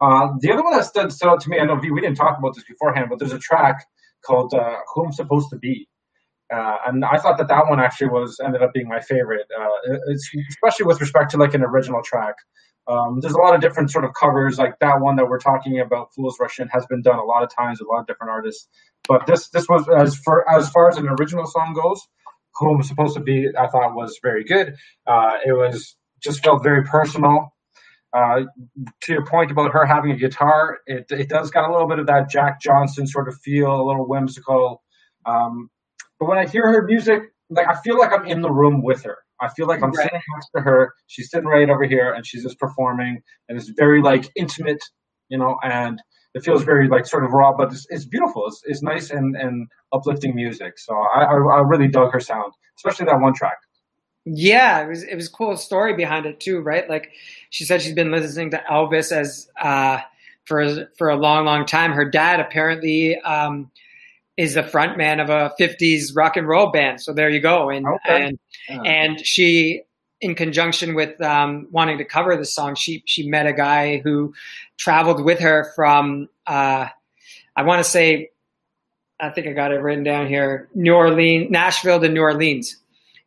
Uh, 0.00 0.28
the 0.40 0.52
other 0.52 0.62
one 0.62 0.74
that 0.74 0.86
stood, 0.86 1.12
stood 1.12 1.28
out 1.28 1.40
to 1.42 1.50
me, 1.50 1.58
I 1.60 1.66
know 1.66 1.74
we 1.74 2.00
didn't 2.00 2.16
talk 2.16 2.38
about 2.38 2.54
this 2.54 2.64
beforehand, 2.64 3.08
but 3.10 3.18
there's 3.18 3.34
a 3.34 3.38
track 3.38 3.84
called 4.24 4.54
uh, 4.54 4.76
"Who 4.94 5.04
I'm 5.04 5.12
Supposed 5.12 5.50
to 5.50 5.58
Be." 5.58 5.86
Uh, 6.52 6.76
and 6.86 7.04
I 7.04 7.18
thought 7.18 7.38
that 7.38 7.48
that 7.48 7.68
one 7.68 7.80
actually 7.80 8.08
was 8.08 8.38
ended 8.44 8.62
up 8.62 8.72
being 8.74 8.88
my 8.88 9.00
favorite, 9.00 9.46
uh, 9.58 9.96
especially 10.50 10.86
with 10.86 11.00
respect 11.00 11.30
to 11.30 11.38
like 11.38 11.54
an 11.54 11.62
original 11.62 12.02
track. 12.04 12.34
Um, 12.88 13.20
there's 13.20 13.34
a 13.34 13.38
lot 13.38 13.54
of 13.54 13.60
different 13.60 13.90
sort 13.90 14.04
of 14.04 14.10
covers, 14.12 14.58
like 14.58 14.78
that 14.80 15.00
one 15.00 15.16
that 15.16 15.28
we're 15.28 15.38
talking 15.38 15.78
about, 15.80 16.12
"Fools 16.14 16.36
Rush 16.40 16.58
In," 16.58 16.68
has 16.68 16.84
been 16.86 17.00
done 17.00 17.18
a 17.18 17.24
lot 17.24 17.42
of 17.42 17.54
times 17.54 17.78
with 17.78 17.88
a 17.88 17.90
lot 17.90 18.00
of 18.00 18.06
different 18.06 18.32
artists. 18.32 18.68
But 19.08 19.26
this 19.26 19.48
this 19.50 19.68
was 19.68 19.88
as 19.88 20.16
far 20.16 20.44
as 20.52 20.68
far 20.68 20.88
as 20.88 20.96
an 20.96 21.08
original 21.08 21.46
song 21.46 21.74
goes, 21.74 22.06
"Who 22.56 22.74
I'm 22.74 22.82
Supposed 22.82 23.14
to 23.14 23.20
Be," 23.20 23.48
I 23.56 23.68
thought 23.68 23.94
was 23.94 24.18
very 24.22 24.44
good. 24.44 24.74
Uh, 25.06 25.38
it 25.46 25.52
was 25.52 25.96
just 26.22 26.44
felt 26.44 26.62
very 26.62 26.84
personal. 26.84 27.54
Uh, 28.12 28.42
to 29.00 29.12
your 29.12 29.24
point 29.24 29.50
about 29.50 29.72
her 29.72 29.86
having 29.86 30.10
a 30.10 30.16
guitar, 30.16 30.80
it, 30.86 31.06
it 31.10 31.30
does 31.30 31.50
got 31.50 31.70
a 31.70 31.72
little 31.72 31.88
bit 31.88 31.98
of 31.98 32.06
that 32.08 32.28
Jack 32.28 32.60
Johnson 32.60 33.06
sort 33.06 33.26
of 33.26 33.38
feel, 33.40 33.74
a 33.80 33.86
little 33.86 34.06
whimsical. 34.06 34.82
Um, 35.24 35.70
but 36.22 36.28
when 36.28 36.38
I 36.38 36.46
hear 36.46 36.70
her 36.70 36.84
music, 36.84 37.32
like 37.50 37.66
I 37.66 37.74
feel 37.82 37.98
like 37.98 38.12
I'm 38.12 38.26
in 38.26 38.42
the 38.42 38.50
room 38.50 38.80
with 38.80 39.02
her. 39.02 39.18
I 39.40 39.48
feel 39.48 39.66
like 39.66 39.82
I'm 39.82 39.90
right. 39.90 40.04
sitting 40.04 40.20
next 40.36 40.50
to 40.54 40.62
her. 40.62 40.94
She's 41.08 41.28
sitting 41.32 41.48
right 41.48 41.68
over 41.68 41.82
here, 41.82 42.12
and 42.12 42.24
she's 42.24 42.44
just 42.44 42.60
performing, 42.60 43.20
and 43.48 43.58
it's 43.58 43.70
very 43.70 44.00
like 44.00 44.30
intimate, 44.36 44.80
you 45.30 45.36
know, 45.36 45.58
and 45.64 46.00
it 46.34 46.44
feels 46.44 46.62
very 46.62 46.86
like 46.86 47.06
sort 47.06 47.24
of 47.24 47.32
raw, 47.32 47.52
but 47.52 47.72
it's, 47.72 47.88
it's 47.90 48.04
beautiful. 48.04 48.46
It's, 48.46 48.62
it's 48.66 48.82
nice 48.82 49.10
and, 49.10 49.34
and 49.34 49.66
uplifting 49.92 50.36
music. 50.36 50.78
So 50.78 50.94
I, 50.94 51.24
I, 51.24 51.32
I 51.32 51.60
really 51.62 51.88
dug 51.88 52.12
her 52.12 52.20
sound, 52.20 52.52
especially 52.76 53.06
that 53.06 53.20
one 53.20 53.34
track. 53.34 53.56
Yeah, 54.24 54.84
it 54.84 54.88
was 54.88 55.02
it 55.02 55.16
was 55.16 55.28
cool 55.28 55.56
story 55.56 55.94
behind 55.94 56.24
it 56.26 56.38
too, 56.38 56.60
right? 56.60 56.88
Like 56.88 57.10
she 57.50 57.64
said, 57.64 57.82
she's 57.82 57.94
been 57.94 58.12
listening 58.12 58.52
to 58.52 58.62
Elvis 58.70 59.10
as 59.10 59.50
uh, 59.60 59.98
for 60.44 60.86
for 60.96 61.10
a 61.10 61.16
long, 61.16 61.46
long 61.46 61.66
time. 61.66 61.90
Her 61.90 62.08
dad 62.08 62.38
apparently 62.38 63.20
um, 63.22 63.72
is 64.36 64.54
the 64.54 64.62
front 64.62 64.96
man 64.96 65.20
of 65.20 65.28
a 65.28 65.52
50s 65.60 66.16
rock 66.16 66.36
and 66.36 66.48
roll 66.48 66.70
band. 66.70 67.00
So 67.00 67.12
there 67.12 67.28
you 67.28 67.40
go. 67.40 67.70
And 67.70 67.86
okay. 67.86 68.26
and 68.26 68.38
yeah. 68.68 68.82
and 68.82 69.26
she 69.26 69.82
in 70.20 70.34
conjunction 70.36 70.94
with 70.94 71.20
um, 71.20 71.66
wanting 71.70 71.98
to 71.98 72.04
cover 72.04 72.36
the 72.36 72.44
song, 72.44 72.74
she 72.76 73.02
she 73.06 73.28
met 73.28 73.46
a 73.46 73.52
guy 73.52 73.98
who 73.98 74.34
traveled 74.78 75.22
with 75.22 75.40
her 75.40 75.72
from 75.74 76.28
uh, 76.46 76.86
I 77.54 77.62
want 77.62 77.84
to 77.84 77.90
say 77.90 78.30
I 79.20 79.30
think 79.30 79.46
I 79.46 79.52
got 79.52 79.72
it 79.72 79.76
written 79.76 80.04
down 80.04 80.28
here 80.28 80.68
New 80.74 80.94
Orleans, 80.94 81.50
Nashville 81.50 82.00
to 82.00 82.08
New 82.08 82.22
Orleans, 82.22 82.76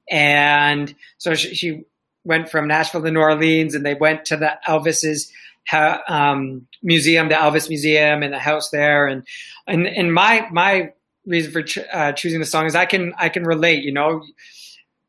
and 0.10 0.94
so 1.18 1.36
she, 1.36 1.54
she 1.54 1.84
went 2.24 2.50
from 2.50 2.68
Nashville 2.68 3.04
to 3.04 3.12
New 3.12 3.20
Orleans, 3.20 3.76
and 3.76 3.86
they 3.86 3.94
went 3.94 4.26
to 4.26 4.38
the 4.38 4.58
Elvis's 4.68 5.32
um, 5.74 6.68
museum, 6.84 7.30
the 7.30 7.36
Elvis 7.36 7.70
Museum, 7.70 8.24
and 8.24 8.34
the 8.34 8.40
house 8.40 8.70
there. 8.70 9.08
And 9.08 9.26
and 9.68 9.88
and 9.88 10.14
my 10.14 10.48
my 10.52 10.92
reason 11.26 11.52
for 11.52 11.64
ch- 11.64 11.80
uh, 11.92 12.12
choosing 12.14 12.40
the 12.40 12.46
song 12.46 12.66
is 12.66 12.76
I 12.76 12.86
can 12.86 13.14
I 13.18 13.30
can 13.30 13.44
relate. 13.44 13.84
You 13.84 13.92
know, 13.92 14.24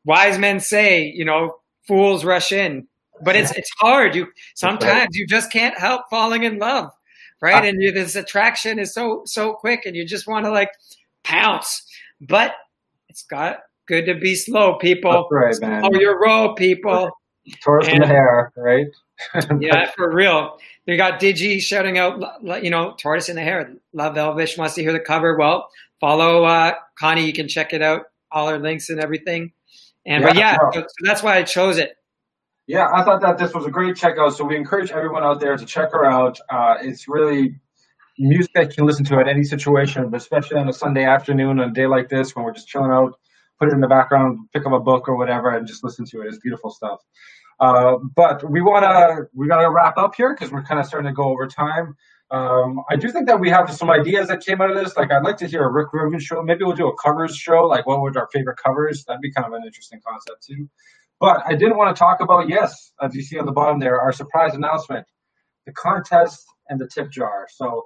wise 0.04 0.38
men 0.38 0.60
say, 0.60 1.04
you 1.04 1.24
know, 1.24 1.56
fools 1.86 2.24
rush 2.24 2.52
in, 2.52 2.86
but 3.22 3.36
it's 3.36 3.50
it's 3.52 3.70
hard. 3.80 4.14
You 4.14 4.28
sometimes 4.54 5.16
you 5.16 5.26
just 5.26 5.50
can't 5.52 5.78
help 5.78 6.02
falling 6.10 6.44
in 6.44 6.58
love, 6.58 6.90
right? 7.40 7.64
And 7.64 7.80
you, 7.80 7.92
this 7.92 8.16
attraction 8.16 8.78
is 8.78 8.94
so 8.94 9.22
so 9.24 9.54
quick, 9.54 9.86
and 9.86 9.94
you 9.96 10.06
just 10.06 10.26
want 10.26 10.46
to 10.46 10.50
like 10.50 10.70
pounce. 11.22 11.82
But 12.20 12.54
it's 13.08 13.22
got 13.24 13.58
good 13.86 14.06
to 14.06 14.14
be 14.14 14.34
slow, 14.34 14.78
people. 14.78 15.12
That's 15.12 15.60
right, 15.60 15.70
man. 15.70 15.82
Slow 15.84 16.00
your 16.00 16.20
roll, 16.20 16.54
people. 16.54 17.10
Tortoise 17.62 17.92
in 17.92 18.00
the 18.00 18.06
hare, 18.06 18.52
right? 18.56 18.86
yeah, 19.60 19.90
for 19.92 20.12
real. 20.12 20.58
We 20.86 20.96
got 20.96 21.20
Digi 21.20 21.60
shouting 21.60 21.98
out, 21.98 22.22
you 22.62 22.70
know, 22.70 22.94
tortoise 22.98 23.28
in 23.28 23.36
the 23.36 23.42
hare. 23.42 23.72
Love 23.92 24.14
Elvis 24.14 24.56
wants 24.58 24.74
to 24.74 24.82
hear 24.82 24.92
the 24.92 25.00
cover. 25.00 25.36
Well, 25.36 25.68
follow 26.00 26.44
uh, 26.44 26.74
Connie. 26.98 27.26
You 27.26 27.32
can 27.32 27.48
check 27.48 27.72
it 27.72 27.82
out. 27.82 28.02
All 28.30 28.48
our 28.48 28.58
links 28.58 28.90
and 28.90 29.00
everything. 29.00 29.52
And 30.04 30.22
yeah, 30.22 30.28
but 30.28 30.36
yeah, 30.36 30.56
so, 30.72 30.80
so 30.80 30.86
that's 31.00 31.22
why 31.22 31.36
I 31.36 31.42
chose 31.42 31.78
it. 31.78 31.96
Yeah, 32.66 32.88
I 32.92 33.04
thought 33.04 33.20
that 33.20 33.38
this 33.38 33.54
was 33.54 33.64
a 33.64 33.70
great 33.70 33.94
checkout. 33.94 34.32
So 34.32 34.44
we 34.44 34.56
encourage 34.56 34.90
everyone 34.90 35.22
out 35.22 35.40
there 35.40 35.56
to 35.56 35.64
check 35.64 35.92
her 35.92 36.04
out. 36.04 36.38
Uh, 36.50 36.74
it's 36.80 37.08
really 37.08 37.56
music 38.18 38.52
that 38.54 38.68
you 38.68 38.74
can 38.74 38.86
listen 38.86 39.04
to 39.06 39.18
at 39.18 39.28
any 39.28 39.44
situation, 39.44 40.08
but 40.10 40.16
especially 40.20 40.58
on 40.58 40.68
a 40.68 40.72
Sunday 40.72 41.04
afternoon, 41.04 41.60
on 41.60 41.70
a 41.70 41.72
day 41.72 41.86
like 41.86 42.08
this 42.08 42.34
when 42.34 42.44
we're 42.44 42.52
just 42.52 42.68
chilling 42.68 42.90
out, 42.90 43.18
put 43.58 43.68
it 43.68 43.74
in 43.74 43.80
the 43.80 43.88
background, 43.88 44.48
pick 44.52 44.66
up 44.66 44.72
a 44.72 44.80
book 44.80 45.08
or 45.08 45.16
whatever, 45.16 45.50
and 45.50 45.66
just 45.66 45.84
listen 45.84 46.04
to 46.06 46.22
it. 46.22 46.28
It's 46.28 46.38
beautiful 46.38 46.70
stuff. 46.70 47.00
Uh, 47.58 47.96
but 48.14 48.48
we 48.50 48.60
want 48.60 48.84
to 48.84 49.28
we 49.34 49.48
got 49.48 49.62
to 49.62 49.70
wrap 49.70 49.96
up 49.96 50.14
here 50.14 50.34
because 50.34 50.52
we're 50.52 50.62
kind 50.62 50.78
of 50.78 50.86
starting 50.86 51.08
to 51.08 51.14
go 51.14 51.24
over 51.24 51.46
time. 51.46 51.96
Um, 52.30 52.82
I 52.90 52.96
do 52.96 53.10
think 53.10 53.28
that 53.28 53.38
we 53.38 53.48
have 53.50 53.72
some 53.72 53.88
ideas 53.88 54.28
that 54.28 54.44
came 54.44 54.60
out 54.60 54.70
of 54.70 54.76
this. 54.76 54.96
Like, 54.96 55.12
I'd 55.12 55.22
like 55.22 55.36
to 55.38 55.46
hear 55.46 55.62
a 55.62 55.70
Rick 55.70 55.92
Rubin 55.92 56.18
show. 56.18 56.42
Maybe 56.42 56.64
we'll 56.64 56.74
do 56.74 56.88
a 56.88 56.96
covers 56.96 57.36
show. 57.36 57.62
Like, 57.66 57.86
what 57.86 58.00
would 58.02 58.16
our 58.16 58.28
favorite 58.32 58.58
covers? 58.62 59.04
That'd 59.04 59.20
be 59.20 59.32
kind 59.32 59.46
of 59.46 59.52
an 59.52 59.62
interesting 59.64 60.00
concept 60.06 60.42
too. 60.42 60.68
But 61.20 61.42
I 61.46 61.54
didn't 61.54 61.76
want 61.76 61.94
to 61.94 61.98
talk 61.98 62.20
about 62.20 62.48
yes, 62.48 62.92
as 63.00 63.14
you 63.14 63.22
see 63.22 63.38
on 63.38 63.46
the 63.46 63.52
bottom 63.52 63.78
there, 63.78 64.00
our 64.00 64.12
surprise 64.12 64.54
announcement, 64.54 65.06
the 65.64 65.72
contest 65.72 66.44
and 66.68 66.80
the 66.80 66.88
tip 66.88 67.10
jar. 67.10 67.46
So 67.50 67.84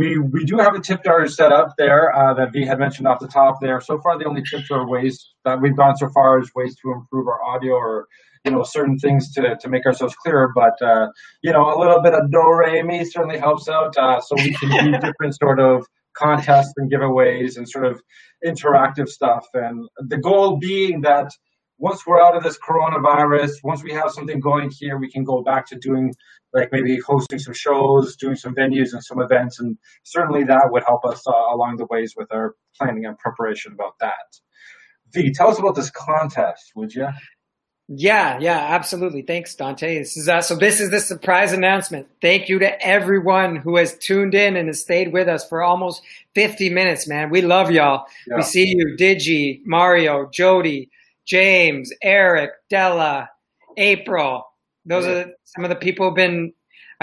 we 0.00 0.18
we 0.18 0.46
do 0.46 0.56
have 0.56 0.74
a 0.74 0.80
tip 0.80 1.04
jar 1.04 1.28
set 1.28 1.52
up 1.52 1.74
there 1.76 2.16
uh, 2.16 2.32
that 2.32 2.54
V 2.54 2.64
had 2.64 2.78
mentioned 2.78 3.06
off 3.06 3.20
the 3.20 3.28
top 3.28 3.58
there. 3.60 3.82
So 3.82 4.00
far, 4.00 4.18
the 4.18 4.24
only 4.24 4.42
tips 4.50 4.70
are 4.70 4.88
ways 4.88 5.34
that 5.44 5.60
we've 5.60 5.76
gone 5.76 5.94
so 5.96 6.08
far 6.08 6.40
is 6.40 6.50
ways 6.54 6.74
to 6.82 6.92
improve 6.92 7.28
our 7.28 7.44
audio 7.44 7.74
or 7.74 8.06
you 8.44 8.50
know 8.50 8.62
certain 8.62 8.98
things 8.98 9.30
to, 9.34 9.56
to 9.60 9.68
make 9.68 9.84
ourselves 9.84 10.14
clearer 10.22 10.50
but 10.54 10.80
uh, 10.80 11.08
you 11.42 11.52
know 11.52 11.64
a 11.74 11.76
little 11.78 12.00
bit 12.00 12.14
of 12.14 12.30
do 12.30 12.42
re 12.50 12.82
mi 12.82 13.04
certainly 13.04 13.38
helps 13.38 13.68
out 13.68 13.94
uh, 13.98 14.18
so 14.18 14.34
we 14.36 14.54
can 14.54 14.70
do 14.70 14.90
different 15.06 15.36
sort 15.36 15.60
of 15.60 15.86
contests 16.14 16.72
and 16.78 16.90
giveaways 16.90 17.58
and 17.58 17.68
sort 17.68 17.84
of 17.84 18.00
interactive 18.42 19.08
stuff 19.08 19.46
and 19.52 19.86
the 20.08 20.16
goal 20.16 20.56
being 20.56 21.02
that 21.02 21.30
once 21.76 22.06
we're 22.06 22.22
out 22.22 22.34
of 22.34 22.42
this 22.42 22.58
coronavirus 22.66 23.50
once 23.62 23.82
we 23.82 23.92
have 23.92 24.10
something 24.10 24.40
going 24.40 24.70
here 24.80 24.96
we 24.96 25.10
can 25.10 25.22
go 25.22 25.42
back 25.42 25.66
to 25.66 25.76
doing 25.76 26.10
like 26.52 26.70
maybe 26.72 26.98
hosting 26.98 27.38
some 27.38 27.54
shows 27.54 28.16
doing 28.16 28.36
some 28.36 28.54
venues 28.54 28.92
and 28.92 29.04
some 29.04 29.20
events 29.20 29.60
and 29.60 29.76
certainly 30.02 30.44
that 30.44 30.68
would 30.70 30.82
help 30.84 31.04
us 31.04 31.26
uh, 31.26 31.54
along 31.54 31.76
the 31.76 31.86
ways 31.86 32.14
with 32.16 32.32
our 32.32 32.54
planning 32.76 33.06
and 33.06 33.18
preparation 33.18 33.72
about 33.72 33.98
that 34.00 34.38
v 35.12 35.32
tell 35.32 35.50
us 35.50 35.58
about 35.58 35.74
this 35.74 35.90
contest 35.90 36.72
would 36.74 36.94
you 36.94 37.08
yeah, 37.92 38.38
yeah, 38.40 38.56
absolutely. 38.56 39.22
Thanks, 39.22 39.56
Dante. 39.56 39.98
This 39.98 40.16
is 40.16 40.28
uh, 40.28 40.42
so. 40.42 40.54
This 40.54 40.80
is 40.80 40.92
the 40.92 41.00
surprise 41.00 41.52
announcement. 41.52 42.06
Thank 42.22 42.48
you 42.48 42.60
to 42.60 42.80
everyone 42.86 43.56
who 43.56 43.76
has 43.78 43.98
tuned 43.98 44.32
in 44.32 44.56
and 44.56 44.68
has 44.68 44.80
stayed 44.80 45.12
with 45.12 45.26
us 45.26 45.48
for 45.48 45.60
almost 45.60 46.02
50 46.36 46.70
minutes, 46.70 47.08
man. 47.08 47.30
We 47.30 47.42
love 47.42 47.72
y'all. 47.72 48.06
Yeah. 48.28 48.36
We 48.36 48.42
see 48.42 48.76
you, 48.76 48.96
Digi, 48.96 49.62
Mario, 49.64 50.30
Jody, 50.32 50.88
James, 51.26 51.92
Eric, 52.00 52.52
Della, 52.70 53.28
April. 53.76 54.44
Those 54.86 55.04
yeah. 55.04 55.12
are 55.12 55.32
some 55.44 55.64
of 55.64 55.70
the 55.70 55.76
people 55.76 56.06
who've 56.06 56.16
been. 56.16 56.52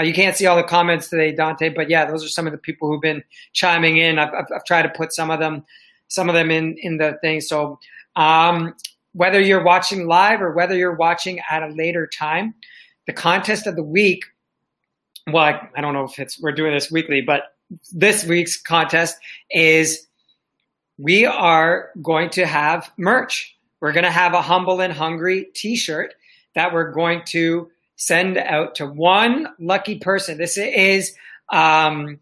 Uh, 0.00 0.04
you 0.04 0.14
can't 0.14 0.36
see 0.36 0.46
all 0.46 0.56
the 0.56 0.62
comments 0.62 1.08
today, 1.08 1.32
Dante, 1.32 1.70
but 1.70 1.90
yeah, 1.90 2.04
those 2.04 2.24
are 2.24 2.28
some 2.28 2.46
of 2.46 2.52
the 2.52 2.58
people 2.58 2.88
who've 2.88 3.00
been 3.00 3.24
chiming 3.52 3.96
in. 3.96 4.18
I've, 4.18 4.32
I've, 4.32 4.46
I've 4.54 4.64
tried 4.64 4.82
to 4.82 4.90
put 4.90 5.12
some 5.12 5.30
of 5.30 5.40
them, 5.40 5.64
some 6.06 6.28
of 6.28 6.34
them 6.34 6.50
in 6.50 6.76
in 6.78 6.98
the 6.98 7.18
thing. 7.20 7.40
So. 7.40 7.78
Um, 8.16 8.74
whether 9.12 9.40
you're 9.40 9.64
watching 9.64 10.06
live 10.06 10.40
or 10.40 10.52
whether 10.52 10.76
you're 10.76 10.94
watching 10.94 11.40
at 11.50 11.62
a 11.62 11.68
later 11.68 12.06
time, 12.06 12.54
the 13.06 13.12
contest 13.12 13.66
of 13.66 13.74
the 13.74 13.82
week. 13.82 14.24
Well, 15.26 15.42
I, 15.42 15.68
I 15.76 15.80
don't 15.80 15.94
know 15.94 16.04
if 16.04 16.18
it's 16.18 16.40
we're 16.40 16.52
doing 16.52 16.72
this 16.72 16.90
weekly, 16.90 17.20
but 17.20 17.54
this 17.92 18.24
week's 18.24 18.60
contest 18.60 19.16
is 19.50 20.06
we 20.98 21.26
are 21.26 21.90
going 22.00 22.30
to 22.30 22.46
have 22.46 22.90
merch. 22.96 23.56
We're 23.80 23.92
going 23.92 24.04
to 24.04 24.10
have 24.10 24.34
a 24.34 24.42
humble 24.42 24.80
and 24.80 24.92
hungry 24.92 25.48
T-shirt 25.54 26.14
that 26.58 26.72
we're 26.72 26.90
going 26.90 27.22
to 27.24 27.70
send 27.94 28.36
out 28.36 28.74
to 28.74 28.86
one 28.86 29.46
lucky 29.60 30.00
person. 30.00 30.38
This 30.38 30.58
is 30.58 31.14
um, 31.52 32.18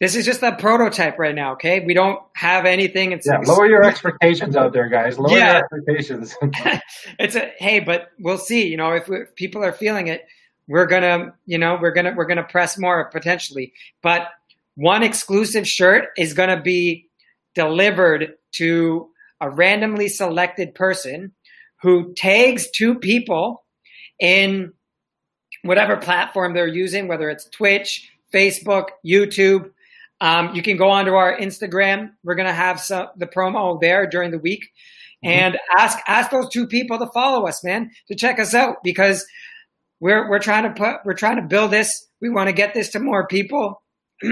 this 0.00 0.14
is 0.14 0.24
just 0.24 0.40
a 0.44 0.54
prototype 0.54 1.18
right 1.18 1.34
now, 1.34 1.54
okay? 1.54 1.80
We 1.80 1.94
don't 1.94 2.20
have 2.36 2.64
anything. 2.64 3.10
It's 3.10 3.26
yeah, 3.26 3.38
lower 3.38 3.66
your 3.66 3.82
expectations 3.90 4.54
out 4.54 4.72
there, 4.72 4.88
guys. 4.88 5.18
Lower 5.18 5.36
yeah. 5.36 5.52
your 5.52 5.64
expectations. 5.64 6.36
it's 7.18 7.34
a 7.34 7.50
hey, 7.58 7.80
but 7.80 8.12
we'll 8.20 8.38
see. 8.38 8.68
You 8.68 8.76
know, 8.76 8.92
if, 8.92 9.10
if 9.10 9.34
people 9.34 9.64
are 9.64 9.72
feeling 9.72 10.06
it, 10.06 10.24
we're 10.68 10.86
gonna, 10.86 11.34
you 11.44 11.58
know, 11.58 11.76
we're 11.82 11.92
gonna 11.92 12.14
we're 12.16 12.26
gonna 12.26 12.44
press 12.44 12.78
more 12.78 13.10
potentially. 13.10 13.72
But 14.00 14.28
one 14.76 15.02
exclusive 15.02 15.66
shirt 15.66 16.10
is 16.16 16.34
to 16.34 16.60
be 16.60 17.08
delivered 17.56 18.34
to 18.52 19.08
a 19.40 19.50
randomly 19.50 20.08
selected 20.08 20.76
person 20.76 21.32
who 21.84 22.14
tags 22.14 22.70
two 22.70 22.94
people 22.94 23.62
in 24.18 24.72
whatever 25.64 25.98
platform 25.98 26.54
they're 26.54 26.66
using, 26.66 27.08
whether 27.08 27.28
it's 27.28 27.46
Twitch, 27.50 28.10
Facebook, 28.32 28.86
YouTube. 29.06 29.70
Um, 30.18 30.54
you 30.54 30.62
can 30.62 30.78
go 30.78 30.88
onto 30.88 31.12
our 31.12 31.36
Instagram. 31.36 32.12
We're 32.24 32.36
going 32.36 32.48
to 32.48 32.54
have 32.54 32.80
some, 32.80 33.08
the 33.18 33.26
promo 33.26 33.78
there 33.78 34.06
during 34.06 34.30
the 34.30 34.38
week 34.38 34.62
mm-hmm. 35.22 35.28
and 35.28 35.58
ask, 35.78 35.98
ask 36.08 36.30
those 36.30 36.48
two 36.48 36.66
people 36.66 36.98
to 36.98 37.06
follow 37.12 37.46
us, 37.46 37.62
man, 37.62 37.90
to 38.08 38.14
check 38.14 38.40
us 38.40 38.54
out 38.54 38.76
because 38.82 39.26
we're, 40.00 40.30
we're 40.30 40.38
trying 40.38 40.62
to 40.64 40.70
put, 40.70 41.04
we're 41.04 41.12
trying 41.12 41.36
to 41.36 41.46
build 41.46 41.70
this. 41.70 42.08
We 42.22 42.30
want 42.30 42.48
to 42.48 42.54
get 42.54 42.72
this 42.72 42.88
to 42.92 42.98
more 42.98 43.26
people. 43.26 43.82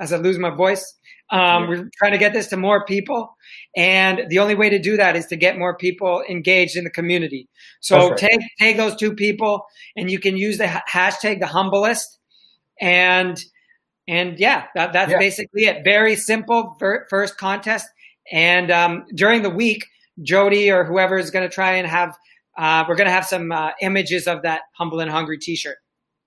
As 0.00 0.14
I 0.14 0.16
lose 0.16 0.38
my 0.38 0.48
voice, 0.48 0.94
um, 1.30 1.68
we're 1.68 1.88
trying 1.96 2.12
to 2.12 2.18
get 2.18 2.32
this 2.32 2.48
to 2.48 2.56
more 2.56 2.84
people. 2.84 3.36
And 3.76 4.22
the 4.28 4.40
only 4.40 4.54
way 4.54 4.68
to 4.68 4.78
do 4.78 4.96
that 4.96 5.16
is 5.16 5.26
to 5.26 5.36
get 5.36 5.58
more 5.58 5.76
people 5.76 6.22
engaged 6.28 6.76
in 6.76 6.84
the 6.84 6.90
community. 6.90 7.48
So 7.80 8.10
right. 8.10 8.18
take, 8.18 8.40
take 8.58 8.76
those 8.76 8.96
two 8.96 9.14
people 9.14 9.64
and 9.96 10.10
you 10.10 10.18
can 10.18 10.36
use 10.36 10.58
the 10.58 10.64
hashtag 10.64 11.40
the 11.40 11.46
humblest 11.46 12.18
and 12.80 13.42
and 14.08 14.40
yeah, 14.40 14.64
that, 14.74 14.92
that's 14.92 15.12
yeah. 15.12 15.18
basically 15.18 15.66
it. 15.66 15.84
Very 15.84 16.16
simple 16.16 16.76
first 17.08 17.36
contest. 17.38 17.86
And 18.32 18.70
um, 18.72 19.04
during 19.14 19.42
the 19.42 19.50
week, 19.50 19.86
Jody 20.22 20.70
or 20.70 20.84
whoever 20.84 21.16
is 21.16 21.30
going 21.30 21.48
to 21.48 21.54
try 21.54 21.74
and 21.74 21.86
have, 21.86 22.16
uh, 22.58 22.84
we're 22.88 22.96
going 22.96 23.06
to 23.06 23.12
have 23.12 23.26
some 23.26 23.52
uh, 23.52 23.70
images 23.80 24.26
of 24.26 24.42
that 24.42 24.62
humble 24.76 24.98
and 24.98 25.10
hungry 25.10 25.38
T-shirt. 25.38 25.76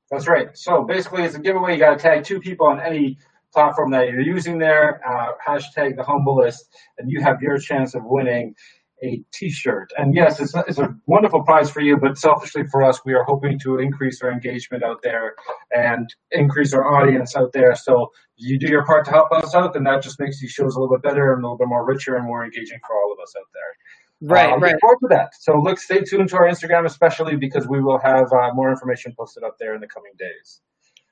That's 0.10 0.28
right. 0.28 0.48
So 0.54 0.84
basically, 0.84 1.24
it's 1.24 1.36
a 1.36 1.40
giveaway. 1.40 1.74
You 1.74 1.80
got 1.80 1.98
to 1.98 2.02
tag 2.02 2.24
two 2.24 2.40
people 2.40 2.68
on 2.68 2.80
any 2.80 3.18
platform 3.54 3.92
that 3.92 4.10
you're 4.10 4.22
using 4.22 4.58
there. 4.58 5.02
Uh, 5.08 5.34
hashtag 5.46 5.96
the 5.96 6.04
humblest, 6.04 6.66
and 6.98 7.10
you 7.10 7.22
have 7.22 7.42
your 7.42 7.58
chance 7.58 7.96
of 7.96 8.04
winning 8.06 8.56
a 9.04 9.22
T-shirt. 9.34 9.92
And 9.98 10.16
yes, 10.16 10.40
it's, 10.40 10.56
it's 10.68 10.80
a 10.80 10.96
wonderful 11.08 11.44
prize 11.44 11.70
for 11.70 11.82
you, 11.82 11.98
but 11.98 12.18
selfishly 12.18 12.64
for 12.72 12.84
us, 12.84 13.02
we 13.06 13.14
are 13.14 13.24
hoping 13.24 13.60
to 13.60 13.78
increase 13.78 14.22
our 14.22 14.32
engagement 14.32 14.84
out 14.84 15.02
there 15.04 15.36
and 15.72 16.14
increase 16.32 16.74
our 16.74 16.86
audience 16.96 17.36
out 17.36 17.52
there. 17.52 17.76
So 17.76 18.12
you 18.38 18.58
do 18.58 18.68
your 18.68 18.86
part 18.86 19.06
to 19.06 19.12
help 19.12 19.32
us 19.32 19.54
out, 19.54 19.76
and 19.76 19.86
that 19.86 20.04
just 20.04 20.20
makes 20.20 20.40
these 20.40 20.52
shows 20.52 20.76
a 20.76 20.80
little 20.80 20.96
bit 20.96 21.04
better 21.04 21.34
and 21.34 21.44
a 21.44 21.46
little 21.46 21.58
bit 21.58 21.68
more 21.68 21.86
richer 21.86 22.16
and 22.16 22.26
more 22.26 22.46
engaging 22.46 22.80
for 22.88 22.96
all 22.96 23.12
of 23.12 23.20
us 23.22 23.34
out 23.38 23.48
there. 23.54 24.30
Right, 24.30 24.54
uh, 24.54 24.58
right. 24.58 24.72
Look 24.72 24.82
forward 24.82 25.00
to 25.02 25.08
that. 25.10 25.36
So 25.38 25.58
look, 25.58 25.80
stay 25.80 26.02
tuned 26.02 26.30
to 26.30 26.38
our 26.38 26.48
Instagram, 26.48 26.86
especially 26.86 27.36
because 27.36 27.68
we 27.68 27.82
will 27.82 28.00
have 28.00 28.32
uh, 28.32 28.54
more 28.54 28.72
information 28.72 29.14
posted 29.18 29.44
up 29.44 29.58
there 29.60 29.76
in 29.76 29.82
the 29.82 29.88
coming 29.88 30.14
days. 30.18 30.62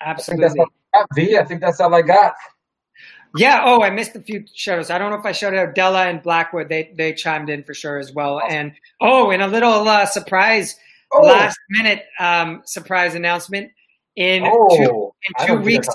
Absolutely. 0.03 0.45
I 0.45 0.49
think 0.49 0.55
that's 0.55 0.59
all 0.59 0.73
I 0.93 0.99
got, 0.99 1.07
v. 1.15 1.37
I 1.37 1.43
think 1.45 1.61
that's 1.61 1.79
all 1.79 1.95
I 1.95 2.01
got. 2.01 2.33
Yeah. 3.37 3.61
Oh, 3.63 3.81
I 3.81 3.89
missed 3.89 4.15
a 4.15 4.21
few 4.21 4.45
shows. 4.53 4.89
I 4.89 4.97
don't 4.97 5.11
know 5.11 5.17
if 5.17 5.25
I 5.25 5.31
showed 5.31 5.53
out 5.53 5.75
Della 5.75 6.07
and 6.07 6.21
Blackwood. 6.21 6.69
They 6.69 6.93
they 6.95 7.13
chimed 7.13 7.49
in 7.49 7.63
for 7.63 7.73
sure 7.73 7.97
as 7.97 8.13
well. 8.13 8.41
And 8.41 8.73
oh, 8.99 9.31
and 9.31 9.41
a 9.41 9.47
little 9.47 9.87
uh, 9.87 10.05
surprise, 10.05 10.75
oh. 11.13 11.21
last 11.21 11.57
minute 11.69 12.05
um, 12.19 12.61
surprise 12.65 13.15
announcement 13.15 13.71
in 14.15 14.43
oh, 14.45 14.77
two, 14.77 15.11
in 15.39 15.47
two 15.47 15.63
weeks. 15.63 15.87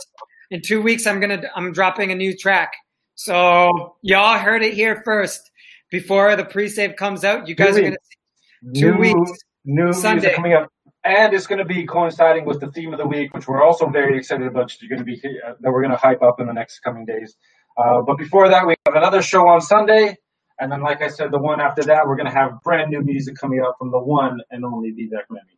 In 0.50 0.62
two 0.62 0.80
weeks, 0.80 1.06
I'm 1.06 1.20
gonna 1.20 1.42
I'm 1.54 1.72
dropping 1.72 2.10
a 2.10 2.14
new 2.14 2.34
track. 2.36 2.72
So 3.16 3.96
y'all 4.02 4.38
heard 4.38 4.62
it 4.62 4.74
here 4.74 5.02
first 5.04 5.50
before 5.90 6.36
the 6.36 6.44
pre-save 6.44 6.96
comes 6.96 7.24
out. 7.24 7.48
You 7.48 7.54
guys 7.54 7.74
new 7.74 7.80
are 7.80 7.84
gonna 7.84 7.96
see 8.02 8.80
two 8.80 8.92
new, 8.92 8.98
weeks. 8.98 9.32
New 9.64 9.92
Sunday 9.92 10.34
coming 10.34 10.52
up 10.54 10.70
and 11.06 11.32
it's 11.32 11.46
going 11.46 11.58
to 11.58 11.64
be 11.64 11.86
coinciding 11.86 12.44
with 12.44 12.60
the 12.60 12.70
theme 12.72 12.92
of 12.92 12.98
the 12.98 13.06
week, 13.06 13.32
which 13.32 13.46
we're 13.46 13.62
also 13.62 13.88
very 13.88 14.18
excited 14.18 14.46
about. 14.46 14.74
You're 14.82 14.88
going 14.88 14.98
to 14.98 15.04
be 15.04 15.20
uh, 15.46 15.54
that 15.60 15.70
we're 15.70 15.82
going 15.82 15.92
to 15.92 15.96
hype 15.96 16.22
up 16.22 16.40
in 16.40 16.46
the 16.46 16.52
next 16.52 16.80
coming 16.80 17.04
days. 17.04 17.36
Uh, 17.78 18.02
but 18.02 18.18
before 18.18 18.48
that, 18.48 18.66
we 18.66 18.74
have 18.86 18.96
another 18.96 19.22
show 19.22 19.46
on 19.46 19.60
Sunday, 19.60 20.16
and 20.58 20.72
then, 20.72 20.82
like 20.82 21.02
I 21.02 21.08
said, 21.08 21.30
the 21.30 21.38
one 21.38 21.60
after 21.60 21.82
that, 21.84 22.06
we're 22.06 22.16
going 22.16 22.26
to 22.26 22.32
have 22.32 22.60
brand 22.62 22.90
new 22.90 23.02
music 23.02 23.36
coming 23.36 23.62
out 23.64 23.74
from 23.78 23.90
the 23.90 23.98
one 23.98 24.40
and 24.50 24.64
only 24.64 24.90
Vivek 24.90 25.26
Memi. 25.30 25.56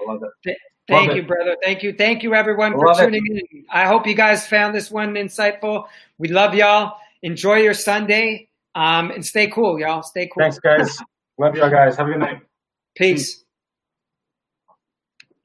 I 0.00 0.12
love 0.12 0.22
it. 0.44 0.56
Thank 0.88 1.08
love 1.08 1.16
you, 1.16 1.22
it. 1.22 1.28
brother. 1.28 1.56
Thank 1.62 1.82
you. 1.82 1.92
Thank 1.92 2.22
you, 2.22 2.34
everyone, 2.34 2.72
for 2.72 2.92
tuning 2.94 3.22
it. 3.24 3.46
in. 3.52 3.64
I 3.70 3.86
hope 3.86 4.06
you 4.06 4.14
guys 4.14 4.46
found 4.46 4.74
this 4.74 4.90
one 4.90 5.14
insightful. 5.14 5.86
We 6.18 6.28
love 6.28 6.54
y'all. 6.54 6.96
Enjoy 7.22 7.56
your 7.56 7.74
Sunday, 7.74 8.48
um, 8.74 9.10
and 9.10 9.24
stay 9.24 9.46
cool, 9.46 9.78
y'all. 9.78 10.02
Stay 10.02 10.26
cool. 10.26 10.42
Thanks, 10.42 10.58
guys. 10.58 10.98
love 11.38 11.54
y'all, 11.54 11.70
guys. 11.70 11.96
Have 11.96 12.08
a 12.08 12.10
good 12.10 12.18
night. 12.18 12.40
Peace. 12.96 13.41